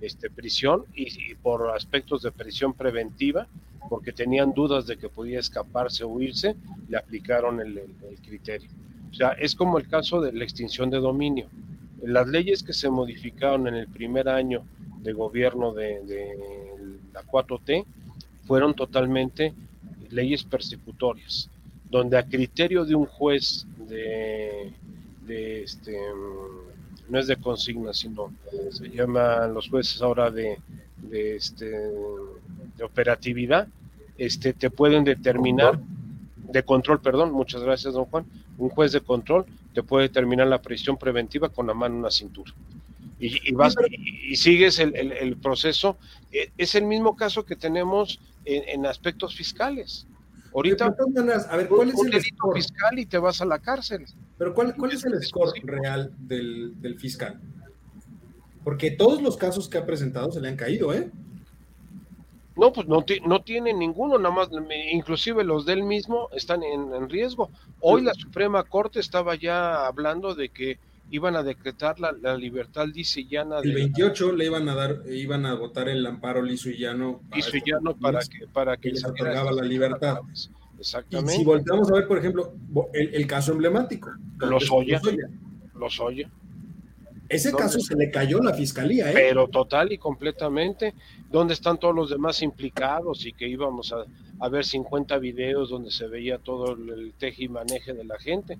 este, 0.00 0.30
prisión 0.30 0.84
y, 0.94 1.34
por 1.34 1.70
aspectos 1.70 2.22
de 2.22 2.30
prisión 2.30 2.72
preventiva, 2.74 3.46
porque 3.88 4.12
tenían 4.12 4.52
dudas 4.54 4.86
de 4.86 4.96
que 4.96 5.08
podía 5.08 5.40
escaparse 5.40 6.04
o 6.04 6.08
huirse, 6.08 6.54
le 6.88 6.96
aplicaron 6.96 7.60
el, 7.60 7.82
criterio. 8.24 8.70
O 9.10 9.14
sea, 9.14 9.30
es 9.32 9.54
como 9.54 9.78
el 9.78 9.88
caso 9.88 10.20
de 10.20 10.32
la 10.32 10.44
extinción 10.44 10.90
de 10.90 10.98
dominio. 10.98 11.48
Las 12.02 12.28
leyes 12.28 12.62
que 12.62 12.72
se 12.72 12.88
modificaron 12.88 13.66
en 13.66 13.74
el 13.74 13.88
primer 13.88 14.28
año 14.28 14.62
de 15.02 15.12
gobierno 15.12 15.74
de, 15.74 16.00
de 16.04 16.69
la 17.12 17.22
4T 17.22 17.84
fueron 18.46 18.74
totalmente 18.74 19.54
leyes 20.10 20.44
persecutorias, 20.44 21.48
donde 21.88 22.18
a 22.18 22.24
criterio 22.24 22.84
de 22.84 22.94
un 22.94 23.06
juez 23.06 23.66
de, 23.88 24.72
de 25.26 25.62
este 25.62 25.98
no 27.08 27.18
es 27.18 27.26
de 27.26 27.36
consigna, 27.36 27.92
sino 27.92 28.32
se 28.70 28.88
llaman 28.88 29.52
los 29.52 29.68
jueces 29.68 30.00
ahora 30.00 30.30
de, 30.30 30.58
de, 31.02 31.36
este, 31.36 31.66
de 31.66 32.84
operatividad, 32.84 33.66
este, 34.16 34.52
te 34.52 34.70
pueden 34.70 35.02
determinar, 35.04 35.80
de 36.36 36.62
control, 36.62 37.00
perdón, 37.00 37.32
muchas 37.32 37.62
gracias, 37.62 37.94
don 37.94 38.04
Juan, 38.06 38.24
un 38.58 38.68
juez 38.68 38.92
de 38.92 39.00
control 39.00 39.44
te 39.74 39.82
puede 39.82 40.08
determinar 40.08 40.46
la 40.46 40.62
prisión 40.62 40.96
preventiva 40.96 41.48
con 41.48 41.66
la 41.66 41.74
mano 41.74 41.96
en 41.96 42.02
la 42.02 42.10
cintura. 42.10 42.52
Y, 43.22 43.52
vas, 43.52 43.74
y, 43.90 44.34
sigues 44.36 44.78
el, 44.78 44.96
el, 44.96 45.36
proceso. 45.36 45.98
E, 46.32 46.52
es 46.56 46.74
el 46.74 46.84
mismo 46.84 47.16
caso 47.16 47.44
que 47.44 47.54
tenemos 47.54 48.18
en, 48.46 48.86
aspectos 48.86 49.36
fiscales. 49.36 50.06
Ahorita, 50.54 50.86
a 50.86 51.56
ver, 51.56 51.68
¿cuál 51.68 51.90
es 51.90 52.00
el 52.02 52.10
delito 52.10 52.52
fiscal 52.54 52.98
y 52.98 53.06
te 53.06 53.18
vas 53.18 53.40
a 53.40 53.44
la 53.44 53.58
cárcel. 53.58 54.06
Pero 54.38 54.54
¿cuál, 54.54 54.74
cuál 54.74 54.92
es 54.92 55.04
el 55.04 55.22
score 55.22 55.52
real 55.62 56.12
del, 56.18 56.80
del, 56.80 56.98
fiscal? 56.98 57.40
Porque 58.64 58.90
todos 58.90 59.22
los 59.22 59.36
casos 59.36 59.68
que 59.68 59.78
ha 59.78 59.86
presentado 59.86 60.32
se 60.32 60.40
le 60.40 60.48
han 60.48 60.56
caído, 60.56 60.92
¿eh? 60.92 61.10
No, 62.56 62.72
pues 62.72 62.88
no, 62.88 63.04
no 63.26 63.42
tiene 63.42 63.72
ninguno, 63.72 64.18
nada 64.18 64.34
más, 64.34 64.48
inclusive 64.90 65.44
los 65.44 65.64
del 65.66 65.82
mismo 65.82 66.28
están 66.32 66.62
en, 66.62 66.92
en 66.94 67.08
riesgo. 67.08 67.50
Hoy 67.80 68.02
la 68.02 68.12
Suprema 68.14 68.64
Corte 68.64 68.98
estaba 68.98 69.34
ya 69.34 69.86
hablando 69.86 70.34
de 70.34 70.48
que 70.48 70.78
iban 71.10 71.36
a 71.36 71.42
decretar 71.42 71.98
la, 72.00 72.12
la 72.12 72.36
libertad 72.36 72.86
lisa 72.86 73.20
y 73.20 73.28
llana. 73.28 73.58
El 73.62 73.74
28 73.74 74.32
le 74.32 74.46
iban 74.46 74.68
a 74.68 74.74
dar, 74.74 75.02
iban 75.08 75.44
a 75.44 75.54
votar 75.54 75.88
el 75.88 76.06
amparo 76.06 76.42
liso 76.42 76.70
y 76.70 76.78
llano. 76.78 77.20
Para 77.28 77.36
liso 77.36 77.56
y 77.56 77.62
llano 77.66 77.96
para 77.96 78.20
que, 78.20 78.46
para 78.52 78.76
que 78.76 78.90
les 78.90 79.04
otorgaba 79.04 79.52
la 79.52 79.62
libertad. 79.62 80.18
Exactamente. 80.78 81.34
Y 81.34 81.38
si 81.38 81.44
volteamos 81.44 81.90
a 81.90 81.94
ver, 81.94 82.06
por 82.06 82.18
ejemplo, 82.18 82.54
el, 82.94 83.14
el 83.14 83.26
caso 83.26 83.52
emblemático. 83.52 84.10
Los 84.38 84.70
Oya. 84.70 85.00
Los 85.74 86.00
Oya. 86.00 86.30
Ese 87.28 87.52
caso 87.52 87.78
se 87.78 87.94
le 87.94 88.10
cayó 88.10 88.40
la 88.40 88.54
fiscalía, 88.54 89.10
¿eh? 89.10 89.14
Pero 89.14 89.46
total 89.48 89.92
y 89.92 89.98
completamente. 89.98 90.94
¿Dónde 91.30 91.54
están 91.54 91.78
todos 91.78 91.94
los 91.94 92.10
demás 92.10 92.42
implicados? 92.42 93.24
Y 93.24 93.32
que 93.32 93.46
íbamos 93.46 93.92
a, 93.92 94.04
a 94.40 94.48
ver 94.48 94.64
50 94.64 95.16
videos 95.18 95.70
donde 95.70 95.90
se 95.90 96.08
veía 96.08 96.38
todo 96.38 96.72
el 96.72 97.12
teje 97.18 97.44
y 97.44 97.48
maneje 97.48 97.92
de 97.92 98.04
la 98.04 98.18
gente 98.18 98.58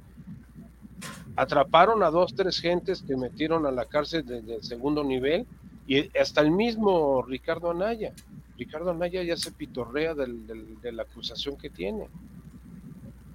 atraparon 1.37 2.03
a 2.03 2.11
dos, 2.11 2.35
tres 2.35 2.61
gentes 2.61 3.03
que 3.03 3.17
metieron 3.17 3.67
a 3.67 3.71
la 3.71 3.85
cárcel 3.85 4.25
desde 4.27 4.57
el 4.57 4.63
segundo 4.63 5.05
nivel 5.05 5.47
y 5.87 6.17
hasta 6.19 6.41
el 6.41 6.51
mismo 6.51 7.23
Ricardo 7.23 7.71
Anaya. 7.71 8.13
Ricardo 8.59 8.91
Anaya 8.91 9.23
ya 9.23 9.37
se 9.37 9.53
pitorrea 9.53 10.15
de 10.15 10.93
la 10.93 11.03
acusación 11.03 11.57
que 11.57 11.71
tiene 11.71 12.09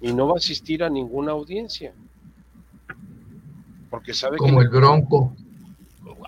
y 0.00 0.12
no 0.12 0.28
va 0.28 0.34
a 0.34 0.36
asistir 0.36 0.82
a 0.84 0.90
ninguna 0.90 1.32
audiencia. 1.32 1.92
Porque 3.90 4.14
sabe 4.14 4.36
Como 4.36 4.60
el 4.60 4.68
bronco. 4.68 5.34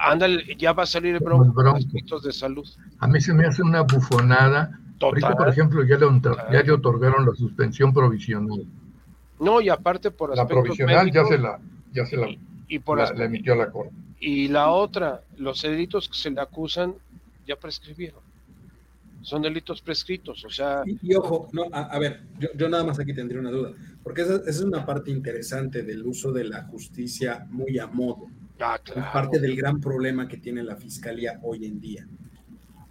Ándale, 0.01 0.57
ya 0.57 0.73
va 0.73 0.85
a 0.85 0.87
salir 0.87 1.15
el 1.15 1.21
bronco, 1.21 1.53
bronco. 1.53 2.21
de 2.21 2.33
salud. 2.33 2.67
A 2.99 3.07
mí 3.09 3.21
se 3.21 3.35
me 3.35 3.47
hace 3.47 3.63
una 3.63 3.83
bufonada. 3.83 4.79
Ahorita, 5.01 5.37
por 5.37 5.49
ejemplo, 5.49 5.85
ya 5.85 5.97
le, 5.97 6.07
ya 6.53 6.63
le 6.63 6.73
otorgaron 6.73 7.27
la 7.27 7.35
suspensión 7.35 7.93
provisional. 7.93 8.65
No, 9.41 9.61
y 9.61 9.69
aparte 9.69 10.11
por 10.11 10.37
La 10.37 10.47
provisional 10.47 11.11
ya 11.13 11.25
se 11.25 11.39
la, 11.39 11.61
ya 11.93 12.05
se 12.07 12.17
la, 12.17 12.29
y, 12.69 12.79
por 12.79 12.99
la, 12.99 13.25
emitió 13.25 13.55
la 13.55 13.71
Corte. 13.71 13.93
Y 14.21 14.49
la 14.49 14.71
otra, 14.71 15.23
los 15.37 15.63
delitos 15.63 16.09
que 16.09 16.17
se 16.17 16.31
le 16.31 16.41
acusan 16.41 16.95
ya 17.47 17.57
prescribieron. 17.57 18.21
Son 19.23 19.43
delitos 19.43 19.83
prescritos, 19.83 20.45
o 20.45 20.51
sea... 20.51 20.83
Y, 20.87 21.15
ojo, 21.15 21.49
no, 21.53 21.65
a, 21.73 21.99
ver, 21.99 22.23
yo, 22.57 22.69
nada 22.69 22.85
más 22.85 22.99
aquí 22.99 23.13
tendría 23.13 23.41
una 23.41 23.51
duda, 23.51 23.73
porque 24.03 24.23
esa, 24.23 24.41
es 24.47 24.61
una 24.61 24.87
parte 24.87 25.11
interesante 25.11 25.83
del 25.83 26.07
uso 26.07 26.33
de 26.33 26.45
la 26.45 26.63
justicia 26.65 27.47
muy 27.51 27.79
a 27.79 27.87
modo. 27.87 28.27
Ah, 28.61 28.79
claro. 28.83 29.13
Parte 29.13 29.39
del 29.39 29.57
gran 29.57 29.81
problema 29.81 30.29
que 30.29 30.37
tiene 30.37 30.63
la 30.63 30.77
fiscalía 30.77 31.41
hoy 31.43 31.67
en 31.67 31.81
día. 31.81 32.07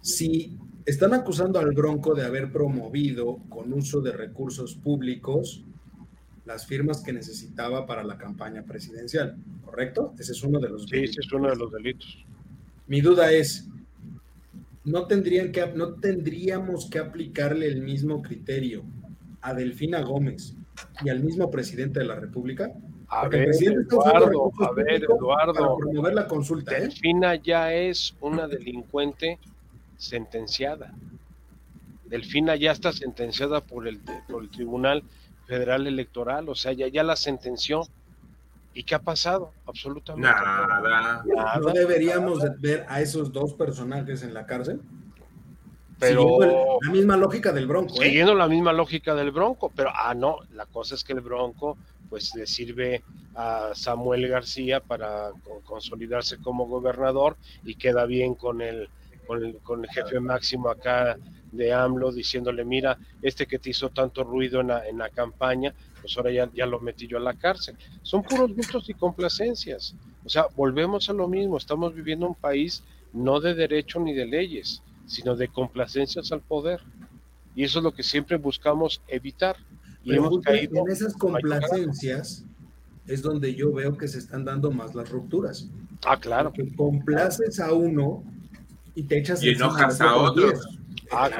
Si 0.00 0.56
están 0.84 1.12
acusando 1.12 1.58
al 1.58 1.72
Bronco 1.72 2.14
de 2.14 2.24
haber 2.24 2.50
promovido 2.50 3.40
con 3.48 3.72
uso 3.72 4.00
de 4.00 4.12
recursos 4.12 4.74
públicos 4.74 5.64
las 6.48 6.66
firmas 6.66 7.02
que 7.02 7.12
necesitaba 7.12 7.84
para 7.84 8.02
la 8.02 8.16
campaña 8.16 8.62
presidencial, 8.62 9.36
¿correcto? 9.62 10.14
Ese 10.18 10.32
es 10.32 10.42
uno 10.42 10.58
de 10.58 10.70
los 10.70 10.84
sí, 10.84 10.92
delitos. 10.92 11.10
ese 11.10 11.26
es 11.26 11.32
uno 11.32 11.50
de 11.50 11.56
los 11.56 11.70
delitos. 11.70 12.24
Mi 12.86 13.02
duda 13.02 13.30
es, 13.30 13.68
¿no, 14.82 15.06
tendrían 15.06 15.52
que, 15.52 15.66
¿no 15.74 15.96
tendríamos 15.96 16.88
que 16.88 17.00
aplicarle 17.00 17.66
el 17.66 17.82
mismo 17.82 18.22
criterio 18.22 18.82
a 19.42 19.52
Delfina 19.52 20.00
Gómez 20.00 20.54
y 21.04 21.10
al 21.10 21.22
mismo 21.22 21.50
presidente 21.50 22.00
de 22.00 22.06
la 22.06 22.14
República? 22.14 22.72
A 23.08 23.28
ver, 23.28 23.50
Eduardo, 23.50 24.50
a 24.58 24.72
ver, 24.72 25.04
Eduardo. 25.04 25.52
Para 25.52 25.76
promover 25.76 26.14
la 26.14 26.26
consulta. 26.26 26.78
¿eh? 26.78 26.80
Delfina 26.80 27.34
ya 27.34 27.74
es 27.74 28.16
una 28.22 28.48
delincuente 28.48 29.38
sentenciada. 29.98 30.94
Delfina 32.06 32.56
ya 32.56 32.72
está 32.72 32.90
sentenciada 32.90 33.60
por 33.60 33.86
el, 33.86 34.00
por 34.28 34.42
el 34.42 34.48
Tribunal 34.48 35.02
Federal 35.48 35.86
Electoral, 35.86 36.48
o 36.50 36.54
sea, 36.54 36.72
ya, 36.72 36.88
ya 36.88 37.02
la 37.02 37.16
sentenció. 37.16 37.82
¿Y 38.74 38.84
qué 38.84 38.94
ha 38.94 39.00
pasado? 39.00 39.52
Absolutamente 39.66 40.28
nada. 40.28 41.24
¿No 41.60 41.70
deberíamos 41.70 42.40
ver 42.60 42.84
a 42.86 43.00
esos 43.00 43.32
dos 43.32 43.54
personajes 43.54 44.22
en 44.22 44.34
la 44.34 44.46
cárcel? 44.46 44.80
Pero 45.98 46.38
la 46.84 46.92
misma 46.92 47.16
lógica 47.16 47.50
del 47.52 47.66
Bronco. 47.66 47.94
¿eh? 47.94 48.06
Siguiendo 48.06 48.34
la 48.34 48.46
misma 48.46 48.72
lógica 48.72 49.14
del 49.14 49.32
Bronco, 49.32 49.72
pero 49.74 49.90
ah, 49.92 50.14
no, 50.14 50.38
la 50.52 50.66
cosa 50.66 50.94
es 50.94 51.02
que 51.02 51.14
el 51.14 51.22
Bronco 51.22 51.76
pues 52.08 52.34
le 52.36 52.46
sirve 52.46 53.02
a 53.34 53.70
Samuel 53.74 54.28
García 54.28 54.80
para 54.80 55.30
consolidarse 55.64 56.38
como 56.38 56.66
gobernador 56.66 57.36
y 57.64 57.74
queda 57.74 58.04
bien 58.04 58.34
con 58.34 58.60
el, 58.60 58.88
con 59.26 59.44
el, 59.44 59.56
con 59.58 59.84
el 59.84 59.90
jefe 59.90 60.20
máximo 60.20 60.68
acá 60.68 61.18
de 61.52 61.72
AMLO 61.72 62.12
diciéndole, 62.12 62.64
mira, 62.64 62.98
este 63.22 63.46
que 63.46 63.58
te 63.58 63.70
hizo 63.70 63.90
tanto 63.90 64.24
ruido 64.24 64.60
en 64.60 64.68
la, 64.68 64.86
en 64.86 64.98
la 64.98 65.08
campaña, 65.08 65.74
pues 66.00 66.16
ahora 66.16 66.30
ya, 66.30 66.50
ya 66.54 66.66
lo 66.66 66.80
metí 66.80 67.06
yo 67.06 67.18
a 67.18 67.20
la 67.20 67.34
cárcel. 67.34 67.76
Son 68.02 68.22
puros 68.22 68.54
gustos 68.54 68.88
y 68.88 68.94
complacencias. 68.94 69.94
O 70.24 70.28
sea, 70.28 70.46
volvemos 70.56 71.08
a 71.08 71.12
lo 71.12 71.28
mismo, 71.28 71.56
estamos 71.56 71.94
viviendo 71.94 72.26
un 72.26 72.34
país 72.34 72.82
no 73.12 73.40
de 73.40 73.54
derecho 73.54 74.00
ni 74.00 74.12
de 74.12 74.26
leyes, 74.26 74.82
sino 75.06 75.36
de 75.36 75.48
complacencias 75.48 76.30
al 76.32 76.40
poder. 76.40 76.80
Y 77.54 77.64
eso 77.64 77.78
es 77.78 77.82
lo 77.82 77.92
que 77.92 78.02
siempre 78.02 78.36
buscamos 78.36 79.02
evitar. 79.08 79.56
Y 80.04 80.14
hemos 80.14 80.40
caído 80.40 80.84
en 80.86 80.92
esas 80.92 81.14
complacencias 81.14 82.44
es 83.06 83.22
donde 83.22 83.54
yo 83.54 83.72
veo 83.72 83.96
que 83.96 84.06
se 84.06 84.18
están 84.18 84.44
dando 84.44 84.70
más 84.70 84.94
las 84.94 85.08
rupturas. 85.08 85.68
Ah, 86.06 86.18
claro. 86.20 86.52
Que 86.52 86.74
complaces 86.76 87.58
a 87.58 87.72
uno 87.72 88.22
y 88.94 89.02
te 89.04 89.18
echas 89.18 89.42
y 89.42 89.50
enojas 89.50 90.00
a 90.00 90.14
otros. 90.16 90.77
Ah, 91.12 91.30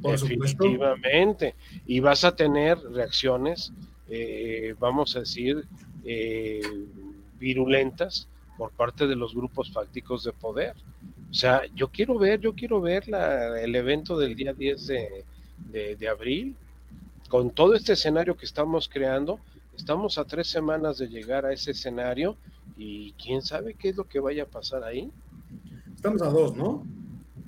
por 0.00 0.18
definitivamente. 0.18 1.54
Y 1.86 2.00
vas 2.00 2.24
a 2.24 2.34
tener 2.34 2.78
reacciones, 2.78 3.72
eh, 4.08 4.74
vamos 4.78 5.16
a 5.16 5.20
decir, 5.20 5.64
eh, 6.04 6.62
virulentas 7.38 8.28
por 8.58 8.72
parte 8.72 9.06
de 9.06 9.16
los 9.16 9.34
grupos 9.34 9.72
fácticos 9.72 10.24
de 10.24 10.32
poder. 10.32 10.74
O 11.30 11.34
sea, 11.34 11.62
yo 11.74 11.88
quiero 11.88 12.18
ver, 12.18 12.40
yo 12.40 12.54
quiero 12.54 12.80
ver 12.80 13.08
la, 13.08 13.60
el 13.60 13.74
evento 13.74 14.18
del 14.18 14.34
día 14.34 14.52
10 14.52 14.86
de, 14.86 15.24
de, 15.98 16.08
abril, 16.08 16.54
con 17.28 17.50
todo 17.50 17.74
este 17.74 17.94
escenario 17.94 18.36
que 18.36 18.44
estamos 18.44 18.88
creando, 18.88 19.40
estamos 19.74 20.18
a 20.18 20.24
tres 20.24 20.48
semanas 20.48 20.98
de 20.98 21.08
llegar 21.08 21.46
a 21.46 21.52
ese 21.52 21.70
escenario 21.70 22.36
y 22.76 23.12
quién 23.12 23.40
sabe 23.40 23.74
qué 23.74 23.88
es 23.90 23.96
lo 23.96 24.04
que 24.04 24.20
vaya 24.20 24.42
a 24.42 24.46
pasar 24.46 24.84
ahí. 24.84 25.10
Estamos 25.94 26.20
a 26.20 26.28
dos, 26.28 26.54
¿no? 26.56 26.84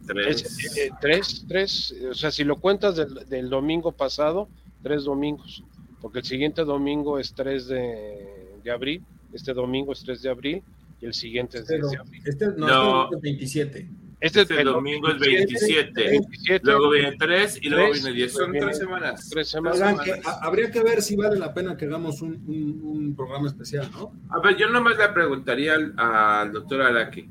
Tres. 0.07 0.77
Eh, 0.77 0.91
tres, 1.01 1.45
tres, 1.49 1.95
o 2.11 2.15
sea, 2.15 2.31
si 2.31 2.45
lo 2.45 2.57
cuentas 2.57 2.97
del, 2.97 3.49
domingo 3.49 3.93
pasado, 3.93 4.49
tres 4.83 5.05
domingos, 5.05 5.65
porque 6.01 6.19
el 6.19 6.25
siguiente 6.25 6.65
domingo 6.65 7.19
es 7.19 7.33
3 7.35 7.67
de, 7.67 8.59
de 8.63 8.71
abril, 8.71 9.03
este 9.33 9.55
domingo 9.55 9.93
es 9.93 10.03
3 10.05 10.23
de 10.23 10.31
abril, 10.31 10.63
y 11.01 11.07
el 11.07 11.15
siguiente 11.15 11.59
es 11.59 11.67
10 11.67 11.81
este 11.81 11.97
de 11.97 12.01
abril. 12.01 12.23
Este, 12.25 12.47
no, 12.57 13.05
Este 13.05 13.17
es 13.17 13.23
27. 13.23 13.89
Este, 14.21 14.41
este 14.41 14.65
domingo 14.65 15.09
es 15.11 15.19
27, 15.19 16.21
luego 16.63 16.91
viene 16.91 17.17
3 17.19 17.59
y 17.61 17.69
luego 17.69 17.93
viene 17.93 18.13
10. 18.13 18.33
Son 18.33 18.53
tres 18.53 18.79
semanas. 18.79 19.29
Tres 19.29 19.49
semanas. 19.49 19.99
habría 20.41 20.71
que 20.71 20.83
ver 20.83 21.03
si 21.03 21.15
vale 21.15 21.39
la 21.39 21.53
pena 21.53 21.77
que 21.77 21.85
hagamos 21.85 22.23
un, 22.23 22.43
un, 22.47 23.15
programa 23.15 23.49
especial, 23.49 23.91
¿no? 23.93 24.13
A 24.31 24.41
ver, 24.41 24.57
yo 24.57 24.71
nomás 24.71 24.97
le 24.97 25.09
preguntaría 25.09 25.75
al, 25.75 25.93
al 25.99 26.53
doctor 26.53 26.81
Araque. 26.81 27.29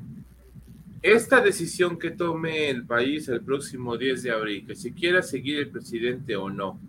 Esta 1.04 1.42
decisión 1.42 1.98
que 1.98 2.12
tome 2.12 2.70
el 2.70 2.86
país 2.86 3.28
el 3.28 3.42
próximo 3.42 3.98
10 3.98 4.22
de 4.22 4.30
abril, 4.30 4.66
que 4.66 4.74
si 4.74 4.90
quiera 4.90 5.20
seguir 5.20 5.58
el 5.58 5.68
presidente 5.68 6.34
o 6.34 6.48
no, 6.48 6.80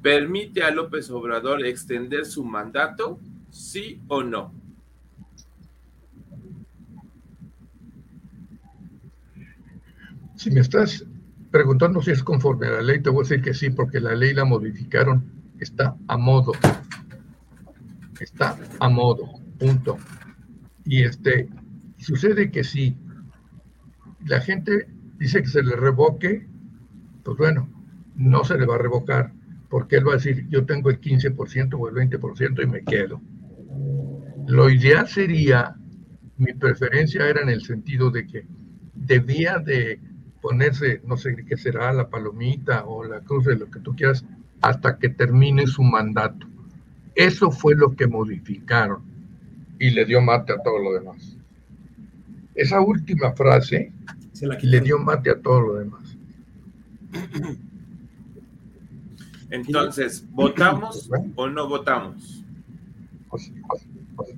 ¿permite 0.00 0.62
a 0.62 0.70
López 0.70 1.10
Obrador 1.10 1.66
extender 1.66 2.24
su 2.24 2.44
mandato? 2.44 3.18
¿Sí 3.50 4.00
o 4.06 4.22
no? 4.22 4.54
Si 10.36 10.52
me 10.52 10.60
estás 10.60 11.04
preguntando 11.50 12.00
si 12.00 12.12
es 12.12 12.22
conforme 12.22 12.68
a 12.68 12.74
la 12.74 12.82
ley, 12.82 13.02
te 13.02 13.10
voy 13.10 13.26
a 13.26 13.28
decir 13.28 13.42
que 13.42 13.54
sí, 13.54 13.70
porque 13.70 13.98
la 13.98 14.14
ley 14.14 14.34
la 14.34 14.44
modificaron, 14.44 15.24
está 15.58 15.96
a 16.06 16.16
modo. 16.16 16.52
Está 18.20 18.56
a 18.78 18.88
modo, 18.88 19.32
punto. 19.58 19.98
Y 20.84 21.02
este, 21.02 21.48
sucede 21.98 22.52
que 22.52 22.62
sí, 22.62 22.96
la 24.26 24.40
gente 24.40 24.88
dice 25.18 25.42
que 25.42 25.48
se 25.48 25.62
le 25.62 25.76
revoque, 25.76 26.46
pues 27.22 27.36
bueno, 27.36 27.68
no 28.16 28.44
se 28.44 28.58
le 28.58 28.66
va 28.66 28.76
a 28.76 28.78
revocar, 28.78 29.32
porque 29.68 29.96
él 29.96 30.06
va 30.06 30.12
a 30.12 30.16
decir, 30.16 30.46
yo 30.48 30.64
tengo 30.66 30.90
el 30.90 31.00
15% 31.00 31.74
o 31.78 31.88
el 31.88 31.94
20% 31.94 32.62
y 32.62 32.66
me 32.66 32.82
quedo. 32.82 33.20
Lo 34.46 34.68
ideal 34.68 35.08
sería, 35.08 35.74
mi 36.36 36.52
preferencia 36.54 37.26
era 37.28 37.42
en 37.42 37.48
el 37.48 37.62
sentido 37.62 38.10
de 38.10 38.26
que 38.26 38.46
debía 38.94 39.58
de 39.58 40.00
ponerse, 40.40 41.00
no 41.06 41.16
sé 41.16 41.36
qué 41.46 41.56
será, 41.56 41.92
la 41.92 42.10
palomita 42.10 42.84
o 42.84 43.04
la 43.04 43.20
cruz 43.20 43.46
de 43.46 43.56
lo 43.56 43.70
que 43.70 43.80
tú 43.80 43.94
quieras, 43.94 44.24
hasta 44.60 44.98
que 44.98 45.08
termine 45.08 45.66
su 45.66 45.82
mandato. 45.82 46.46
Eso 47.14 47.50
fue 47.50 47.74
lo 47.74 47.94
que 47.94 48.06
modificaron 48.06 49.02
y 49.78 49.90
le 49.90 50.04
dio 50.04 50.20
mate 50.20 50.52
a 50.52 50.62
todo 50.62 50.78
lo 50.78 50.92
demás. 50.92 51.36
Esa 52.54 52.80
última 52.80 53.32
frase 53.32 53.92
le 54.62 54.80
dio 54.80 54.98
mate 54.98 55.30
a 55.30 55.40
todo 55.40 55.60
lo 55.60 55.74
demás. 55.74 56.16
Entonces, 59.50 60.24
¿votamos 60.30 61.10
o 61.34 61.48
no 61.48 61.68
votamos? 61.68 62.44
Pues, 63.28 63.52
pues, 63.68 63.86
pues. 64.16 64.30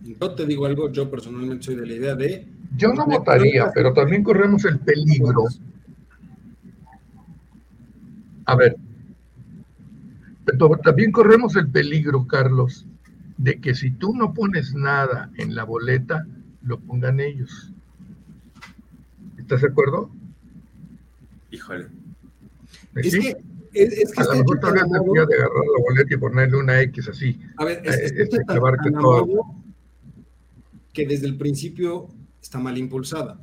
Yo 0.00 0.34
te 0.34 0.46
digo 0.46 0.66
algo, 0.66 0.90
yo 0.90 1.10
personalmente 1.10 1.64
soy 1.64 1.76
de 1.76 1.86
la 1.86 1.92
idea 1.94 2.14
de 2.14 2.46
yo 2.76 2.92
no 2.92 3.06
votaría, 3.06 3.70
pero 3.74 3.92
también 3.92 4.22
corremos 4.22 4.64
el 4.64 4.78
peligro. 4.78 5.44
A 8.44 8.56
ver, 8.56 8.76
pero 10.44 10.70
también 10.78 11.12
corremos 11.12 11.56
el 11.56 11.68
peligro, 11.68 12.26
Carlos, 12.26 12.86
de 13.36 13.60
que 13.60 13.74
si 13.74 13.90
tú 13.90 14.14
no 14.14 14.32
pones 14.32 14.74
nada 14.74 15.30
en 15.36 15.54
la 15.54 15.64
boleta, 15.64 16.26
lo 16.62 16.78
pongan 16.80 17.20
ellos. 17.20 17.72
¿Estás 19.38 19.62
de 19.62 19.68
acuerdo? 19.68 20.10
Híjole. 21.50 21.88
Es 22.94 23.14
que, 23.14 23.36
es, 23.72 24.12
que 24.12 24.20
a 24.20 24.24
lo 24.24 24.34
mejor 24.36 24.60
todavía 24.60 24.82
tendría 24.84 25.26
de 25.26 25.34
agarrar 25.34 25.64
la 25.76 25.82
boleta 25.82 26.14
y 26.14 26.16
ponerle 26.16 26.56
una 26.56 26.80
X 26.82 27.08
así. 27.08 27.40
A 27.56 27.64
ver, 27.64 27.82
es, 27.84 28.12
que, 28.12 28.22
este, 28.22 28.38
que 30.92 31.06
desde 31.06 31.26
el 31.26 31.36
principio 31.36 32.08
está 32.40 32.58
mal 32.58 32.76
impulsada. 32.78 33.40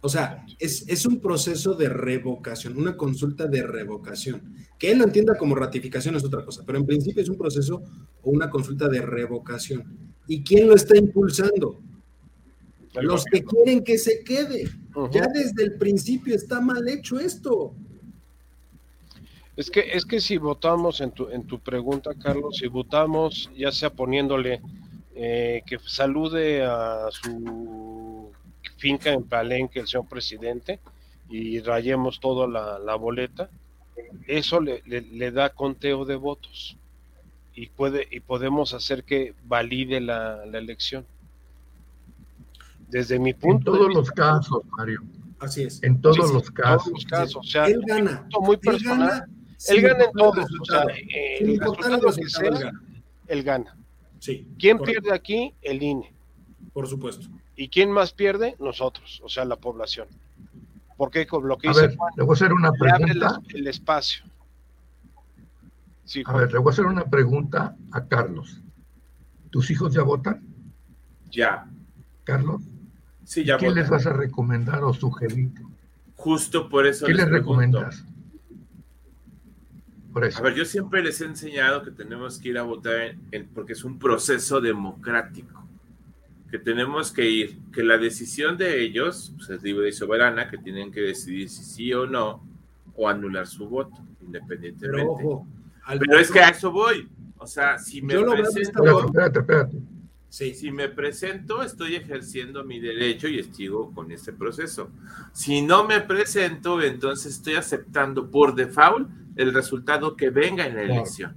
O 0.00 0.08
sea, 0.08 0.46
es, 0.58 0.88
es, 0.88 1.04
un 1.04 1.20
proceso 1.20 1.74
de 1.74 1.90
revocación, 1.90 2.78
una 2.78 2.96
consulta 2.96 3.46
de 3.46 3.62
revocación. 3.62 4.54
Que 4.78 4.92
él 4.92 4.98
lo 4.98 5.04
entienda 5.04 5.36
como 5.36 5.54
ratificación 5.54 6.16
es 6.16 6.24
otra 6.24 6.44
cosa, 6.44 6.62
pero 6.66 6.78
en 6.78 6.86
principio 6.86 7.22
es 7.22 7.28
un 7.28 7.36
proceso 7.36 7.82
o 8.22 8.30
una 8.30 8.48
consulta 8.48 8.88
de 8.88 9.02
revocación. 9.02 10.14
¿Y 10.26 10.42
quién 10.42 10.68
lo 10.68 10.74
está 10.74 10.96
impulsando? 10.96 11.82
Los 12.94 13.24
que 13.24 13.42
quieren 13.42 13.82
que 13.82 13.98
se 13.98 14.22
quede. 14.22 14.68
Ya 15.10 15.26
desde 15.26 15.64
el 15.64 15.76
principio 15.78 16.34
está 16.34 16.60
mal 16.60 16.86
hecho 16.88 17.18
esto. 17.18 17.74
Es 19.56 19.70
que, 19.70 19.80
es 19.92 20.04
que 20.04 20.20
si 20.20 20.36
votamos 20.36 21.00
en 21.00 21.12
tu, 21.12 21.28
en 21.28 21.46
tu 21.46 21.60
pregunta, 21.60 22.10
Carlos, 22.20 22.56
si 22.58 22.66
votamos, 22.66 23.50
ya 23.56 23.70
sea 23.70 23.90
poniéndole 23.90 24.60
eh, 25.14 25.62
que 25.64 25.78
salude 25.78 26.64
a 26.64 27.08
su 27.10 28.32
finca 28.78 29.12
en 29.12 29.22
Palenque 29.22 29.78
el 29.78 29.86
señor 29.86 30.08
presidente 30.08 30.80
y 31.30 31.60
rayemos 31.60 32.18
toda 32.18 32.48
la, 32.48 32.94
boleta, 32.96 33.48
eso 34.26 34.60
le, 34.60 35.30
da 35.30 35.50
conteo 35.50 36.04
de 36.04 36.16
votos 36.16 36.76
y 37.54 37.68
puede 37.68 38.08
y 38.10 38.20
podemos 38.20 38.74
hacer 38.74 39.04
que 39.04 39.34
valide 39.44 40.00
la, 40.00 40.42
elección. 40.52 41.06
Desde 42.94 43.18
mi 43.18 43.34
punto 43.34 43.72
en 43.72 43.78
todos 43.78 43.92
los 43.92 44.10
casos, 44.12 44.62
Mario. 44.78 45.02
Así 45.40 45.64
es. 45.64 45.82
En 45.82 46.00
todos 46.00 46.32
los 46.32 46.48
casos. 46.48 46.84
Todos 46.84 46.92
los 46.92 47.04
casos. 47.06 47.36
O 47.38 47.42
sea, 47.42 47.66
él 47.66 47.82
gana. 47.84 48.24
Muy 48.40 48.56
personal. 48.56 49.24
Él 49.66 49.82
gana, 49.82 50.04
en 50.04 50.12
todos. 50.12 50.46
O 50.60 50.64
sea, 50.64 50.86
el 51.40 51.58
resultado 51.58 52.12
que 52.12 52.28
sea, 52.28 52.72
él 53.26 53.42
gana. 53.42 53.76
¿Quién 54.60 54.78
pierde 54.78 55.12
aquí? 55.12 55.52
El 55.60 55.82
INE. 55.82 56.14
Por 56.72 56.86
supuesto. 56.86 57.26
¿Y 57.56 57.68
quién 57.68 57.90
más 57.90 58.12
pierde? 58.12 58.54
Nosotros, 58.60 59.20
o 59.24 59.28
sea, 59.28 59.44
la 59.44 59.56
población. 59.56 60.06
Porque 60.96 61.26
con 61.26 61.48
lo 61.48 61.58
que 61.58 61.70
a 61.70 61.72
ver, 61.72 61.96
le 62.16 62.22
voy 62.22 62.32
a 62.32 62.34
hacer 62.34 62.52
una 62.52 62.70
pregunta. 62.70 63.40
El, 63.48 63.56
el, 63.56 63.66
espacio. 63.66 64.24
Sí, 66.04 66.22
a 66.24 66.32
ver, 66.32 66.52
le 66.52 66.60
voy 66.60 66.70
a 66.70 66.72
hacer 66.72 66.86
una 66.86 67.06
pregunta 67.06 67.74
a 67.90 68.06
Carlos. 68.06 68.62
¿Tus 69.50 69.68
hijos 69.72 69.92
ya 69.92 70.02
votan? 70.04 70.46
Ya. 71.32 71.68
Carlos. 72.22 72.62
Sí, 73.24 73.44
ya 73.44 73.56
¿Qué 73.56 73.70
les 73.70 73.88
vas 73.88 74.06
a 74.06 74.12
recomendar 74.12 74.84
o 74.84 74.92
sugerir? 74.92 75.50
Justo 76.16 76.68
por 76.68 76.86
eso. 76.86 77.06
¿Qué 77.06 77.14
les, 77.14 77.24
les 77.24 77.32
recomiendas? 77.32 78.04
Por 80.12 80.24
eso. 80.24 80.38
A 80.38 80.42
ver, 80.42 80.54
yo 80.54 80.64
siempre 80.64 81.02
les 81.02 81.20
he 81.20 81.24
enseñado 81.24 81.82
que 81.82 81.90
tenemos 81.90 82.38
que 82.38 82.50
ir 82.50 82.58
a 82.58 82.62
votar 82.62 83.16
en, 83.32 83.48
porque 83.48 83.72
es 83.72 83.84
un 83.84 83.98
proceso 83.98 84.60
democrático. 84.60 85.64
Que 86.50 86.58
tenemos 86.58 87.10
que 87.10 87.28
ir, 87.28 87.58
que 87.72 87.82
la 87.82 87.98
decisión 87.98 88.56
de 88.56 88.80
ellos 88.80 89.34
pues, 89.36 89.50
es 89.50 89.62
libre 89.62 89.88
y 89.88 89.92
soberana, 89.92 90.48
que 90.48 90.58
tienen 90.58 90.92
que 90.92 91.00
decidir 91.00 91.48
si 91.48 91.64
sí 91.64 91.92
o 91.92 92.06
no, 92.06 92.46
o 92.94 93.08
anular 93.08 93.48
su 93.48 93.68
voto, 93.68 93.96
independientemente. 94.20 95.02
Pero, 95.02 95.12
ojo, 95.12 95.46
Pero 95.98 96.18
es 96.18 96.30
que 96.30 96.40
a 96.40 96.50
eso 96.50 96.70
voy. 96.70 97.08
O 97.38 97.46
sea, 97.46 97.78
si 97.78 98.00
me 98.00 98.14
yo 98.14 98.24
presento. 98.30 98.84
Espérate, 98.84 99.06
espérate, 99.06 99.38
espérate. 99.40 99.93
Sí. 100.34 100.52
Si 100.52 100.72
me 100.72 100.88
presento, 100.88 101.62
estoy 101.62 101.94
ejerciendo 101.94 102.64
mi 102.64 102.80
derecho 102.80 103.28
y 103.28 103.38
estigo 103.38 103.94
con 103.94 104.10
este 104.10 104.32
proceso. 104.32 104.90
Si 105.32 105.62
no 105.62 105.86
me 105.86 106.00
presento, 106.00 106.82
entonces 106.82 107.34
estoy 107.34 107.54
aceptando 107.54 108.28
por 108.28 108.56
default 108.56 109.08
el 109.36 109.54
resultado 109.54 110.16
que 110.16 110.30
venga 110.30 110.66
en 110.66 110.74
la 110.74 110.82
elección. 110.82 111.36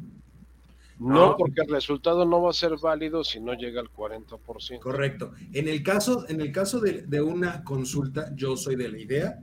No, 0.97 1.37
porque 1.37 1.61
el 1.61 1.69
resultado 1.69 2.25
no 2.25 2.41
va 2.41 2.49
a 2.49 2.53
ser 2.53 2.75
válido 2.81 3.23
si 3.23 3.39
no 3.39 3.53
llega 3.53 3.81
al 3.81 3.91
40%. 3.91 4.79
Correcto. 4.79 5.31
En 5.53 5.67
el 5.67 5.83
caso, 5.83 6.25
en 6.27 6.41
el 6.41 6.51
caso 6.51 6.79
de, 6.79 7.03
de 7.03 7.21
una 7.21 7.63
consulta, 7.63 8.33
yo 8.33 8.57
soy 8.57 8.77
de 8.77 8.89
la 8.89 8.97
idea 8.97 9.39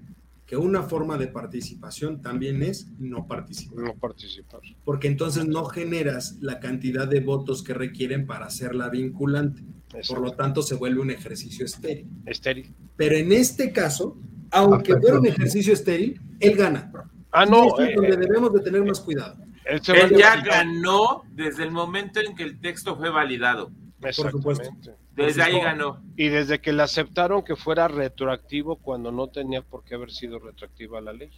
que 0.55 0.59
una 0.59 0.85
forma 0.85 1.19
de 1.19 1.27
participación 1.27 2.23
también 2.23 2.63
es 2.63 2.87
no 3.01 3.27
participar. 3.27 3.87
No 3.87 3.95
participar. 3.97 4.61
Porque 4.85 5.09
entonces 5.09 5.49
no 5.49 5.65
generas 5.65 6.39
la 6.41 6.61
cantidad 6.61 7.09
de 7.09 7.19
votos 7.19 7.65
que 7.65 7.75
requieren 7.75 8.25
para 8.25 8.47
hacerla 8.47 8.89
vinculante. 8.89 9.65
Por 10.07 10.21
lo 10.21 10.31
tanto, 10.31 10.63
se 10.63 10.77
vuelve 10.77 11.01
un 11.01 11.11
ejercicio 11.11 11.65
estéril. 11.65 12.07
Estéril. 12.25 12.73
Pero 12.95 13.17
en 13.17 13.33
este 13.33 13.73
caso, 13.73 14.17
aunque 14.53 14.93
ah, 14.93 14.99
fuera 15.01 15.19
un 15.19 15.27
ejercicio 15.27 15.73
estéril, 15.73 16.21
él 16.39 16.57
gana. 16.57 16.93
Ah, 17.33 17.45
no. 17.45 17.77
es 17.81 17.97
donde 17.97 18.15
eh, 18.15 18.17
debemos 18.17 18.53
de 18.53 18.61
tener 18.61 18.85
más 18.85 19.01
cuidado. 19.01 19.37
Él, 19.65 19.81
él 19.89 20.17
ya 20.17 20.41
ganó 20.41 21.25
desde 21.33 21.65
el 21.65 21.73
momento 21.73 22.21
en 22.21 22.37
que 22.37 22.45
el 22.45 22.61
texto 22.61 22.97
fue 22.97 23.11
validado. 23.11 23.73
Por 24.17 24.31
supuesto. 24.31 24.71
Desde 25.15 25.43
ahí 25.43 25.61
ganó. 25.61 26.03
Y 26.17 26.29
desde 26.29 26.61
que 26.61 26.73
le 26.73 26.83
aceptaron 26.83 27.43
que 27.43 27.57
fuera 27.57 27.89
retroactivo 27.89 28.77
cuando 28.77 29.13
no 29.13 29.29
tenía 29.29 29.63
por 29.63 29.85
qué 29.85 29.95
haber 29.95 30.11
sido 30.11 30.39
retroactiva 30.39 31.01
la 31.01 31.13
ley. 31.13 31.31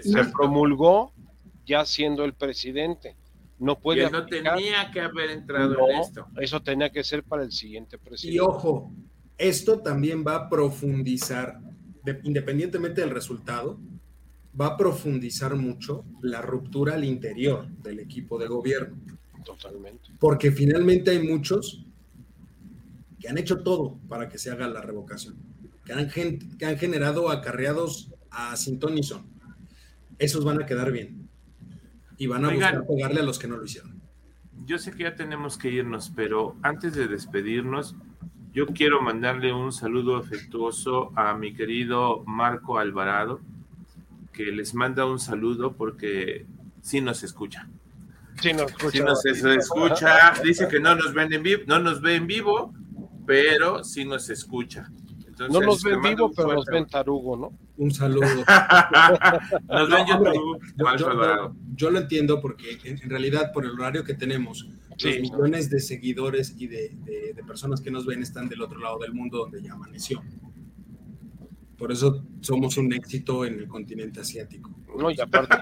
Se 0.00 0.24
promulgó 0.24 1.12
ya 1.66 1.84
siendo 1.84 2.24
el 2.24 2.34
presidente. 2.34 3.16
No 3.58 3.78
puede. 3.78 4.02
Y 4.02 4.04
él 4.04 4.12
no 4.12 4.26
tenía 4.26 4.90
que 4.92 5.00
haber 5.00 5.30
entrado 5.30 5.76
en 5.88 5.98
esto. 5.98 6.26
Eso 6.40 6.60
tenía 6.62 6.90
que 6.90 7.04
ser 7.04 7.22
para 7.22 7.42
el 7.42 7.52
siguiente 7.52 7.98
presidente. 7.98 8.36
Y 8.36 8.38
ojo, 8.40 8.92
esto 9.38 9.80
también 9.80 10.24
va 10.26 10.36
a 10.36 10.48
profundizar, 10.48 11.60
independientemente 12.22 13.00
del 13.00 13.10
resultado, 13.10 13.78
va 14.58 14.68
a 14.68 14.76
profundizar 14.76 15.54
mucho 15.56 16.04
la 16.22 16.40
ruptura 16.40 16.94
al 16.94 17.04
interior 17.04 17.68
del 17.68 18.00
equipo 18.00 18.38
de 18.38 18.46
gobierno. 18.46 18.96
Totalmente. 19.44 20.10
Porque 20.18 20.50
finalmente 20.50 21.10
hay 21.10 21.26
muchos 21.26 21.84
que 23.20 23.28
han 23.28 23.38
hecho 23.38 23.62
todo 23.62 23.98
para 24.08 24.28
que 24.28 24.38
se 24.38 24.50
haga 24.50 24.66
la 24.68 24.80
revocación, 24.80 25.36
que 25.84 25.92
han, 25.92 26.08
que 26.08 26.66
han 26.66 26.78
generado 26.78 27.30
acarreados 27.30 28.12
a 28.30 28.56
Sintonison. 28.56 29.26
Esos 30.18 30.44
van 30.44 30.62
a 30.62 30.66
quedar 30.66 30.92
bien 30.92 31.28
y 32.18 32.26
van 32.26 32.44
a 32.44 32.50
buscar 32.50 32.86
pegarle 32.86 33.20
a 33.20 33.24
los 33.24 33.38
que 33.38 33.48
no 33.48 33.56
lo 33.56 33.64
hicieron. 33.64 34.00
Yo 34.66 34.78
sé 34.78 34.92
que 34.92 35.02
ya 35.02 35.14
tenemos 35.14 35.58
que 35.58 35.70
irnos, 35.70 36.10
pero 36.14 36.56
antes 36.62 36.94
de 36.94 37.06
despedirnos, 37.06 37.96
yo 38.52 38.66
quiero 38.66 39.02
mandarle 39.02 39.52
un 39.52 39.72
saludo 39.72 40.16
afectuoso 40.16 41.12
a 41.16 41.34
mi 41.34 41.54
querido 41.54 42.22
Marco 42.24 42.78
Alvarado, 42.78 43.40
que 44.32 44.44
les 44.52 44.74
manda 44.74 45.06
un 45.06 45.18
saludo 45.18 45.72
porque 45.72 46.46
sí 46.80 47.00
nos 47.00 47.22
escucha. 47.24 47.68
Sí 48.40 48.52
nos 48.52 48.70
escucha. 48.70 48.90
Sí 48.90 49.00
nos 49.00 49.24
escucha. 49.56 50.32
Dice 50.42 50.68
que 50.68 50.80
no 50.80 50.94
nos 50.94 51.12
ven 51.14 51.32
en 51.32 51.42
vivo, 51.42 51.62
no 51.66 51.78
nos 51.78 52.00
ve 52.00 52.16
en 52.16 52.26
vivo, 52.26 52.74
pero 53.26 53.84
sí 53.84 54.04
nos 54.04 54.28
escucha. 54.30 54.90
no 55.50 55.60
nos 55.60 55.82
ven 55.82 56.00
vivo, 56.02 56.30
pero 56.34 56.54
nos 56.54 56.66
ven 56.66 56.86
tarugo, 56.86 57.36
¿no? 57.36 57.58
Un 57.76 57.90
saludo. 57.90 58.26
nos 59.68 59.90
ven 59.90 60.06
YouTube, 60.06 60.60
yo, 60.98 61.54
yo, 61.74 61.90
lo 61.90 61.98
entiendo 61.98 62.40
porque 62.40 62.78
en, 62.84 63.10
realidad 63.10 63.52
por 63.52 63.64
el 63.64 63.72
horario 63.72 64.04
que 64.04 64.14
tenemos, 64.14 64.68
los 64.90 65.18
millones 65.20 65.70
de 65.70 65.80
seguidores 65.80 66.54
y 66.56 66.68
de, 66.68 66.96
de, 67.04 67.42
personas 67.44 67.80
que 67.80 67.90
nos 67.90 68.06
ven 68.06 68.22
están 68.22 68.48
del 68.48 68.62
otro 68.62 68.78
lado 68.78 68.98
del 68.98 69.12
mundo 69.12 69.38
donde 69.38 69.60
ya 69.62 69.72
amaneció. 69.72 70.22
Por 71.76 71.90
eso 71.90 72.24
somos 72.40 72.76
un 72.76 72.92
éxito 72.92 73.44
en 73.44 73.54
el 73.54 73.68
continente 73.68 74.20
asiático. 74.20 74.74
No, 74.96 75.10
y 75.10 75.20
aparte, 75.20 75.56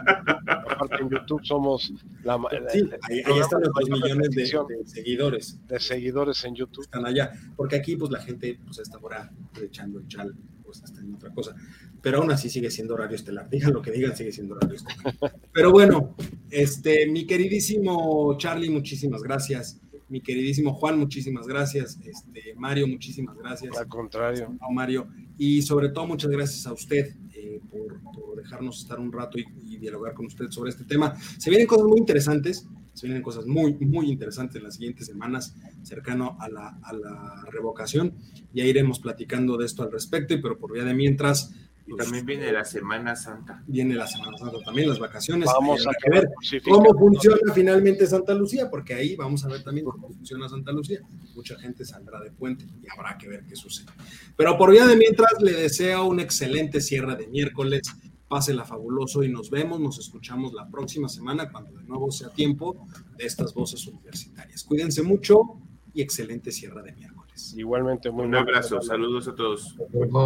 en 1.00 1.08
YouTube 1.08 1.40
somos 1.42 1.92
la, 2.22 2.38
sí, 2.70 2.82
ahí, 3.02 3.38
están 3.40 3.62
los 3.62 3.72
dos 3.72 3.88
millones 3.88 4.30
de, 4.30 4.46
seguidores. 4.84 5.58
De 5.66 5.80
seguidores 5.80 6.44
en 6.44 6.54
YouTube. 6.54 6.82
Están 6.82 7.06
allá. 7.06 7.32
Porque 7.56 7.76
aquí, 7.76 7.96
pues 7.96 8.10
la 8.10 8.20
gente 8.20 8.58
pues 8.64 8.78
está 8.78 8.98
ahora 8.98 9.32
echando 9.62 10.00
el 10.00 10.08
chal, 10.08 10.34
pues 10.62 10.82
está 10.82 11.00
en 11.00 11.14
otra 11.14 11.32
cosa. 11.32 11.54
Pero 12.02 12.18
aún 12.18 12.30
así 12.30 12.50
sigue 12.50 12.70
siendo 12.70 12.94
horario 12.94 13.16
estelar. 13.16 13.48
Digan 13.48 13.72
lo 13.72 13.80
que 13.80 13.90
digan, 13.90 14.14
sigue 14.14 14.32
siendo 14.32 14.54
horario 14.54 14.76
estelar. 14.76 15.32
Pero 15.52 15.72
bueno, 15.72 16.14
este, 16.50 17.06
mi 17.06 17.26
queridísimo 17.26 18.36
Charlie, 18.36 18.68
muchísimas 18.68 19.22
gracias. 19.22 19.80
Mi 20.08 20.20
queridísimo 20.20 20.74
Juan, 20.74 20.98
muchísimas 20.98 21.46
gracias. 21.46 21.98
Este, 22.04 22.54
Mario, 22.54 22.86
muchísimas 22.86 23.34
gracias. 23.38 23.74
Al 23.78 23.88
contrario. 23.88 24.54
Mario. 24.70 25.08
Y 25.44 25.60
sobre 25.60 25.88
todo, 25.88 26.06
muchas 26.06 26.30
gracias 26.30 26.68
a 26.68 26.72
usted 26.72 27.16
eh, 27.34 27.60
por, 27.68 28.36
dejarnos 28.36 28.78
estar 28.78 29.00
un 29.00 29.10
rato 29.10 29.38
y, 29.40 29.76
dialogar 29.76 30.14
con 30.14 30.26
usted 30.26 30.48
sobre 30.50 30.70
este 30.70 30.84
tema. 30.84 31.16
Se 31.36 31.50
vienen 31.50 31.66
cosas 31.66 31.88
muy 31.88 31.98
interesantes, 31.98 32.68
se 32.92 33.08
vienen 33.08 33.24
cosas 33.24 33.44
muy, 33.46 33.74
muy 33.74 34.08
interesantes 34.08 34.54
en 34.54 34.62
las 34.62 34.74
siguientes 34.74 35.08
semanas, 35.08 35.56
cercano 35.82 36.36
a 36.38 36.48
la, 36.48 36.78
a 36.84 36.92
la 36.92 37.44
revocación. 37.50 38.14
Ya 38.54 38.64
iremos 38.64 39.00
platicando 39.00 39.56
de 39.56 39.66
esto 39.66 39.82
al 39.82 39.90
respecto, 39.90 40.36
pero 40.40 40.56
por 40.60 40.72
vía 40.72 40.84
de 40.84 40.94
mientras, 40.94 41.52
y 41.86 41.96
también 41.96 42.24
viene 42.24 42.52
la 42.52 42.64
Semana 42.64 43.16
Santa. 43.16 43.62
Viene 43.66 43.94
la 43.94 44.06
Semana 44.06 44.36
Santa 44.38 44.58
también, 44.64 44.88
las 44.88 44.98
vacaciones. 44.98 45.48
Vamos 45.52 45.86
a 45.86 46.10
ver 46.10 46.28
cómo 46.64 46.94
funciona 46.98 47.52
finalmente 47.54 48.06
Santa 48.06 48.34
Lucía, 48.34 48.70
porque 48.70 48.94
ahí 48.94 49.16
vamos 49.16 49.44
a 49.44 49.48
ver 49.48 49.62
también 49.62 49.86
cómo 49.86 50.08
funciona 50.08 50.48
Santa 50.48 50.72
Lucía. 50.72 51.00
Mucha 51.34 51.58
gente 51.58 51.84
saldrá 51.84 52.20
de 52.20 52.30
puente 52.30 52.66
y 52.82 52.86
habrá 52.88 53.18
que 53.18 53.28
ver 53.28 53.44
qué 53.44 53.56
sucede. 53.56 53.90
Pero 54.36 54.56
por 54.56 54.70
vía 54.70 54.86
de 54.86 54.96
mientras, 54.96 55.40
le 55.40 55.52
deseo 55.52 56.06
un 56.06 56.20
excelente 56.20 56.80
cierre 56.80 57.16
de 57.16 57.26
miércoles. 57.26 57.82
Pásela 58.28 58.64
fabuloso 58.64 59.22
y 59.22 59.28
nos 59.28 59.50
vemos, 59.50 59.78
nos 59.78 59.98
escuchamos 59.98 60.54
la 60.54 60.66
próxima 60.66 61.06
semana 61.06 61.52
cuando 61.52 61.72
de 61.72 61.84
nuevo 61.84 62.10
sea 62.10 62.30
tiempo 62.30 62.86
de 63.18 63.26
estas 63.26 63.52
voces 63.52 63.86
universitarias. 63.86 64.64
Cuídense 64.64 65.02
mucho 65.02 65.58
y 65.92 66.00
excelente 66.00 66.50
cierre 66.50 66.82
de 66.82 66.92
miércoles. 66.92 67.54
Igualmente, 67.54 68.10
muy 68.10 68.24
Un 68.24 68.34
abrazo, 68.36 68.80
saludos 68.80 69.28
a 69.28 69.34
todos. 69.34 69.76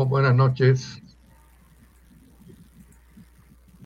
buenas 0.08 0.36
noches. 0.36 1.02